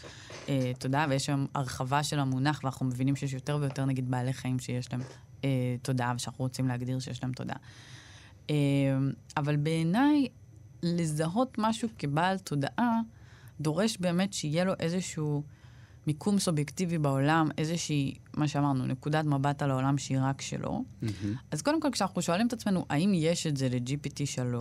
אה, 0.49 0.71
תודעה, 0.79 1.05
ויש 1.09 1.29
היום 1.29 1.47
הרחבה 1.55 2.03
של 2.03 2.19
המונח, 2.19 2.59
ואנחנו 2.63 2.85
מבינים 2.85 3.15
שיש 3.15 3.33
יותר 3.33 3.57
ויותר, 3.61 3.85
נגיד, 3.85 4.11
בעלי 4.11 4.33
חיים 4.33 4.59
שיש 4.59 4.93
להם 4.93 5.01
אה, 5.43 5.75
תודעה, 5.81 6.13
ושאנחנו 6.15 6.43
רוצים 6.43 6.67
להגדיר 6.67 6.99
שיש 6.99 7.23
להם 7.23 7.33
תודעה. 7.33 7.57
אה, 8.49 8.55
אבל 9.37 9.55
בעיניי, 9.55 10.27
לזהות 10.83 11.55
משהו 11.57 11.89
כבעל 11.97 12.37
תודעה, 12.37 12.99
דורש 13.61 13.97
באמת 13.97 14.33
שיהיה 14.33 14.63
לו 14.63 14.73
איזשהו 14.79 15.43
מיקום 16.09 16.39
סובייקטיבי 16.39 16.97
בעולם, 16.97 17.49
איזושהי, 17.57 18.13
מה 18.37 18.47
שאמרנו, 18.47 18.85
נקודת 18.85 19.25
מבט 19.25 19.61
על 19.61 19.71
העולם 19.71 19.97
שהיא 19.97 20.17
רק 20.21 20.41
שלו. 20.41 20.83
אז 21.51 21.61
קודם 21.61 21.81
כל, 21.81 21.87
כשאנחנו 21.91 22.21
שואלים 22.21 22.47
את 22.47 22.53
עצמנו, 22.53 22.85
האם 22.89 23.11
יש 23.15 23.47
את 23.47 23.57
זה 23.57 23.69
ל-GPT-3, 23.69 24.55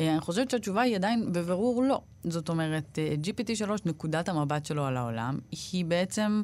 אה, 0.00 0.12
אני 0.12 0.20
חושבת 0.20 0.50
שהתשובה 0.50 0.82
היא 0.82 0.96
עדיין 0.96 1.32
בבירור 1.32 1.82
לא. 1.82 2.00
זאת 2.24 2.48
אומרת, 2.48 2.98
אה, 2.98 3.14
GPT-3, 3.22 3.70
נקודת 3.84 4.28
המבט 4.28 4.66
שלו 4.66 4.86
על 4.86 4.96
העולם, 4.96 5.38
היא 5.72 5.84
בעצם 5.84 6.42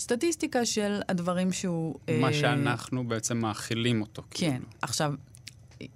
סטטיסטיקה 0.00 0.64
של 0.66 1.00
הדברים 1.08 1.52
שהוא... 1.52 1.94
מה 2.20 2.28
אה, 2.28 2.32
שאנחנו 2.32 3.08
בעצם 3.08 3.38
מאכילים 3.38 4.00
אותו. 4.00 4.22
כן. 4.30 4.50
כאילו. 4.50 4.64
עכשיו, 4.82 5.14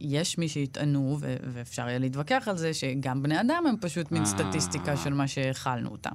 יש 0.00 0.38
מי 0.38 0.48
שיטענו, 0.48 1.16
ו- 1.20 1.36
ואפשר 1.52 1.88
יהיה 1.88 1.98
להתווכח 1.98 2.44
על 2.46 2.56
זה, 2.56 2.74
שגם 2.74 3.22
בני 3.22 3.40
אדם 3.40 3.64
הם 3.68 3.74
פשוט 3.80 4.12
מין 4.12 4.22
אה. 4.22 4.26
סטטיסטיקה 4.26 4.96
של 4.96 5.14
מה 5.14 5.28
שהאכלנו 5.28 5.90
אותם. 5.90 6.14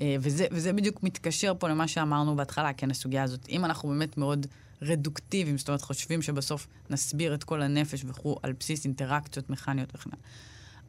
אה, 0.00 0.16
וזה, 0.20 0.46
וזה 0.50 0.72
בדיוק 0.72 1.02
מתקשר 1.02 1.52
פה 1.58 1.68
למה 1.68 1.88
שאמרנו 1.88 2.36
בהתחלה, 2.36 2.72
כן, 2.72 2.90
הסוגיה 2.90 3.22
הזאת. 3.22 3.48
אם 3.48 3.64
אנחנו 3.64 3.88
באמת 3.88 4.18
מאוד 4.18 4.46
רדוקטיביים, 4.82 5.58
זאת 5.58 5.68
אומרת, 5.68 5.82
חושבים 5.82 6.22
שבסוף 6.22 6.66
נסביר 6.90 7.34
את 7.34 7.44
כל 7.44 7.62
הנפש 7.62 8.04
וכו' 8.06 8.36
על 8.42 8.52
בסיס 8.60 8.84
אינטראקציות 8.84 9.50
מכניות 9.50 9.88
וכן 9.94 10.10
הלאה. 10.12 10.24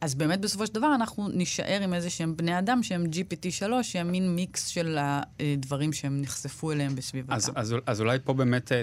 אז 0.00 0.14
באמת 0.14 0.40
בסופו 0.40 0.66
של 0.66 0.72
דבר 0.74 0.94
אנחנו 0.94 1.28
נישאר 1.28 1.80
עם 1.82 1.94
איזה 1.94 2.10
שהם 2.10 2.36
בני 2.36 2.58
אדם 2.58 2.82
שהם 2.82 3.04
GPT-3, 3.04 3.82
שהם 3.82 4.12
מין 4.12 4.34
מיקס 4.34 4.66
של 4.66 4.98
הדברים 5.00 5.92
שהם 5.92 6.20
נחשפו 6.20 6.72
אליהם 6.72 6.94
בסביבתם. 6.94 7.32
אז, 7.32 7.50
אז, 7.54 7.74
אז 7.86 8.00
אולי 8.00 8.18
פה 8.24 8.32
באמת 8.32 8.72
אה, 8.72 8.82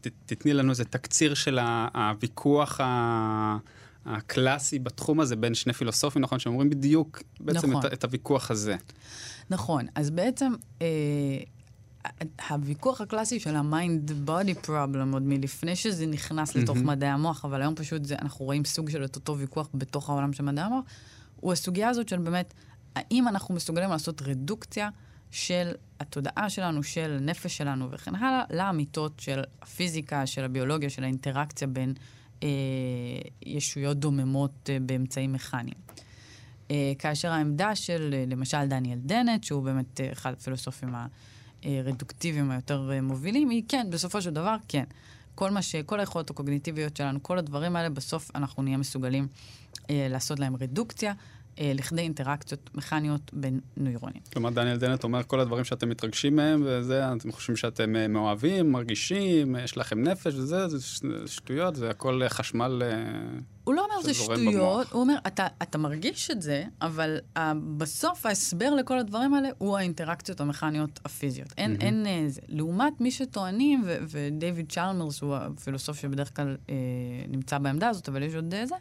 ת, 0.00 0.08
תתני 0.26 0.52
לנו 0.52 0.70
איזה 0.70 0.84
תקציר 0.84 1.34
של 1.34 1.58
הוויכוח 1.94 2.80
ה- 2.80 3.56
הקלאסי 4.06 4.78
בתחום 4.78 5.20
הזה 5.20 5.36
בין 5.36 5.54
שני 5.54 5.72
פילוסופים, 5.72 6.22
נכון? 6.22 6.38
שאומרים 6.38 6.70
בדיוק 6.70 7.22
בעצם 7.40 7.70
נכון. 7.70 7.86
את, 7.86 7.92
את 7.92 8.04
הוויכוח 8.04 8.50
הזה. 8.50 8.76
נכון, 9.50 9.86
אז 9.94 10.10
בעצם 10.10 10.52
אה, 10.82 10.86
הוויכוח 12.50 13.00
הקלאסי 13.00 13.40
של 13.40 13.56
body 14.26 14.66
problem, 14.66 15.12
עוד 15.12 15.22
מלפני 15.22 15.76
שזה 15.76 16.06
נכנס 16.06 16.56
לתוך 16.56 16.76
מהמם. 16.76 16.88
מדעי 16.88 17.10
המוח, 17.10 17.44
אבל 17.44 17.62
היום 17.62 17.74
פשוט 17.74 18.04
זה, 18.04 18.14
אנחנו 18.22 18.44
רואים 18.44 18.64
סוג 18.64 18.90
של 18.90 19.04
את 19.04 19.16
אותו 19.16 19.38
ויכוח 19.38 19.68
בתוך 19.74 20.10
העולם 20.10 20.32
של 20.32 20.42
מדעי 20.42 20.64
המוח, 20.64 20.84
הוא 21.36 21.52
הסוגיה 21.52 21.88
הזאת 21.88 22.08
של 22.08 22.18
באמת, 22.18 22.54
האם 22.94 23.28
אנחנו 23.28 23.54
מסוגלים 23.54 23.90
לעשות 23.90 24.22
רדוקציה 24.22 24.88
של 25.30 25.72
התודעה 26.00 26.50
שלנו, 26.50 26.82
של 26.82 27.16
הנפש 27.20 27.56
שלנו 27.56 27.90
וכן 27.90 28.14
הלאה, 28.14 28.42
לאמיתות 28.50 29.20
של 29.20 29.42
הפיזיקה, 29.62 30.26
של 30.26 30.44
הביולוגיה, 30.44 30.90
של 30.90 31.04
האינטראקציה 31.04 31.68
בין 31.68 31.94
ישויות 33.46 33.96
דוממות 33.96 34.70
אה, 34.70 34.78
באמצעים 34.80 35.32
מכניים. 35.32 35.74
אה, 36.70 36.92
כאשר 36.98 37.32
העמדה 37.32 37.74
של, 37.74 38.14
אה, 38.14 38.24
למשל, 38.28 38.66
דניאל 38.66 38.98
דנט, 38.98 39.44
שהוא 39.44 39.62
באמת 39.62 40.00
אה, 40.00 40.12
אחד 40.12 40.32
הפילוסופים 40.32 40.94
הרדוקטיביים 41.62 42.50
היותר 42.50 42.90
אה, 42.92 43.00
מובילים, 43.00 43.50
היא 43.50 43.62
כן, 43.68 43.86
בסופו 43.90 44.22
של 44.22 44.30
דבר, 44.30 44.56
כן. 44.68 44.84
כל 45.34 45.50
מה 45.50 45.62
ש... 45.62 45.76
כל 45.76 46.00
היכולות 46.00 46.30
הקוגניטיביות 46.30 46.96
שלנו, 46.96 47.22
כל 47.22 47.38
הדברים 47.38 47.76
האלה, 47.76 47.88
בסוף 47.88 48.30
אנחנו 48.34 48.62
נהיה 48.62 48.76
מסוגלים 48.76 49.28
אה, 49.90 50.06
לעשות 50.10 50.38
להם 50.38 50.56
רדוקציה 50.56 51.12
אה, 51.58 51.72
לכדי 51.74 52.02
אינטראקציות 52.02 52.70
מכניות 52.74 53.30
בין 53.32 53.60
נוירונים. 53.76 54.22
כלומר, 54.32 54.50
דניאל 54.50 54.76
דנט 54.76 55.04
אומר 55.04 55.22
כל 55.22 55.40
הדברים 55.40 55.64
שאתם 55.64 55.88
מתרגשים 55.88 56.36
מהם, 56.36 56.62
וזה, 56.64 57.12
אתם 57.12 57.32
חושבים 57.32 57.56
שאתם 57.56 57.96
אה, 57.96 58.08
מאוהבים, 58.08 58.72
מרגישים, 58.72 59.56
אה, 59.56 59.62
יש 59.62 59.76
לכם 59.76 60.02
נפש 60.02 60.34
וזה, 60.34 60.68
זה 60.68 60.78
שטויות, 61.26 61.76
זה 61.76 61.90
הכל 61.90 62.22
אה, 62.22 62.28
חשמל... 62.28 62.82
אה, 62.84 63.40
הוא 63.64 63.74
לא 63.74 63.84
אומר 63.84 64.02
זה 64.02 64.14
שזורם 64.14 64.36
שטויות, 64.36 64.54
במוח. 64.54 64.92
הוא 64.92 65.00
אומר, 65.00 65.14
אתה, 65.26 65.46
אתה 65.62 65.78
מרגיש 65.78 66.30
את 66.30 66.42
זה, 66.42 66.64
אבל 66.82 67.18
uh, 67.36 67.40
בסוף 67.76 68.26
ההסבר 68.26 68.74
לכל 68.74 68.98
הדברים 68.98 69.34
האלה 69.34 69.48
הוא 69.58 69.78
האינטראקציות 69.78 70.40
המכניות 70.40 71.00
הפיזיות. 71.04 71.48
אין, 71.58 71.70
מהמם. 71.70 71.82
אין 71.82 72.06
אה, 72.06 72.28
זה. 72.28 72.40
לעומת 72.48 73.00
מי 73.00 73.10
שטוענים, 73.10 73.82
ו- 73.86 73.98
ודייוויד 74.08 74.72
צ'למרס 74.72 75.20
הוא 75.20 75.36
הפילוסוף 75.36 76.00
שבדרך 76.00 76.36
כלל 76.36 76.56
אה, 76.70 76.74
נמצא 77.28 77.58
בעמדה 77.58 77.88
הזאת, 77.88 78.08
אבל 78.08 78.22
יש 78.22 78.34
עוד 78.34 78.54
איזה, 78.54 78.74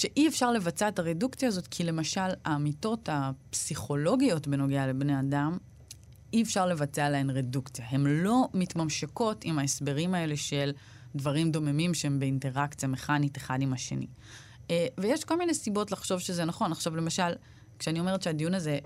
שאי 0.00 0.28
אפשר 0.28 0.52
לבצע 0.52 0.88
את 0.88 0.98
הרדוקציה 0.98 1.48
הזאת, 1.48 1.66
כי 1.66 1.84
למשל 1.84 2.30
האמיתות 2.44 3.08
הפסיכולוגיות 3.12 4.48
בנוגע 4.48 4.86
לבני 4.86 5.20
אדם, 5.20 5.58
אי 6.32 6.42
אפשר 6.42 6.66
לבצע 6.66 7.10
להן 7.10 7.30
רדוקציה. 7.30 7.84
הן 7.88 8.06
לא 8.06 8.48
מתממשקות 8.54 9.44
עם 9.44 9.58
ההסברים 9.58 10.14
האלה 10.14 10.36
של 10.36 10.72
דברים 11.14 11.50
דוממים 11.50 11.94
שהם 11.94 12.18
באינטראקציה 12.20 12.88
מכנית 12.88 13.36
אחד 13.36 13.58
עם 13.60 13.72
השני. 13.72 14.06
אה, 14.70 14.86
ויש 14.98 15.24
כל 15.24 15.38
מיני 15.38 15.54
סיבות 15.54 15.92
לחשוב 15.92 16.18
שזה 16.18 16.44
נכון. 16.44 16.72
עכשיו, 16.72 16.96
למשל, 16.96 17.32
כשאני 17.78 18.00
אומרת 18.00 18.22
שהדיון 18.22 18.54
הזה 18.54 18.78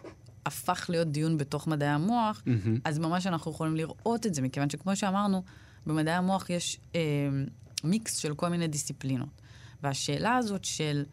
הפך 0.47 0.87
להיות 0.89 1.09
דיון 1.09 1.39
בתוך 1.39 1.67
מדעי 1.67 1.89
המוח, 1.89 2.43
מהמם. 2.47 2.79
אז 2.85 2.99
ממש 2.99 3.27
אנחנו 3.27 3.51
יכולים 3.51 3.77
לראות 3.77 4.27
את 4.27 4.35
זה, 4.35 4.43
מכיוון 4.43 4.71
שכמו 4.71 4.97
שאמרנו, 4.97 5.43
במדעי 5.87 6.15
המוח 6.15 6.51
יש 6.51 6.81
אה, 6.95 7.01
מיקס 7.85 8.17
של 8.17 8.35
כל 8.35 8.49
מיני 8.49 8.69
דיסציפלינות. 8.69 9.44
והשאלה 9.85 10.37
הזאת 10.37 10.65
של 10.65 11.05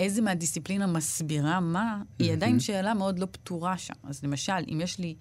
איזה 0.00 0.22
מהדיסציפלינה 0.22 0.86
מסבירה 0.86 1.60
מה, 1.60 2.02
היא 2.18 2.32
עדיין 2.32 2.60
שאלה 2.60 2.94
מאוד 2.94 3.18
לא 3.18 3.26
פתורה 3.26 3.78
שם. 3.78 3.94
אז 4.04 4.24
למשל, 4.24 4.52
אם 4.72 4.80
יש 4.80 4.98
לי 4.98 5.14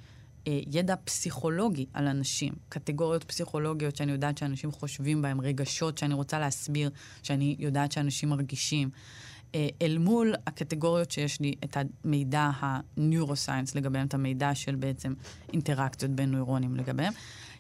אה, 0.48 0.60
ידע 0.72 0.96
פסיכולוגי 1.04 1.86
על 1.94 2.08
אנשים, 2.08 2.54
קטגוריות 2.70 3.24
פסיכולוגיות 3.24 3.96
שאני 3.96 4.12
יודעת 4.12 4.38
שאנשים 4.38 4.72
חושבים 4.72 5.22
בהם, 5.22 5.42
רגשות 5.42 5.98
שאני 5.98 6.14
רוצה 6.14 6.40
להסביר, 6.40 6.90
שאני 7.24 7.56
יודעת 7.60 7.92
שאנשים 7.92 8.30
מרגישים, 8.30 8.90
אה, 9.56 9.68
אל 9.82 9.98
מול 9.98 10.34
הקטגוריות 10.48 11.12
שיש 11.12 11.40
לי 11.40 11.54
את 11.64 11.78
המידע 11.78 12.52
ה-Neuroscience 12.60 13.72
לגביהם, 13.76 14.08
את 14.08 14.14
המידע 14.14 14.56
של 14.56 14.76
בעצם 14.76 15.14
אינטראקציות 15.54 16.12
בין 16.12 16.32
נוירונים 16.32 16.76
לגביהם. 16.76 17.14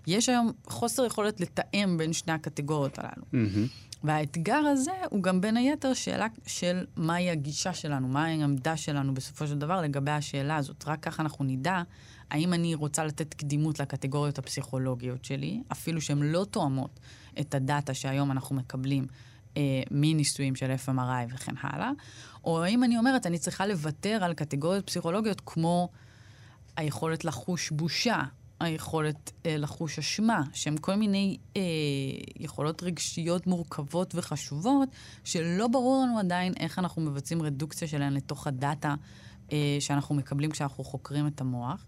יש 0.08 0.30
היום 0.30 0.52
חוסר 0.66 1.06
יכולת 1.06 1.42
לתאם 1.42 1.96
בין 1.98 2.13
שני 2.13 2.34
הקטגוריות 2.34 3.00
הללו. 3.00 3.24
Mm-hmm. 3.34 3.84
והאתגר 4.04 4.56
הזה 4.56 4.92
הוא 5.10 5.24
גם 5.24 5.42
בין 5.42 5.58
היתר 5.58 5.94
שאלה 5.94 6.28
של 6.46 6.86
מהי 6.96 7.30
הגישה 7.30 7.74
שלנו, 7.74 8.08
מהי 8.08 8.42
העמדה 8.42 8.78
שלנו 8.78 9.13
בסופו 9.13 9.48
של 9.48 9.58
דבר 9.58 9.82
לגבי 9.82 10.12
השאלה 10.12 10.56
הזאת. 10.56 10.84
רק 10.88 11.00
ככה 11.00 11.24
אנחנו 11.24 11.46
נדע 11.46 11.82
האם 12.30 12.54
אני 12.54 12.76
רוצה 12.76 13.06
לתת 13.06 13.34
קדימות 13.34 13.80
לקטגוריות 13.80 14.38
הפסיכולוגיות 14.38 15.26
שלי, 15.26 15.62
אפילו 15.72 16.02
שהן 16.02 16.22
לא 16.22 16.46
תואמות 16.50 17.00
את 17.39 17.56
הדאטה 17.56 17.94
שהיום 17.94 18.32
אנחנו 18.32 18.56
מקבלים 18.56 19.08
אה, 19.58 19.62
מניסויים 19.92 20.56
של 20.56 20.76
FMRI 20.86 21.34
וכן 21.34 21.54
הלאה, 21.62 21.92
או 22.44 22.63
האם 22.63 22.84
אני 22.84 22.98
אומרת, 22.98 23.26
אני 23.26 23.39
צריכה 23.39 23.68
לוותר 23.68 24.24
על 24.24 24.34
קטגוריות 24.34 24.88
פסיכולוגיות 24.88 25.42
כמו 25.46 25.89
היכולת 26.76 27.26
לחוש 27.26 27.72
בושה, 27.72 28.22
היכולת 28.63 29.32
אה, 29.45 29.58
לחוש 29.58 29.99
אשמה, 29.99 30.41
שהן 30.54 30.76
כל 30.82 30.95
מיני 30.95 31.38
אה, 31.58 31.62
יכולות 32.39 32.84
רגשיות 32.84 33.47
מורכבות 33.47 34.15
וחשובות, 34.15 34.89
שלא 35.23 35.67
ברור 35.67 36.04
לנו 36.04 36.19
עדיין 36.19 36.54
איך 36.60 36.80
אנחנו 36.80 37.02
מבצעים 37.02 37.41
רדוקציה 37.41 37.88
שלהן 37.88 38.13
לתוך 38.13 38.47
הדאטה 38.47 38.95
אה, 39.52 39.78
שאנחנו 39.80 40.15
מקבלים 40.15 40.52
כשאנחנו 40.52 40.84
חוקרים 40.84 41.28
את 41.28 41.41
המוח. 41.41 41.86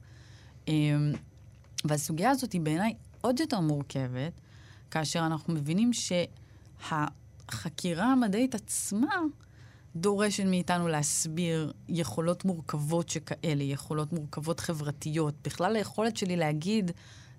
אה, 0.68 0.74
והסוגיה 1.86 2.30
הזאת 2.30 2.54
היא 2.54 2.62
בעיניי 2.62 2.94
עוד 3.22 3.40
יותר 3.40 3.60
מורכבת, 3.60 4.42
כאשר 4.92 5.26
אנחנו 5.26 5.54
מבינים 5.54 5.92
שהחקירה 6.84 8.06
המדעית 8.06 8.56
עצמה 8.56 9.16
דורשת 9.96 10.44
מאיתנו 10.44 10.88
להסביר 10.88 11.74
יכולות 11.90 12.46
מורכבות 12.46 13.10
שכאלה, 13.10 13.64
יכולות 13.64 14.14
מורכבות 14.14 14.60
חברתיות. 14.60 15.34
בכלל 15.44 15.76
היכולת 15.76 16.18
שלי 16.18 16.36
להגיד, 16.36 16.92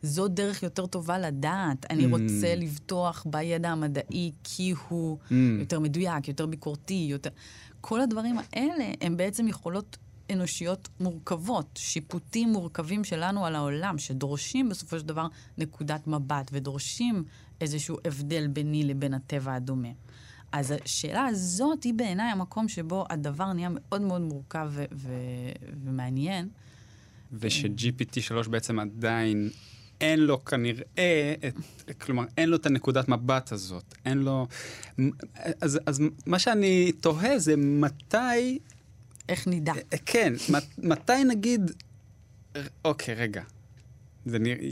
זו 0.03 0.29
דרך 0.29 0.63
יותר 0.63 0.87
טובה 0.87 1.19
לדעת. 1.19 1.87
אני 1.91 2.05
Mm. 2.07 2.09
רוצה 2.11 2.55
לבטוח 2.55 3.27
בידע 3.31 3.71
המדעי 3.71 4.33
כי 4.45 4.75
הוא 4.89 5.19
Mm. 5.29 5.33
יותר 5.61 5.81
מדויק, 5.81 6.29
יותר 6.29 6.47
ביקורתי, 6.47 7.07
יותר... 7.11 7.31
כל 7.81 8.01
הדברים 8.01 8.37
האלה 8.53 8.85
הם 9.01 9.17
בעצם 9.17 9.49
יכולות 9.49 9.97
אנושיות 10.33 10.89
מורכבות, 11.01 11.67
שיפוטים 11.79 12.53
מורכבים 12.53 13.05
שלנו 13.05 13.47
על 13.47 13.55
העולם, 13.57 13.99
שדורשים 13.99 14.69
בסופו 14.69 14.99
של 14.99 15.07
דבר 15.07 15.27
נקודת 15.59 16.07
מבט 16.07 16.51
ודורשים 16.53 17.25
איזשהו 17.61 17.97
הבדל 18.05 18.47
ביני 18.47 18.83
לבין 18.85 19.15
הטבע 19.15 19.55
הדומה. 19.55 19.89
אז 20.53 20.75
השאלה 20.85 21.27
הזאת 21.27 21.83
היא 21.85 21.95
בעיניי 21.95 22.31
המקום 22.31 22.69
שבו 22.69 23.05
הדבר 23.11 23.53
נהיה 23.53 23.69
מאוד 23.73 24.01
מאוד 24.03 24.21
מורכב 24.21 24.69
ו- 24.71 24.85
ו- 24.93 25.11
ומעניין. 25.85 26.49
וש-GPT 27.33 28.21
3 28.21 28.49
בעצם 28.49 28.79
עדיין 28.79 29.51
אין 30.01 30.21
לו 30.21 30.45
כנראה, 30.45 31.35
את, 31.49 31.55
כלומר, 32.03 32.25
אין 32.39 32.49
לו 32.49 32.57
את 32.57 32.67
הנקודת 32.67 33.09
מבט 33.09 33.53
הזאת, 33.53 33.95
אין 34.05 34.19
לו... 34.19 34.47
אז, 35.61 35.79
אז 35.87 36.01
מה 36.27 36.39
שאני 36.39 36.93
תוהה 37.01 37.39
זה 37.39 37.57
מתי, 37.57 38.59
איך 39.29 39.49
נדע? 39.49 39.73
כן, 40.07 40.33
מת- 40.51 40.79
מתי 40.79 41.25
נגיד, 41.25 41.71
אוקיי, 42.85 43.15
רגע, 43.15 43.43
זה 44.27 44.39
נראה... 44.39 44.69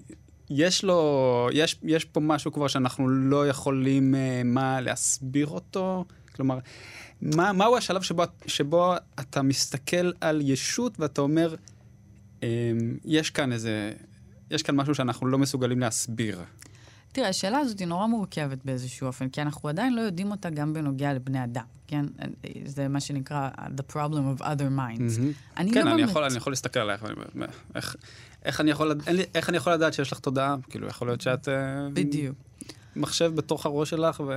יש 0.50 0.85
לו, 0.85 1.48
יש, 1.52 1.76
יש 1.83 2.04
פה 2.04 2.20
משהו 2.20 2.52
כבר 2.52 2.68
שאנחנו 2.68 3.09
לא 3.09 3.48
יכולים, 3.48 4.14
אה, 4.14 4.42
מה, 4.44 4.80
להסביר 4.80 5.46
אותו? 5.46 6.04
כלומר, 6.35 6.59
מה, 7.22 7.52
מהו 7.52 7.76
השלב 7.76 8.02
שבו, 8.02 8.22
שבו 8.46 8.94
אתה 9.20 9.42
מסתכל 9.42 10.12
על 10.20 10.40
ישות 10.44 11.00
ואתה 11.00 11.20
אומר, 11.20 11.54
אה, 12.42 12.48
יש 13.04 13.30
כאן 13.30 13.52
איזה, 13.52 13.92
יש 14.50 14.62
כאן 14.62 14.76
משהו 14.76 14.94
שאנחנו 14.94 15.26
לא 15.26 15.38
מסוגלים 15.38 15.80
להסביר. 15.80 16.38
תראה, 17.12 17.28
השאלה 17.28 17.59
הזאת 17.59 17.78
היא 17.78 17.88
נורא 17.88 18.07
מורכבת 18.07 18.59
באיזשהו 18.64 19.07
אופן, 19.07 19.28
כי 19.28 19.42
אנחנו 19.42 19.68
עדיין 19.68 19.94
לא 19.94 20.00
יודעים 20.00 20.30
אותה 20.30 20.50
גם 20.50 20.72
בנוגע 20.72 21.12
לבני 21.12 21.44
אדם, 21.44 21.64
כן? 21.87 22.05
זה 22.66 22.88
מה 22.88 23.01
שנקרא 23.01 23.51
the 23.77 23.92
problem 23.92 24.38
of 24.38 24.42
other 24.42 24.79
minds. 24.79 25.20
אני 25.57 25.73
כן, 25.73 25.85
לא 25.87 25.90
אני 25.92 25.97
באמת... 25.97 26.11
יכול, 26.11 26.25
אני 26.25 26.37
יכול 26.37 26.53
להסתכל 26.53 26.81
עלייך, 26.81 27.03
ואני 27.03 27.14
אומר, 27.35 27.47
איך, 27.75 27.97
איך, 28.44 28.61
אני 28.61 28.70
יכול, 28.70 28.90
לד- 28.90 29.03
אין 29.07 29.16
לי, 29.16 29.23
איך 29.35 29.49
אני 29.49 29.57
יכול 29.57 29.73
לדעת 29.73 29.94
שיש 29.94 30.12
לך 30.12 30.18
תודעה? 30.18 30.57
כאילו, 30.70 30.87
יכול 30.88 31.09
להיות 31.09 31.20
שאת... 31.20 31.49
אה, 31.49 31.55
בדיוק. 31.92 32.37
מחשב 32.97 33.33
בתוך 33.35 33.66
הראש 33.66 33.90
שלך 33.90 34.20
ו... 34.20 34.33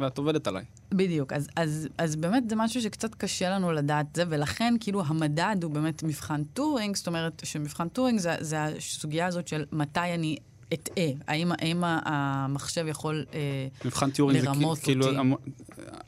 ואת 0.00 0.18
עובדת 0.18 0.46
עליי. 0.46 0.64
בדיוק, 0.92 1.32
אז, 1.32 1.48
אז, 1.56 1.88
אז 1.98 2.16
באמת 2.16 2.50
זה 2.50 2.56
משהו 2.56 2.82
שקצת 2.82 3.14
קשה 3.14 3.50
לנו 3.50 3.72
לדעת 3.72 4.06
זה, 4.14 4.24
ולכן 4.28 4.74
כאילו 4.80 5.02
המדד 5.06 5.56
הוא 5.62 5.72
באמת 5.72 6.02
מבחן 6.02 6.44
טורינג, 6.44 6.96
זאת 6.96 7.06
אומרת 7.06 7.42
שמבחן 7.44 7.88
טורינג 7.88 8.18
זה, 8.18 8.36
זה 8.40 8.64
הסוגיה 8.64 9.26
הזאת 9.26 9.48
של 9.48 9.64
מתי 9.72 10.00
אני 10.14 10.36
אטעה, 10.74 11.04
האם, 11.28 11.52
האם 11.52 11.82
המחשב 11.84 12.84
יכול... 12.88 13.24
אה, 13.34 13.38
מבחן 13.84 14.10
זה 14.14 14.22
לרמות 14.32 14.78
כי- 14.78 14.84
כאילו, 14.84 15.06
אותי. 15.06 15.18
המ- 15.18 15.34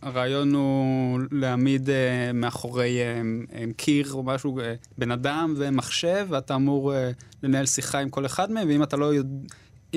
הרעיון 0.02 0.54
הוא 0.54 1.20
להעמיד 1.30 1.90
אה, 1.90 1.94
מאחורי 2.34 2.98
אה, 3.00 3.22
אה, 3.58 3.64
קיר 3.76 4.12
או 4.12 4.22
משהו, 4.22 4.60
אה, 4.60 4.74
בן 4.98 5.10
אדם 5.10 5.54
ומחשב, 5.56 6.26
ואתה 6.30 6.54
אמור 6.54 6.94
אה, 6.94 7.10
לנהל 7.42 7.66
שיחה 7.66 7.98
עם 7.98 8.10
כל 8.10 8.26
אחד 8.26 8.50
מהם, 8.50 8.68
ואם 8.68 8.82
אתה 8.82 8.96
לא, 8.96 9.04
יודע, 9.14 9.28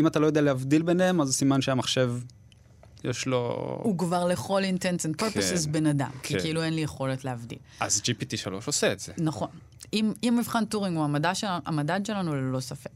אתה 0.08 0.20
לא 0.20 0.26
יודע 0.26 0.42
להבדיל 0.42 0.82
ביניהם, 0.82 1.22
אז 1.22 1.28
זה 1.28 1.34
סימן 1.34 1.62
שהמחשב, 1.62 2.14
יש 3.04 3.26
לו... 3.26 3.56
הוא 3.84 3.98
כבר 3.98 4.26
לכל 4.28 4.62
intents 4.64 5.02
and 5.06 5.22
purposes 5.24 5.66
כן, 5.66 5.72
בן 5.72 5.86
אדם, 5.86 6.10
כי 6.24 6.34
כן. 6.34 6.40
כאילו 6.40 6.64
אין 6.64 6.74
לי 6.74 6.82
יכולת 6.82 7.26
להבדיל. 7.26 7.58
אז 7.80 8.02
GPT 8.06 8.38
3 8.38 8.68
עושה 8.68 8.92
את 8.92 9.00
זה. 9.00 9.14
נכון. 9.18 9.48
אם, 9.94 10.14
אם 10.24 10.36
מבחן 10.40 10.66
טורינג 10.66 10.96
הוא 10.98 11.04
המדע 11.06 11.36
של, 11.36 11.48
המדד 11.66 12.06
שלנו, 12.06 12.36
ללא 12.36 12.60
ספק. 12.60 12.90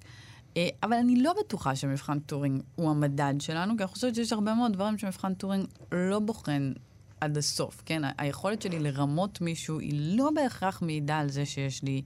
אה, 0.57 0.69
אבל 0.83 0.93
אני 0.93 1.21
לא 1.21 1.33
בטוחה 1.39 1.75
שמבחן 1.75 2.19
טורינג 2.19 2.61
הוא 2.75 2.89
המדד 2.89 3.33
שלנו, 3.39 3.77
כי 3.77 3.83
אני 3.83 3.91
חושבת 3.91 4.15
שיש 4.15 4.33
הרבה 4.33 4.53
מאוד 4.53 4.73
דברים 4.73 4.97
שמבחן 4.97 5.33
טורינג 5.33 5.65
לא 5.91 6.19
בוחן 6.19 6.73
עד 7.21 7.37
הסוף, 7.37 7.81
כן? 7.85 8.01
היכולת 8.17 8.61
שלי 8.61 8.79
לרמות 8.79 9.41
מישהו 9.41 9.79
היא 9.79 10.17
לא 10.17 10.29
בהכרח 10.35 10.81
מעידה 10.81 11.17
על 11.17 11.29
זה 11.29 11.45
שיש 11.45 11.83
לי 11.83 12.01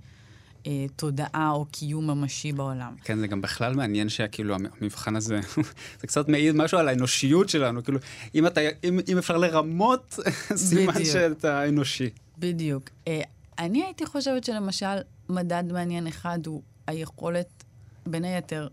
אה, 0.67 0.85
תודעה 0.95 1.51
או 1.51 1.65
קיום 1.71 2.07
ממשי 2.09 2.51
בעולם. 2.51 2.95
כן, 3.03 3.19
זה 3.19 3.27
גם 3.27 3.41
בכלל 3.41 3.75
מעניין 3.75 4.09
שכאילו 4.09 4.55
המבחן 4.55 5.15
הזה, 5.15 5.39
זה 5.99 6.07
קצת 6.07 6.29
מעיד 6.29 6.55
משהו 6.55 6.77
על 6.77 6.87
האנושיות 6.87 7.49
שלנו, 7.49 7.83
כאילו, 7.83 7.99
אם, 8.35 8.47
אתה, 8.47 8.61
אם, 8.83 8.99
אם 9.07 9.17
אפשר 9.17 9.37
לרמות, 9.37 10.19
סימן. 10.55 11.05
שאתה 11.05 11.67
אנושי. 11.67 12.09
בדיוק. 12.37 12.89
אה, 13.07 13.21
אני 13.59 13.83
הייתי 13.83 14.05
חושבת 14.05 14.43
שלמשל, 14.43 14.97
מדד 15.29 15.63
מעניין 15.71 16.07
אחד 16.07 16.39
הוא 16.45 16.61
היכולת, 16.87 17.63
בין 18.07 18.25
היתר, 18.25 18.67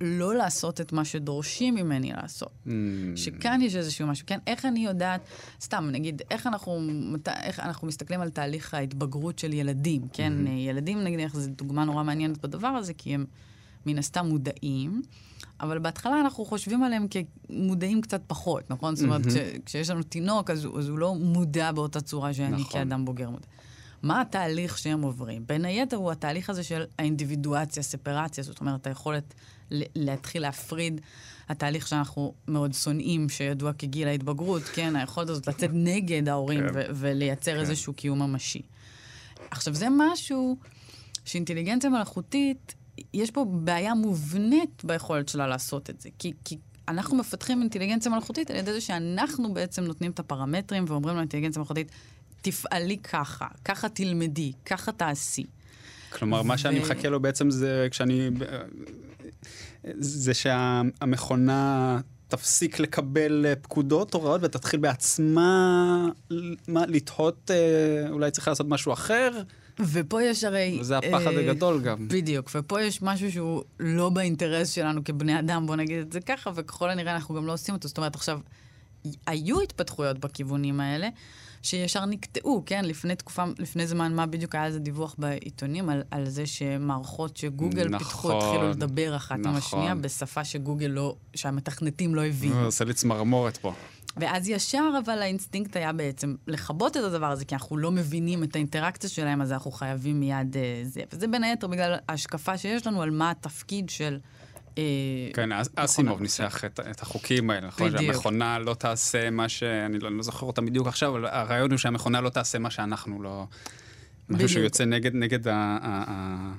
לא 0.00 0.34
לעשות 0.34 0.80
את 0.80 0.92
מה 0.92 1.04
שדורשים 1.04 1.74
ממני 1.74 2.12
לעשות. 2.12 2.52
Mm, 2.66 2.70
שכאן 3.16 3.60
יש 3.62 3.76
איזשהו 3.76 4.06
משהו, 4.06 4.26
כן? 4.26 4.38
איך 4.46 4.64
אני 4.64 4.84
יודעת, 4.86 5.20
סתם, 5.60 5.88
נגיד, 5.92 6.22
איך 6.30 6.46
אנחנו, 6.46 6.80
איך 7.42 7.60
אנחנו 7.60 7.88
מסתכלים 7.88 8.20
על 8.20 8.30
תהליך 8.30 8.74
ההתבגרות 8.74 9.38
של 9.38 9.52
ילדים, 9.52 10.02
כן? 10.12 10.32
Mm-hmm. 10.46 10.50
ילדים, 10.50 11.04
נגיד, 11.04 11.28
זו 11.32 11.50
דוגמה 11.50 11.84
נורא 11.84 12.02
מעניינת 12.02 12.38
בדבר 12.38 12.68
הזה, 12.68 12.94
כי 12.94 13.14
הם 13.14 13.24
מן 13.86 13.98
הסתם 13.98 14.26
מודעים, 14.26 15.02
אבל 15.60 15.78
בהתחלה 15.78 16.20
אנחנו 16.20 16.44
חושבים 16.44 16.82
עליהם 16.82 17.06
כמודעים 17.08 18.00
קצת 18.00 18.20
פחות, 18.26 18.70
נכון? 18.70 18.96
זאת 18.96 19.04
אומרת, 19.04 19.24
Mm-hmm. 19.24 19.28
כש, 19.28 19.36
כשיש 19.66 19.90
לנו 19.90 20.02
תינוק, 20.02 20.50
אז, 20.50 20.68
אז 20.78 20.88
הוא 20.88 20.98
לא 20.98 21.14
מודע 21.14 21.72
באותה 21.72 22.00
צורה 22.00 22.34
שאני 22.34 22.56
נכון. 22.56 22.72
כאדם 22.72 23.04
בוגר 23.04 23.30
מודע. 23.30 23.46
מה 24.02 24.20
התהליך 24.20 24.78
שהם 24.78 25.02
עוברים? 25.02 25.46
בין 25.46 25.64
היתר 25.64 25.96
הוא 25.96 26.12
התהליך 26.12 26.50
הזה 26.50 26.62
של 26.62 26.84
האינדיבידואציה, 26.98 27.82
ספרציה, 27.82 28.44
זאת 28.44 28.60
אומרת, 28.60 28.86
היכולת 28.86 29.34
להתחיל 29.70 30.42
להפריד, 30.42 31.00
התהליך 31.48 31.88
שאנחנו 31.88 32.34
מאוד 32.48 32.72
שונאים, 32.74 33.28
שידוע 33.28 33.72
כגיל 33.72 34.08
ההתבגרות, 34.08 34.62
כן, 34.62 34.96
היכולת 34.96 35.28
הזאת 35.28 35.46
לצאת 35.48 35.70
נגד 35.72 36.28
ההורים 36.28 36.60
כן. 36.60 36.74
ו- 36.74 36.84
ולייצר 36.94 37.60
איזשהו 37.60 37.92
קיום 37.92 38.22
ממשי. 38.22 38.62
עכשיו, 39.50 39.74
זה 39.74 39.86
משהו 39.90 40.56
שאינטליגנציה 41.24 41.90
מלאכותית, 41.90 42.74
יש 43.14 43.30
פה 43.30 43.44
בעיה 43.44 43.94
מובנית 43.94 44.84
ביכולת 44.84 45.28
שלה 45.28 45.46
לעשות 45.46 45.90
את 45.90 46.00
זה. 46.00 46.08
כי, 46.18 46.32
כי 46.44 46.58
אנחנו 46.88 47.16
מפתחים 47.16 47.60
אינטליגנציה 47.60 48.12
מלאכותית 48.12 48.50
על 48.50 48.56
ידי 48.56 48.72
זה 48.72 48.80
שאנחנו 48.80 49.54
בעצם 49.54 49.84
נותנים 49.84 50.10
את 50.10 50.18
הפרמטרים 50.18 50.84
ואומרים 50.88 51.16
לאינטליגנציה 51.16 51.60
מלאכותית, 51.60 51.90
תפעלי 52.42 52.98
ככה, 52.98 53.46
ככה 53.64 53.88
תלמדי, 53.88 54.52
ככה 54.66 54.92
תעשי. 54.92 55.44
כלומר, 56.12 56.42
מה 56.42 56.58
שאני 56.58 56.78
ו- 56.80 56.82
מחכה 56.82 57.08
לו 57.08 57.20
בעצם 57.20 57.50
זה 57.50 57.88
כשאני... 57.90 58.30
זה 59.98 60.34
שהמכונה 60.34 62.00
תפסיק 62.28 62.78
לקבל 62.78 63.46
אה, 63.46 63.56
פקודות, 63.56 64.14
הוראות, 64.14 64.40
ותתחיל 64.44 64.80
בעצמה 64.80 66.08
מה, 66.68 66.86
לתהות, 66.86 67.50
אה, 67.50 68.10
אולי 68.10 68.30
צריך 68.30 68.48
לעשות 68.48 68.66
משהו 68.68 68.92
אחר, 68.92 69.30
ופה 69.80 70.22
יש 70.22 70.44
הרי... 70.44 70.78
וזה 70.80 70.98
הפחד 70.98 71.32
אה, 71.32 71.40
הגדול 71.40 71.80
גם. 71.80 72.08
בדיוק, 72.08 72.50
ופה 72.54 72.82
יש 72.82 73.02
משהו 73.02 73.32
שהוא 73.32 73.62
לא 73.80 74.10
באינטרס 74.10 74.70
שלנו 74.70 75.04
כבני 75.04 75.38
אדם, 75.38 75.66
בוא 75.66 75.76
נגיד 75.76 75.98
את 75.98 76.12
זה 76.12 76.20
ככה, 76.20 76.50
וככל 76.54 76.90
הנראה 76.90 77.14
אנחנו 77.14 77.34
גם 77.34 77.46
לא 77.46 77.52
עושים 77.52 77.74
אותו. 77.74 77.88
זאת 77.88 77.96
אומרת, 77.96 78.14
עכשיו, 78.14 78.40
היו 79.26 79.60
התפתחויות 79.60 80.18
בכיוונים 80.18 80.80
האלה, 80.80 81.08
שישר 81.62 82.04
נקטעו, 82.04 82.62
כן? 82.66 82.84
לפני 82.84 83.16
תקופה, 83.16 83.44
לפני 83.58 83.86
זמן 83.86 84.14
מה 84.14 84.26
בדיוק 84.26 84.54
היה 84.54 84.66
איזה 84.66 84.78
דיווח 84.78 85.14
בעיתונים 85.18 85.88
על, 85.88 86.02
על 86.10 86.28
זה 86.28 86.46
שמערכות 86.46 87.36
שגוגל 87.36 87.88
נכון, 87.88 87.98
פיתחו 87.98 88.38
התחילו 88.38 88.70
לדבר 88.70 89.16
אחת 89.16 89.38
נכון. 89.38 89.50
עם 89.50 89.56
השנייה 89.56 89.94
בשפה 89.94 90.44
שגוגל 90.44 90.86
לא, 90.86 91.16
שהמתכנתים 91.34 92.14
לא 92.14 92.24
הבינו. 92.24 92.54
זה 92.54 92.64
עושה 92.64 92.84
לי 92.84 92.94
צמרמורת 92.94 93.56
פה. 93.56 93.72
ואז 94.16 94.48
ישר, 94.48 94.90
אבל 95.04 95.22
האינסטינקט 95.22 95.76
היה 95.76 95.92
בעצם 95.92 96.34
לכבות 96.46 96.96
את 96.96 97.02
הדבר 97.02 97.30
הזה, 97.30 97.44
כי 97.44 97.54
אנחנו 97.54 97.76
לא 97.76 97.90
מבינים 97.90 98.44
את 98.44 98.54
האינטראקציה 98.54 99.10
שלהם, 99.10 99.42
אז 99.42 99.52
אנחנו 99.52 99.70
חייבים 99.70 100.20
מיד 100.20 100.56
אה, 100.56 100.82
זה. 100.84 101.00
וזה 101.12 101.26
בין 101.28 101.44
היתר 101.44 101.66
בגלל 101.66 101.96
ההשקפה 102.08 102.58
שיש 102.58 102.86
לנו 102.86 103.02
על 103.02 103.10
מה 103.10 103.30
התפקיד 103.30 103.90
של... 103.90 104.18
אה, 104.78 104.82
כן, 105.34 105.48
אסימוב 105.74 106.20
ניסח 106.20 106.64
את, 106.64 107.02
החוקים 107.02 107.50
האלה, 107.50 107.66
נכון? 107.66 107.92
בדיוק. 107.92 108.12
שהמכונה 108.12 108.58
לא 108.58 108.74
תעשה 108.74 109.30
מה 109.30 109.48
ש... 109.48 109.62
אני 109.62 109.98
לא, 109.98 110.16
לא 110.16 110.22
זוכר 110.22 110.46
אותם 110.46 110.66
בדיוק 110.66 110.86
עכשיו, 110.86 111.10
אבל 111.10 111.26
הרעיון 111.26 111.70
הוא 111.70 111.78
שהמכונה 111.78 112.20
לא 112.20 112.28
תעשה 112.28 112.58
מה 112.58 112.70
שאנחנו 112.70 113.22
לא... 113.22 113.46
משהו. 114.28 114.48
שיוצא 114.48 114.84
נגד, 114.84 115.14
נגד 115.14 115.48
ה... 115.48 116.52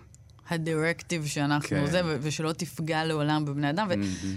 הדירקטיב 0.50 1.26
שאנחנו 1.26 1.70
כן. 1.70 1.86
זה, 1.86 2.02
ושלא 2.22 2.52
תפגע 2.52 3.06
לעולם 3.06 3.46
בבני 3.46 3.70
אדם, 3.70 3.88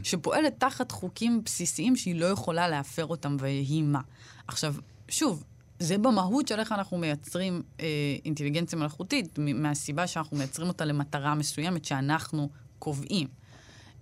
ושפועלת 0.03 0.55
תחת 0.59 0.93
חוקים 0.93 1.45
בסיסיים 1.45 1.97
שהיא 1.97 2.21
לא 2.21 2.27
יכולה 2.27 2.69
להפר 2.69 3.07
אותם, 3.07 3.37
ויהי 3.41 3.83
מה. 3.83 4.01
עכשיו, 4.49 4.75
שוב, 5.09 5.45
זה 5.79 5.99
במהות 5.99 6.49
של 6.49 6.61
איך 6.61 6.73
אנחנו 6.73 6.99
מייצרים 6.99 7.63
אה, 7.81 7.87
אינטליגנציה 8.25 8.79
מלאכותית, 8.79 9.39
מהסיבה 9.39 10.07
שאנחנו 10.07 10.37
מייצרים 10.37 10.69
אותה 10.69 10.85
למטרה 10.85 11.35
מסוימת 11.35 11.85
שאנחנו 11.85 12.49
קובעים. 12.79 13.29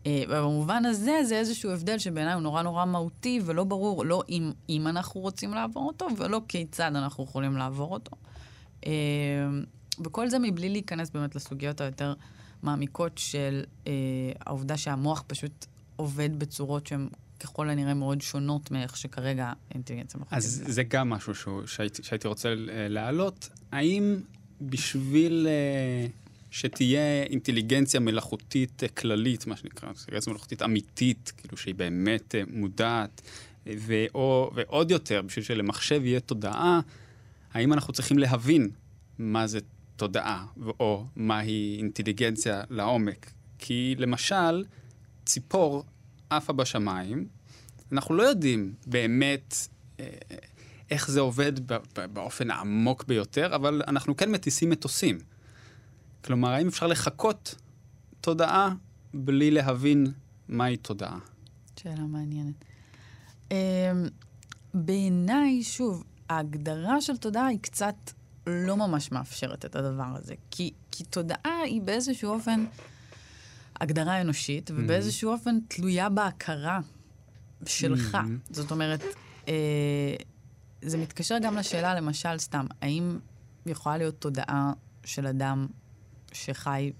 אה, 0.07 0.23
ובמובן 0.29 0.85
הזה, 0.85 1.21
זה 1.25 1.39
איזשהו 1.39 1.71
הבדל 1.71 1.99
שבעיניי 1.99 2.35
הוא 2.35 2.43
נורא 2.43 2.63
נורא 2.63 2.85
מהותי, 2.85 3.41
ולא 3.45 3.65
ברור, 3.65 4.05
לא 4.05 4.23
אם, 4.29 4.53
אם 4.69 4.87
אנחנו 4.87 5.21
רוצים 5.21 5.55
לעבור 5.55 5.87
אותו, 5.87 6.07
ולא 6.19 6.41
כיצד 6.49 6.97
אנחנו 6.97 7.25
יכולים 7.25 7.57
לעבור 7.57 7.93
אותו. 7.93 8.17
אה, 8.87 8.93
וכל 10.05 10.29
זה 10.29 10.39
מבלי 10.39 10.69
להיכנס 10.69 11.11
באמת 11.11 11.35
לסוגיות 11.35 11.81
היותר 11.81 12.15
מעמיקות 12.63 13.19
של 13.19 13.65
אה, 13.87 13.93
העובדה 14.47 14.77
שהמוח 14.77 15.25
פשוט 15.27 15.67
עובד 15.97 16.39
בצורות 16.39 16.87
שהן 16.87 17.09
ככל 17.41 17.71
הנראה 17.71 17.95
מאוד 17.95 18.21
שונות 18.21 18.71
מאיך 18.71 18.97
שכרגע 18.97 19.53
האינטליגנציה 19.71 20.19
מלאכותית. 20.19 20.39
אז 20.39 20.63
זה 20.67 20.83
גם 20.83 21.11
משהו 21.11 21.67
שהייתי, 21.67 22.03
שהייתי 22.03 22.29
רוצה 22.29 22.55
להעלות. 22.69 23.49
האם 23.73 24.21
בשביל 24.61 25.47
אה, 25.51 26.07
שתהיה 26.55 27.23
אינטליגנציה 27.23 28.01
מלאכותית 28.01 28.83
אה, 28.83 28.89
כללית, 28.89 29.47
מה 29.47 29.57
שנקרא, 29.57 29.89
אינטליגנציה 29.89 30.33
מלאכותית 30.33 30.63
אמיתית, 30.63 31.33
כאילו 31.37 31.57
שהיא 31.57 31.75
באמת 31.75 32.35
אה, 32.35 32.43
מודעת, 32.51 33.23
אה, 33.67 33.73
ואו, 33.79 34.51
ועוד 34.55 34.91
יותר, 34.91 35.23
בשביל 35.23 35.45
שלמחשב 35.45 36.01
יהיה 36.05 36.21
תודעה, 36.21 36.81
האם 37.53 37.73
אנחנו 37.73 37.93
צריכים 37.93 38.19
להבין 38.19 38.71
מה 39.19 39.47
זה 39.47 39.59
תודעה, 39.97 40.47
או 40.81 41.07
מהי 41.17 41.77
אינטליגנציה 41.79 42.63
לעומק? 42.71 43.31
כי 43.59 43.95
למשל, 43.99 44.65
ציפור 45.25 45.85
עפה 46.31 46.53
בשמיים, 46.53 47.29
אנחנו 47.93 48.15
לא 48.15 48.23
יודעים 48.23 48.73
באמת 48.87 49.55
איך 50.91 51.11
זה 51.11 51.21
עובד 51.21 51.53
באופן 52.13 52.51
העמוק 52.51 53.05
ביותר, 53.05 53.55
אבל 53.55 53.83
אנחנו 53.87 54.17
כן 54.17 54.31
מטיסים 54.31 54.71
מטוסים. 54.71 55.34
כלומר, 56.25 56.49
האם 56.49 56.69
אפשר 56.69 56.87
לחקות 56.87 57.55
תודעה 58.21 58.75
בלי 59.15 59.51
להבין 59.51 60.07
מהי 60.49 60.77
תודעה? 60.77 61.19
שאלה 61.81 62.01
מעניינת. 62.01 62.65
Um, 63.49 63.55
בעיניי, 64.75 65.63
שוב, 65.63 66.05
ההגדרה 66.29 67.01
של 67.01 67.17
תודעה 67.17 67.47
היא 67.47 67.59
קצת 67.59 67.95
לא 68.47 68.77
ממש 68.77 69.13
מאפשרת 69.13 69.65
את 69.65 69.77
הדבר 69.77 70.17
הזה. 70.17 70.35
כי, 70.51 70.73
כי 70.91 71.05
תודעה 71.05 71.59
היא 71.65 71.83
באיזשהו 71.83 72.31
אופן 72.31 72.65
הגדרה 73.81 74.21
אנושית, 74.21 74.71
ובאיזשהו 74.71 75.33
אופן 75.33 75.59
תלויה 75.69 76.09
בהכרה 76.09 76.81
שלך. 77.67 78.19
זאת 78.51 78.71
אומרת, 78.71 79.03
אה, 79.49 80.15
זה 80.83 80.99
מתקשר 80.99 81.39
גם 81.43 81.57
לשאלה, 81.57 81.95
למשל, 81.95 82.39
סתם, 82.39 82.67
האם 82.83 83.19
יכולה 83.67 83.99
להיות 83.99 84.21
תודעה 84.21 84.73
של 85.05 85.27
אדם 85.27 85.67
שחי 86.35 86.93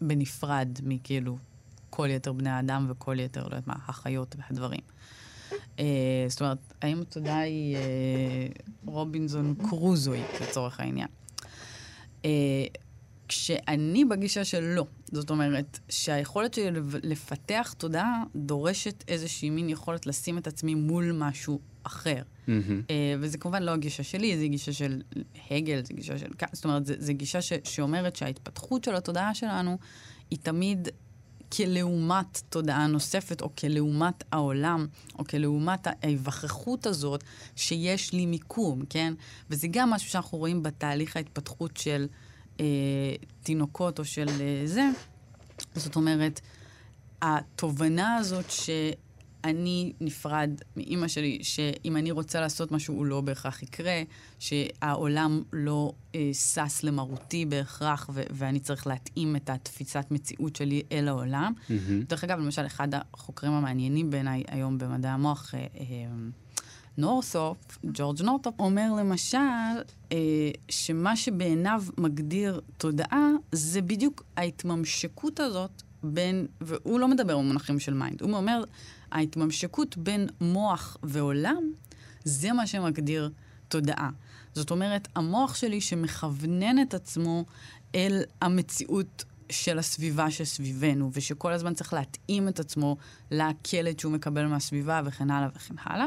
בנפרד 0.00 0.68
מכאילו 0.82 1.38
כל 1.90 2.08
יתר 2.10 2.32
בני 2.32 2.50
האדם 2.50 2.86
וכל 2.90 3.20
יתר, 3.20 3.40
לא 3.40 3.46
יודעת 3.46 3.66
מה, 3.66 3.74
החיות 3.86 4.36
והדברים. 4.38 4.80
Uh, 5.50 5.80
זאת 6.28 6.40
אומרת, 6.40 6.58
האם 6.82 7.00
התודעה 7.00 7.40
היא 7.40 7.76
uh, 7.76 8.62
רובינזון 8.86 9.54
קרוזואית, 9.68 10.40
לצורך 10.40 10.80
העניין. 10.80 11.08
Uh, 12.22 12.26
כשאני 13.28 14.04
בגישה 14.04 14.44
של 14.44 14.60
לא. 14.60 14.86
זאת 15.12 15.30
אומרת, 15.30 15.78
שהיכולת 15.88 16.54
שלי 16.54 16.80
לפתח 17.02 17.74
תודעה 17.78 18.22
דורשת 18.36 19.04
איזושהי 19.08 19.50
מין 19.50 19.68
יכולת 19.68 20.06
לשים 20.06 20.38
את 20.38 20.46
עצמי 20.46 20.74
מול 20.74 21.12
משהו 21.12 21.60
אחר. 21.82 22.22
אה, 22.48 22.54
וזה 23.20 23.38
כמובן 23.38 23.62
לא 23.62 23.70
הגישה 23.70 24.02
שלי, 24.02 24.38
זו 24.38 24.48
גישה 24.48 24.72
של 24.72 25.02
הגל, 25.50 25.84
זו 25.84 25.94
גישה 25.94 26.18
של... 26.18 26.26
זאת 26.52 26.64
אומרת, 26.64 26.86
זו 26.86 27.12
גישה 27.14 27.42
ש, 27.42 27.52
שאומרת 27.64 28.16
שההתפתחות 28.16 28.84
של 28.84 28.94
התודעה 28.94 29.34
שלנו 29.34 29.78
היא 30.30 30.38
תמיד 30.42 30.88
כלעומת 31.56 32.42
תודעה 32.48 32.86
נוספת, 32.86 33.42
או 33.42 33.56
כלעומת 33.56 34.24
העולם, 34.32 34.86
או 35.18 35.24
כלעומת 35.24 35.86
ההיווכחות 35.86 36.86
הזאת 36.86 37.24
שיש 37.56 38.12
לי 38.12 38.26
מיקום, 38.26 38.82
כן? 38.90 39.14
וזה 39.50 39.68
גם 39.70 39.90
משהו 39.90 40.10
שאנחנו 40.10 40.38
רואים 40.38 40.62
בתהליך 40.62 41.16
ההתפתחות 41.16 41.76
של 41.76 42.06
אה, 42.60 42.66
תינוקות 43.42 43.98
או 43.98 44.04
של 44.04 44.28
אה, 44.28 44.62
זה. 44.64 44.88
זאת 45.74 45.96
אומרת, 45.96 46.40
התובנה 47.22 48.16
הזאת 48.16 48.50
שאני 49.46 49.92
נפרד 50.00 50.50
מאימא 50.76 51.08
שלי, 51.08 51.38
שאם 51.42 51.96
אני 51.96 52.10
רוצה 52.10 52.40
לעשות 52.40 52.72
משהו 52.72 52.94
הוא 52.94 53.06
לא 53.06 53.20
בהכרח 53.20 53.62
יקרה, 53.62 54.02
שהעולם 54.38 55.42
לא 55.52 55.92
אה, 56.14 56.30
שש 56.32 56.84
למרותי 56.84 57.46
בהכרח, 57.46 58.10
ו- 58.14 58.22
ואני 58.30 58.60
צריך 58.60 58.86
להתאים 58.86 59.36
את 59.36 59.50
התפיסת 59.50 60.06
מציאות 60.10 60.56
שלי 60.56 60.82
אל 60.92 61.08
העולם. 61.08 61.52
מהמם. 61.68 62.02
דרך 62.02 62.24
אגב, 62.24 62.38
למשל, 62.38 62.66
אחד 62.66 62.88
החוקרים 62.94 63.52
המעניינים 63.52 64.10
בעיניי 64.10 64.44
היום 64.48 64.78
במדעי 64.78 65.12
המוח, 65.12 65.54
אה, 65.54 65.60
אה, 65.60 65.86
נורת'ופ, 66.98 67.78
ג'ורג' 67.84 68.22
נורת'ופ, 68.22 68.60
אומר 68.60 68.92
למשל 68.98 69.38
אה, 70.12 70.50
שמה 70.68 71.16
שבעיניו 71.16 71.84
מגדיר 71.98 72.60
תודעה, 72.76 73.30
זה 73.52 73.82
בדיוק 73.82 74.24
ההתממשקות 74.36 75.40
הזאת 75.40 75.82
בין, 76.02 76.46
והוא 76.60 77.00
לא 77.00 77.08
מדבר 77.08 77.38
במונחים 77.38 77.78
של 77.80 77.94
mind, 77.94 78.22
הוא 78.22 78.32
אומר, 78.32 78.64
ההתממשקות 79.12 79.96
בין 79.96 80.28
מוח 80.40 80.96
ועולם, 81.02 81.72
זה 82.24 82.52
מה 82.52 82.66
שמגדיר 82.66 83.30
תודעה. 83.68 84.10
זאת 84.54 84.70
אומרת, 84.70 85.08
המוח 85.16 85.54
שלי 85.54 85.80
שמכוונן 85.80 86.82
את 86.82 86.94
עצמו 86.94 87.44
אל 87.94 88.22
המציאות 88.40 89.24
של 89.50 89.78
הסביבה 89.78 90.30
שסביבנו, 90.30 91.10
ושכל 91.12 91.52
הזמן 91.52 91.74
צריך 91.74 91.92
להתאים 91.92 92.48
את 92.48 92.60
עצמו 92.60 92.96
לקלט 93.30 93.98
שהוא 93.98 94.12
מקבל 94.12 94.46
מהסביבה 94.46 95.00
וכן 95.04 95.30
הלאה 95.30 95.48
וכן 95.56 95.74
הלאה. 95.84 96.06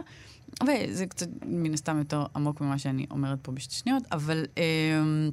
וזה 0.64 1.06
קצת 1.06 1.28
מן 1.46 1.74
הסתם 1.74 1.98
יותר 1.98 2.26
עמוק 2.36 2.62
ממה 2.62 2.78
שאני 2.78 3.06
אומרת 3.12 3.40
פה 3.42 3.52
בשתי 3.52 3.76
שניות, 3.76 4.04
אבל, 4.12 4.46
אמ, 4.58 5.32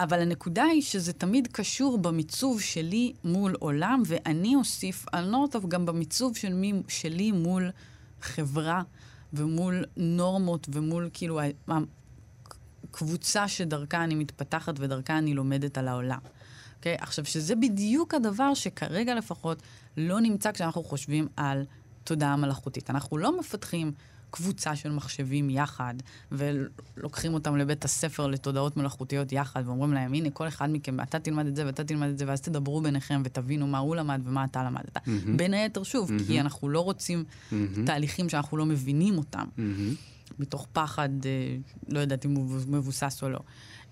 אבל 0.00 0.20
הנקודה 0.20 0.62
היא 0.64 0.82
שזה 0.82 1.12
תמיד 1.12 1.48
קשור 1.52 1.98
במיצוב 1.98 2.60
שלי 2.60 3.12
מול 3.24 3.54
עולם, 3.58 4.02
ואני 4.06 4.54
אוסיף 4.56 5.06
על 5.12 5.30
נורטוב 5.30 5.68
גם 5.68 5.86
במיצוב 5.86 6.36
של 6.36 6.52
מי, 6.52 6.72
שלי 6.88 7.32
מול 7.32 7.70
חברה 8.20 8.82
ומול 9.32 9.84
נורמות 9.96 10.66
ומול 10.72 11.10
כאילו 11.12 11.40
הקבוצה 12.88 13.48
שדרכה 13.48 14.04
אני 14.04 14.14
מתפתחת 14.14 14.74
ודרכה 14.78 15.18
אני 15.18 15.34
לומדת 15.34 15.78
על 15.78 15.88
העולם. 15.88 16.18
אוקיי? 16.76 16.96
עכשיו, 17.00 17.24
שזה 17.24 17.56
בדיוק 17.56 18.14
הדבר 18.14 18.54
שכרגע 18.54 19.14
לפחות 19.14 19.62
לא 19.96 20.20
נמצא 20.20 20.52
כשאנחנו 20.52 20.84
חושבים 20.84 21.28
על 21.36 21.64
תודעה 22.04 22.36
מלאכותית. 22.36 22.90
אנחנו 22.90 23.18
לא 23.18 23.38
מפתחים 23.38 23.92
קבוצה 24.30 24.76
של 24.76 24.92
מחשבים 24.92 25.50
יחד, 25.50 25.94
ולוקחים 26.32 27.34
אותם 27.34 27.56
לבית 27.56 27.84
הספר 27.84 28.26
לתודעות 28.26 28.76
מלאכותיות 28.76 29.32
יחד, 29.32 29.62
ואומרים 29.66 29.92
להם, 29.92 30.14
הנה, 30.14 30.30
כל 30.30 30.48
אחד 30.48 30.68
מכם, 30.72 31.00
אתה 31.00 31.18
תלמד 31.18 31.46
את 31.46 31.56
זה 31.56 31.66
ואתה 31.66 31.84
תלמד 31.84 32.08
את 32.08 32.18
זה, 32.18 32.24
ואז 32.28 32.40
תדברו 32.40 32.80
ביניכם 32.80 33.22
ותבינו 33.24 33.66
מה 33.66 33.78
הוא 33.78 33.96
למד 33.96 34.20
ומה 34.24 34.44
אתה 34.44 34.62
למדת. 34.62 34.98
בין 35.36 35.54
היתר, 35.54 35.82
שוב, 35.82 36.10
כי 36.26 36.40
אנחנו 36.40 36.68
לא 36.68 36.80
רוצים 36.80 37.24
תהליכים 37.86 38.28
שאנחנו 38.28 38.56
לא 38.56 38.66
מבינים 38.66 39.18
אותם. 39.18 39.44
מהמם. 39.56 39.94
מתוך 40.38 40.66
פחד, 40.72 41.08
אה, 41.26 41.56
לא 41.88 41.98
יודעת 41.98 42.24
אם 42.24 42.34
הוא 42.34 42.44
מבוסס 42.68 43.22
או 43.22 43.28
לא. 43.28 43.38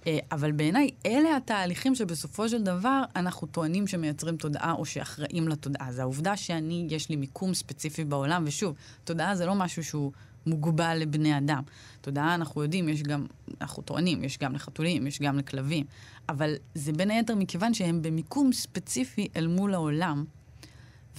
אה, 0.07 0.19
אבל 0.33 0.53
בעיניי, 0.53 0.91
אלה 1.07 1.37
התהליכים 1.37 1.95
שבסופו 1.95 2.49
של 2.49 2.63
דבר 2.63 3.03
אנחנו 3.17 3.47
טוענים 3.47 3.87
שמייצרים 3.87 4.37
תודעה 4.37 4.73
או 4.73 4.87
שאחראים 4.87 5.49
לתודעה. 5.49 5.93
זה 5.93 6.03
העובדה 6.03 6.37
שאני, 6.37 6.87
יש 6.91 7.09
לי 7.09 7.17
מיקום 7.17 7.55
ספציפי 7.55 8.05
בעולם, 8.05 8.45
ושוב, 8.47 8.75
תודעה 9.05 9.35
זה 9.37 9.47
לא 9.47 9.55
משהו 9.55 9.85
שהוא 9.85 10.13
מוגבל 10.49 10.97
לבני 10.99 11.39
אדם. 11.39 11.63
תודעה, 12.01 12.35
אנחנו 12.35 12.63
יודעים, 12.63 12.89
יש 12.89 13.03
גם, 13.03 13.27
אנחנו 13.61 13.83
טוענים, 13.83 14.25
יש 14.25 14.39
גם 14.39 14.55
לחתולים, 14.55 15.07
יש 15.07 15.21
גם 15.21 15.39
לכלבים, 15.39 15.87
אבל 16.29 16.55
זה 16.75 16.93
בין 16.93 17.11
היתר 17.11 17.35
מכיוון 17.35 17.75
שהם 17.75 18.03
במיקום 18.03 18.53
ספציפי 18.53 19.29
אל 19.37 19.47
מול 19.47 19.75
העולם. 19.75 20.25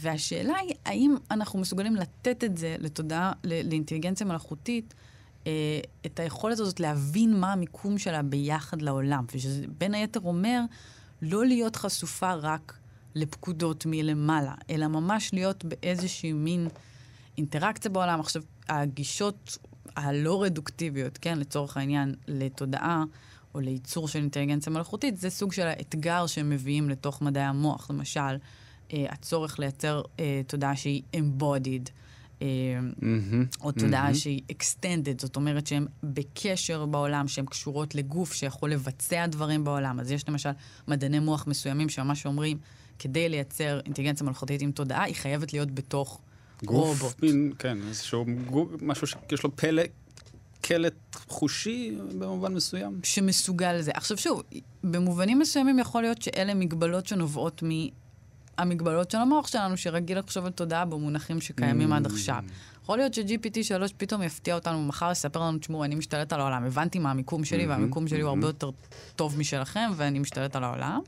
והשאלה 0.02 0.58
היא, 0.58 0.76
האם 0.86 1.16
אנחנו 1.32 1.60
מסוגלים 1.60 1.96
לתת 1.96 2.44
את 2.44 2.58
זה 2.58 2.76
לתודעה, 2.80 3.32
לאינטליגנציה 3.44 4.28
מלאכותית, 4.28 4.94
אה, 5.48 5.52
את 6.06 6.20
היכולת 6.20 6.60
הזאת 6.60 6.80
להבין 6.80 7.40
מה 7.40 7.54
המיקום 7.54 7.98
שלה 7.98 8.22
ביחד 8.22 8.82
לעולם, 8.82 9.26
ושזה 9.34 9.66
בין 9.78 9.94
היתר 9.94 10.20
אומר 10.20 10.62
לא 11.22 11.46
להיות 11.46 11.76
חשופה 11.76 12.34
רק 12.34 12.78
לפקודות 13.16 13.86
מלמעלה, 13.86 14.54
אלא 14.70 14.88
ממש 14.88 15.34
להיות 15.34 15.66
באיזושהי 15.66 16.34
מין 16.34 16.68
אינטראקציה 17.38 17.92
בעולם. 17.92 18.20
עכשיו, 18.20 18.42
הגישות 18.70 19.58
הלא 19.96 20.44
רדוקטיביות, 20.44 21.18
כן, 21.18 21.40
לצורך 21.40 21.78
העניין, 21.78 22.16
לתודעה 22.28 23.04
או 23.56 23.60
לייצור 23.60 24.08
של 24.08 24.20
אינטליגנציה 24.20 24.74
מלאכותית, 24.74 25.18
זה 25.18 25.30
סוג 25.30 25.54
של 25.54 25.68
האתגר 25.68 26.28
שהם 26.28 26.50
מביאים 26.50 26.90
לתוך 26.90 27.22
מדעי 27.22 27.44
המוח. 27.44 27.92
למשל, 27.92 28.20
אה, 28.94 29.06
הצורך 29.10 29.60
לייצר 29.60 30.02
אה, 30.20 30.42
תודעה 30.48 30.76
שהיא 30.76 31.02
embodied. 31.16 31.90
mm-hmm, 32.40 33.62
או 33.62 33.72
תודעה 33.72 34.12
mm-hmm. 34.12 34.16
שהיא 34.16 34.42
extended, 34.52 35.22
זאת 35.22 35.36
אומרת 35.36 35.68
שהן 35.68 35.86
בקשר 36.04 36.86
בעולם, 36.86 37.28
שהן 37.28 37.46
קשורות 37.46 37.96
לגוף 37.96 38.34
שיכול 38.34 38.72
לבצע 38.72 39.28
דברים 39.28 39.64
בעולם. 39.64 40.00
אז 40.00 40.12
יש 40.12 40.30
למשל 40.30 40.50
מדעני 40.88 41.20
מוח 41.20 41.48
מסוימים 41.48 41.90
שממש 41.90 42.26
אומרים, 42.26 42.58
כדי 43.00 43.30
לייצר 43.30 43.80
אינטליגנציה 43.86 44.26
מלאכותית 44.26 44.62
עם 44.62 44.72
תודעה, 44.72 45.04
היא 45.04 45.16
חייבת 45.16 45.54
להיות 45.54 45.72
בתוך 45.72 46.22
גוף, 46.64 47.02
רובוט. 47.02 47.24
מין, 47.24 47.52
כן, 47.60 47.78
איזשהו 47.88 48.26
גוף, 48.46 48.70
משהו 48.82 49.08
שיש 49.08 49.44
לו 49.44 49.56
פלא, 49.56 49.84
קלט 50.62 51.16
חושי 51.28 51.98
במובן 52.20 52.54
מסוים. 52.54 53.00
שמסוגל 53.04 53.74
לזה. 53.74 53.92
עכשיו 53.94 54.18
שוב, 54.18 54.44
במובנים 54.84 55.40
מסוימים 55.40 55.80
יכול 55.80 56.02
להיות 56.02 56.22
שאלה 56.22 56.54
מגבלות 56.54 57.06
שנובעות 57.06 57.64
מ... 57.64 57.70
המגבלות 58.58 59.12
של 59.12 59.18
המוח 59.18 59.48
שלנו, 59.48 59.78
שרגיל 59.78 60.20
לחשוב 60.20 60.46
על 60.46 60.52
תודעה 60.52 60.86
במונחים 60.86 61.42
שקיימים 61.42 61.94
mm. 61.94 61.96
עד 61.96 62.06
עכשיו. 62.06 62.44
יכול 62.84 62.98
להיות 62.98 63.14
ש-GPT3 63.14 63.94
פתאום 63.98 64.24
יפתיע 64.24 64.56
אותנו 64.56 64.84
מחר, 64.86 65.12
יספר 65.12 65.40
לנו, 65.40 65.58
תשמעו, 65.58 65.84
אני 65.84 65.96
משתלט 65.96 66.34
על 66.34 66.40
העולם. 66.40 66.64
הבנתי 66.64 67.00
מה 67.00 67.12
המיקום 67.12 67.46
שלי, 67.46 67.66
mm-hmm, 67.66 67.70
והמיקום 67.70 68.08
שלי 68.08 68.20
mm-hmm. 68.20 68.22
הוא 68.22 68.30
הרבה 68.30 68.48
יותר 68.48 68.70
טוב 69.16 69.38
משלכם, 69.38 69.90
ואני 69.96 70.20
משתלט 70.20 70.56
על 70.56 70.64
העולם. 70.64 71.00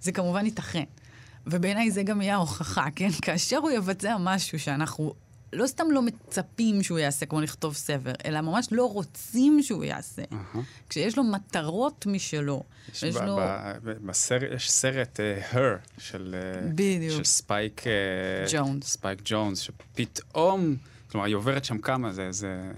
זה 0.00 0.12
כמובן 0.12 0.44
ייתכן. 0.44 0.84
ובעיניי 1.46 1.90
זה 1.90 2.02
גם 2.02 2.22
יהיה 2.22 2.34
ההוכחה, 2.34 2.86
כן? 2.96 3.10
כאשר 3.22 3.58
הוא 3.58 3.70
יבצע 3.70 4.16
משהו 4.18 4.58
שאנחנו 4.58 5.14
לא 5.52 5.66
סתם 5.66 5.90
לא 5.90 6.02
מצפים 6.02 6.82
שהוא 6.82 6.98
יעשה, 6.98 7.26
כמו 7.26 7.40
לכתוב 7.40 7.74
ספר, 7.74 8.12
אלא 8.24 8.40
ממש 8.40 8.68
לא 8.72 8.92
רוצים 8.92 9.62
שהוא 9.62 9.84
יעשה. 9.84 10.22
אה-הא. 10.22 10.58
כשיש 10.88 11.18
לו 11.18 11.24
מטרות 11.24 12.06
משלו. 12.06 12.62
יש, 12.92 13.02
יש 13.02 13.16
ב- 13.16 13.22
לו... 13.22 13.36
ב- 13.84 14.06
בסרט, 14.06 14.42
יש 14.54 14.70
סרט 14.70 15.20
אה, 15.20 15.54
Her 15.54 15.98
של, 15.98 16.34
אה, 16.38 16.66
בדיוק. 16.74 17.16
של 17.16 17.24
ספייק... 17.24 17.80
אה, 17.80 18.52
ג'ונס. 18.52 18.86
ספייק 18.86 19.20
ג'ונס, 19.24 19.58
שפתאום, 19.58 20.76
כלומר, 21.10 21.26
היא 21.26 21.34
עוברת 21.34 21.64
שם 21.64 21.78
כמה, 21.78 22.12
זה, 22.12 22.32
זה 22.32 22.70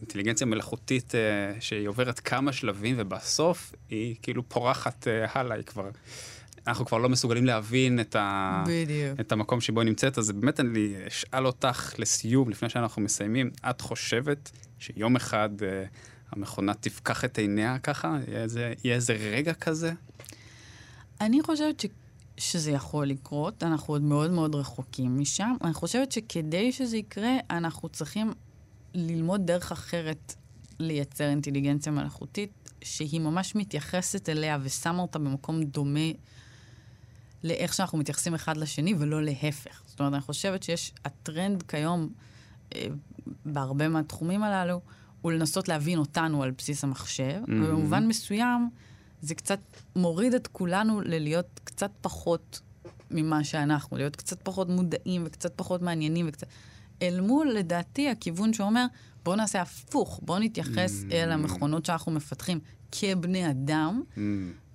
אינטליגנציה 0.00 0.46
מלאכותית 0.46 1.12
uh, 1.12 1.60
שהיא 1.60 1.88
עוברת 1.88 2.20
כמה 2.20 2.52
שלבים, 2.52 2.96
ובסוף 2.98 3.74
היא 3.90 4.16
כאילו 4.22 4.48
פורחת 4.48 5.06
uh, 5.06 5.30
הלאה, 5.38 5.56
היא 5.56 5.64
כבר... 5.64 5.90
אנחנו 6.66 6.86
כבר 6.86 6.98
לא 6.98 7.08
מסוגלים 7.08 7.46
להבין 7.46 8.00
את, 8.00 8.16
ה... 8.16 8.64
את 9.20 9.32
המקום 9.32 9.60
שבו 9.60 9.80
היא 9.80 9.86
נמצאת, 9.86 10.18
אז 10.18 10.32
באמת 10.32 10.60
אני 10.60 10.94
אשאל 11.08 11.46
אותך 11.46 11.94
לסיום, 11.98 12.50
לפני 12.50 12.68
שאנחנו 12.68 13.02
מסיימים, 13.02 13.50
את 13.70 13.80
חושבת 13.80 14.50
שיום 14.78 15.16
אחד 15.16 15.48
אה, 15.62 15.84
המכונה 16.32 16.74
תפקח 16.74 17.24
את 17.24 17.38
עיניה 17.38 17.78
ככה? 17.78 18.18
יהיה 18.28 18.42
איזה, 18.42 18.72
יהיה 18.84 18.96
איזה 18.96 19.12
רגע 19.12 19.54
כזה? 19.54 19.92
אני 21.20 21.42
חושבת 21.42 21.80
ש... 21.80 21.86
שזה 22.36 22.70
יכול 22.70 23.06
לקרות, 23.06 23.62
אנחנו 23.62 23.94
עוד 23.94 24.02
מאוד 24.02 24.30
מאוד 24.30 24.54
רחוקים 24.54 25.20
משם. 25.20 25.54
אני 25.64 25.74
חושבת 25.74 26.12
שכדי 26.12 26.72
שזה 26.72 26.96
יקרה, 26.96 27.32
אנחנו 27.50 27.88
צריכים 27.88 28.32
ללמוד 28.94 29.46
דרך 29.46 29.72
אחרת 29.72 30.34
לייצר 30.78 31.28
אינטליגנציה 31.28 31.92
מלאכותית, 31.92 32.70
שהיא 32.82 33.20
ממש 33.20 33.54
מתייחסת 33.56 34.28
אליה 34.28 34.58
ושמה 34.62 35.02
אותה 35.02 35.18
במקום 35.18 35.62
דומה 35.62 36.10
לאיך 37.44 37.74
שאנחנו 37.74 37.98
מתייחסים 37.98 38.34
אחד 38.34 38.56
לשני, 38.56 38.94
ולא 38.98 39.22
להפך. 39.22 39.82
זאת 39.86 40.00
אומרת, 40.00 40.12
אני 40.12 40.20
חושבת 40.22 40.62
שיש, 40.62 40.92
הטרנד 41.04 41.62
כיום, 41.62 42.08
אה, 42.74 42.86
בהרבה 43.44 43.88
מהתחומים 43.88 44.42
הללו, 44.42 44.80
הוא 45.20 45.32
לנסות 45.32 45.68
להבין 45.68 45.98
אותנו 45.98 46.42
על 46.42 46.50
בסיס 46.50 46.84
המחשב, 46.84 47.40
mm-hmm. 47.44 47.52
ובמובן 47.52 48.06
מסוים, 48.06 48.70
זה 49.22 49.34
קצת 49.34 49.60
מוריד 49.96 50.34
את 50.34 50.46
כולנו 50.46 51.00
ללהיות 51.00 51.60
קצת 51.64 51.90
פחות 52.00 52.60
ממה 53.10 53.44
שאנחנו, 53.44 53.96
להיות 53.96 54.16
קצת 54.16 54.42
פחות 54.42 54.68
מודעים 54.68 55.22
וקצת 55.26 55.52
פחות 55.56 55.82
מעניינים 55.82 56.26
וקצת... 56.28 56.46
אל 57.02 57.20
מול, 57.20 57.50
לדעתי, 57.50 58.08
הכיוון 58.08 58.52
שאומר, 58.52 58.86
בואו 59.22 59.36
נעשה 59.36 59.62
הפוך, 59.62 60.20
בואו 60.22 60.38
נתייחס 60.38 61.02
mm-hmm. 61.02 61.12
אל 61.12 61.32
המכונות 61.32 61.86
שאנחנו 61.86 62.12
מפתחים 62.12 62.60
כבני 62.92 63.50
אדם, 63.50 64.02
mm. 64.14 64.18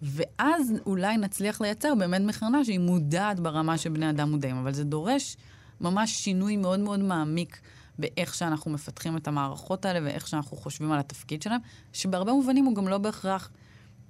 ואז 0.06 0.74
אולי 0.86 1.18
נצליח 1.18 1.62
לייצר 1.62 1.96
באמת 1.96 2.22
מכונה 2.22 2.66
שהיא 2.66 2.80
מודעת 2.80 3.40
ברמה 3.40 3.78
שבני 3.78 4.10
אדם 4.10 4.32
מודעים. 4.32 4.58
אבל 4.58 4.74
זה 4.74 4.84
דורש 4.84 5.38
ממש 5.82 6.12
שינוי 6.12 6.58
מאוד 6.58 6.80
מאוד 6.80 7.00
מעמיק 7.00 7.62
באיך 8.00 8.36
שאנחנו 8.36 8.72
מפתחים 8.72 9.18
את 9.18 9.28
המערכות 9.28 9.86
האלה 9.86 10.00
ואיך 10.06 10.28
שאנחנו 10.28 10.58
חושבים 10.58 10.92
על 10.92 11.00
התפקיד 11.00 11.42
שלהם, 11.42 11.60
שבהרבה 11.94 12.34
מובנים 12.34 12.66
הוא 12.66 12.76
גם 12.76 12.88
לא 12.88 12.98
בהכרח... 12.98 13.52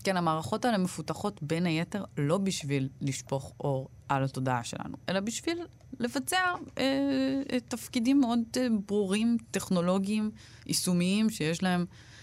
כן, 0.04 0.18
המערכות 0.18 0.66
האלה 0.66 0.78
מפותחות 0.78 1.44
בין 1.44 1.66
היתר 1.66 2.04
לא 2.18 2.38
בשביל 2.38 2.90
לשפוך 3.02 3.54
אור 3.60 3.90
על 4.10 4.24
התודעה 4.24 4.64
שלנו, 4.64 4.98
אלא 5.10 5.20
בשביל 5.20 5.58
לבצע 6.00 6.38
אה, 6.78 7.60
תפקידים 7.68 8.20
מאוד 8.20 8.40
אה, 8.58 8.68
ברורים, 8.86 9.38
טכנולוגיים, 9.52 10.32
יישומיים, 10.66 11.30
שיש 11.30 11.64
להם 11.64 11.82
אה, 11.82 12.15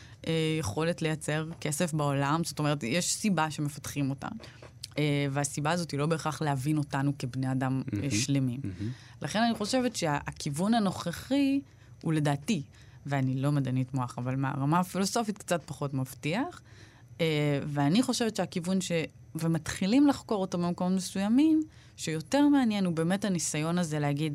יכולת 0.59 1.03
לייצר 1.03 1.47
כסף 1.61 1.93
בעולם. 1.93 2.41
זאת 2.45 2.59
אומרת, 2.59 2.83
יש 2.83 3.15
סיבה 3.15 3.51
שמפתחים 3.51 4.11
אותן. 4.11 4.29
אה, 4.99 5.27
והסיבה 5.31 5.71
הזאת 5.71 5.91
היא 5.91 6.01
לא 6.01 6.07
בהכרח 6.07 6.43
להבין 6.43 6.79
אותנו 6.79 7.13
כבני 7.19 7.53
אדם 7.53 7.83
mm-hmm, 7.87 8.15
שלמים. 8.15 8.61
Mm-hmm. 8.63 9.23
לכן 9.23 9.43
אני 9.43 9.55
חושבת 9.55 9.97
שהכיוון 9.97 10.75
הנוכחי 10.75 11.61
הוא 12.03 12.13
לדעתי, 12.13 12.63
ואני 13.07 13.43
לא 13.43 13.53
מדענית 13.53 13.95
מוח, 13.95 14.15
אבל 14.19 14.37
מהרמה 14.37 14.81
הפילוסופית 14.81 15.39
קצת 15.39 15.63
פחות 15.67 15.95
מבטיח, 15.95 16.61
אה, 17.21 17.61
ואני 17.67 18.03
חושבת 18.03 18.37
שהכיוון 18.37 18.81
ש... 18.81 18.93
ומתחילים 19.35 20.07
לחקור 20.07 20.41
אותו 20.41 20.59
במקומות 20.59 20.93
מסוימים, 20.93 21.63
שיותר 21.97 22.49
מעניין 22.49 22.85
הוא 22.85 22.95
באמת 22.95 23.25
הניסיון 23.25 23.79
הזה 23.79 23.99
להגיד, 23.99 24.35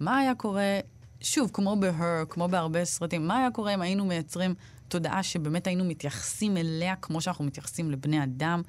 מה 0.00 0.18
היה 0.18 0.34
קורה, 0.34 0.80
שוב, 1.20 1.50
כמו 1.52 1.76
ב-her, 1.80 2.26
כמו 2.28 2.48
בהרבה 2.48 2.84
סרטים, 2.84 3.26
מה 3.26 3.38
היה 3.38 3.50
קורה 3.50 3.74
אם 3.74 3.82
היינו 3.82 4.04
מייצרים 4.04 4.54
תודעה 4.88 5.22
שבאמת 5.22 5.66
היינו 5.66 5.84
מתייחסים 5.84 6.56
אליה 6.56 6.96
כמו 6.96 7.20
שאנחנו 7.20 7.44
מתייחסים 7.44 7.90
לבני 7.90 8.24
אדם, 8.24 8.62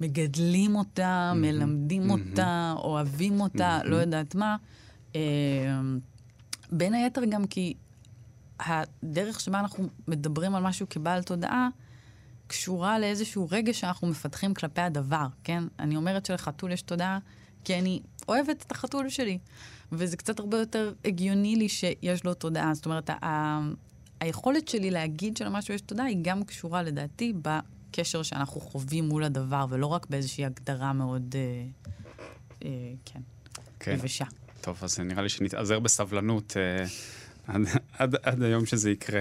מגדלים 0.00 0.76
אותה, 0.76 1.32
mm-hmm, 1.32 1.38
מלמדים 1.38 2.10
mm-hmm, 2.10 2.30
אותה, 2.30 2.74
אוהבים 2.76 3.40
אותה, 3.40 3.78
mm-hmm. 3.82 3.88
לא 3.88 3.96
יודעת 3.96 4.34
מה. 4.34 4.56
Uh, 5.12 5.16
בין 6.72 6.94
היתר 6.94 7.24
גם 7.24 7.46
כי 7.46 7.74
הדרך 8.60 9.40
שבה 9.40 9.60
אנחנו 9.60 9.88
מדברים 10.08 10.54
על 10.54 10.62
משהו 10.62 10.86
כבעל 10.90 11.22
תודעה, 11.22 11.68
קשורה 12.46 12.98
לאיזשהו 12.98 13.48
רגש 13.50 13.80
שאנחנו 13.80 14.08
מפתחים 14.08 14.54
כלפי 14.54 14.80
הדבר, 14.80 15.26
כן? 15.44 15.64
אני 15.78 15.96
אומרת 15.96 16.26
שלחתול 16.26 16.72
יש 16.72 16.82
תודעה 16.82 17.18
כי 17.64 17.78
אני 17.78 18.00
אוהבת 18.28 18.64
את 18.66 18.72
החתול 18.72 19.08
שלי. 19.08 19.38
וזה 19.92 20.16
קצת 20.16 20.38
הרבה 20.38 20.58
יותר 20.58 20.92
הגיוני 21.04 21.56
לי 21.56 21.68
שיש 21.68 22.24
לו 22.24 22.34
תודעה. 22.34 22.74
זאת 22.74 22.86
אומרת, 22.86 23.10
היכולת 24.20 24.68
שלי 24.68 24.90
להגיד 24.90 25.36
שלמשהו 25.36 25.74
יש 25.74 25.80
תודה 25.80 26.04
היא 26.04 26.18
גם 26.22 26.44
קשורה 26.44 26.82
לדעתי 26.82 27.32
בקשר 27.42 28.22
שאנחנו 28.22 28.60
חווים 28.60 29.08
מול 29.08 29.24
הדבר, 29.24 29.66
ולא 29.70 29.86
רק 29.86 30.06
באיזושהי 30.10 30.44
הגדרה 30.44 30.92
מאוד, 30.92 31.34
אה, 31.34 31.66
אה, 32.64 32.92
כן, 33.04 33.20
כן, 33.80 33.92
יבשה. 33.92 34.24
טוב, 34.60 34.78
אז 34.82 35.00
נראה 35.00 35.22
לי 35.22 35.28
שנתאזר 35.28 35.78
בסבלנות. 35.78 36.56
אה, 36.56 36.84
עד, 37.46 37.62
עד, 37.98 38.16
עד 38.22 38.42
היום 38.42 38.66
שזה 38.66 38.90
יקרה. 38.90 39.20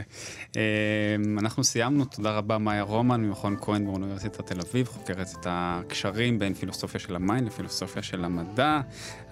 אמ, 0.56 1.40
אנחנו 1.40 1.64
סיימנו, 1.64 2.06
תודה 2.06 2.32
רבה 2.32 2.58
מאיה 2.58 2.82
רומן 2.82 3.22
ממכון 3.22 3.56
כהן 3.62 3.86
באוניברסיטת 3.86 4.52
תל 4.52 4.60
אביב, 4.70 4.88
חוקרת 4.88 5.28
את 5.40 5.48
הקשרים 5.50 6.40
בין 6.40 6.54
פילוסופיה 6.54 7.00
של 7.00 7.16
המים 7.16 7.46
לפילוסופיה 7.46 8.02
של 8.02 8.26
המדע. 8.26 8.82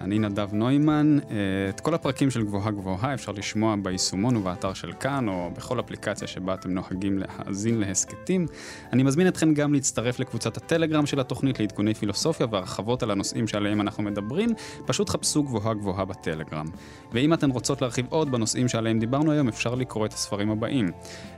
אני 0.00 0.18
נדב 0.18 0.48
נוימן. 0.52 1.18
אה, 1.30 1.36
את 1.68 1.80
כל 1.80 1.94
הפרקים 1.94 2.30
של 2.30 2.44
גבוהה 2.44 2.70
גבוהה 2.70 3.14
אפשר 3.14 3.32
לשמוע 3.32 3.76
ביישומון 3.82 4.36
ובאתר 4.36 4.74
של 4.74 4.92
כאן, 4.92 5.28
או 5.28 5.50
בכל 5.56 5.80
אפליקציה 5.80 6.28
שבה 6.28 6.54
אתם 6.54 6.70
נוהגים 6.70 7.18
להאזין 7.18 7.80
להסכתים. 7.80 8.46
אני 8.92 9.02
מזמין 9.02 9.28
אתכם 9.28 9.54
גם 9.54 9.72
להצטרף 9.72 10.18
לקבוצת 10.18 10.56
הטלגרם 10.56 11.06
של 11.06 11.20
התוכנית 11.20 11.60
לעדכוני 11.60 11.94
פילוסופיה 11.94 12.46
והרחבות 12.50 13.02
על 13.02 13.10
הנושאים 13.10 13.48
שעליהם 13.48 13.80
אנחנו 13.80 14.02
מדברים. 14.02 14.50
פשוט 14.86 15.10
חפשו 15.10 15.42
גבוהה 15.42 15.74
גבוהה 15.74 16.04
בטלגרם. 16.04 16.66
ואם 17.12 17.34
אתן 17.34 17.50
רוצות 17.50 17.82
להרחיב 17.82 18.06
עוד 18.08 18.32
בנושאים 18.32 18.68
שעליהם 18.84 18.98
דיברנו 18.98 19.32
היום, 19.32 19.48
אפשר 19.48 19.74
לקרוא 19.74 20.06
את 20.06 20.12
הספרים 20.12 20.50
הבאים. 20.50 20.90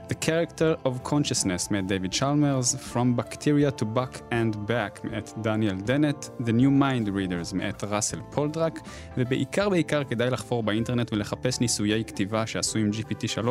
The 0.09 0.25
Character 0.25 0.87
of 0.87 1.07
Consciousness 1.07 1.71
מאת 1.71 1.87
דייוויד 1.87 2.11
צ'למרס, 2.11 2.75
From 2.75 3.21
Bacteria 3.21 3.81
to 3.81 3.83
Bach 3.83 4.17
and 4.17 4.55
Back 4.55 5.07
מאת 5.07 5.29
דניאל 5.41 5.75
דנט, 5.75 6.25
The 6.25 6.51
New 6.51 6.81
Mind 6.81 7.07
Readers 7.07 7.55
מאת 7.55 7.83
ראסל 7.83 8.19
פולדרק, 8.31 8.79
ובעיקר 9.17 9.69
בעיקר 9.69 10.03
כדאי 10.03 10.29
לחפור 10.29 10.63
באינטרנט 10.63 11.13
ולחפש 11.13 11.59
ניסויי 11.59 12.05
כתיבה 12.05 12.47
שעשו 12.47 12.79
עם 12.79 12.89
GPT-3, 12.89 13.47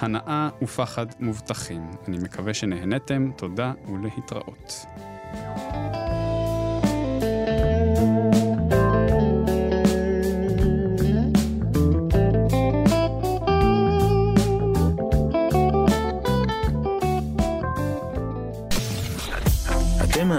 הנאה 0.00 0.48
ופחד 0.62 1.06
מובטחים. 1.20 1.90
אני 2.08 2.18
מקווה 2.18 2.54
שנהנתם, 2.54 3.30
תודה 3.36 3.72
ולהתראות. 3.88 4.86
אתם 5.32 6.09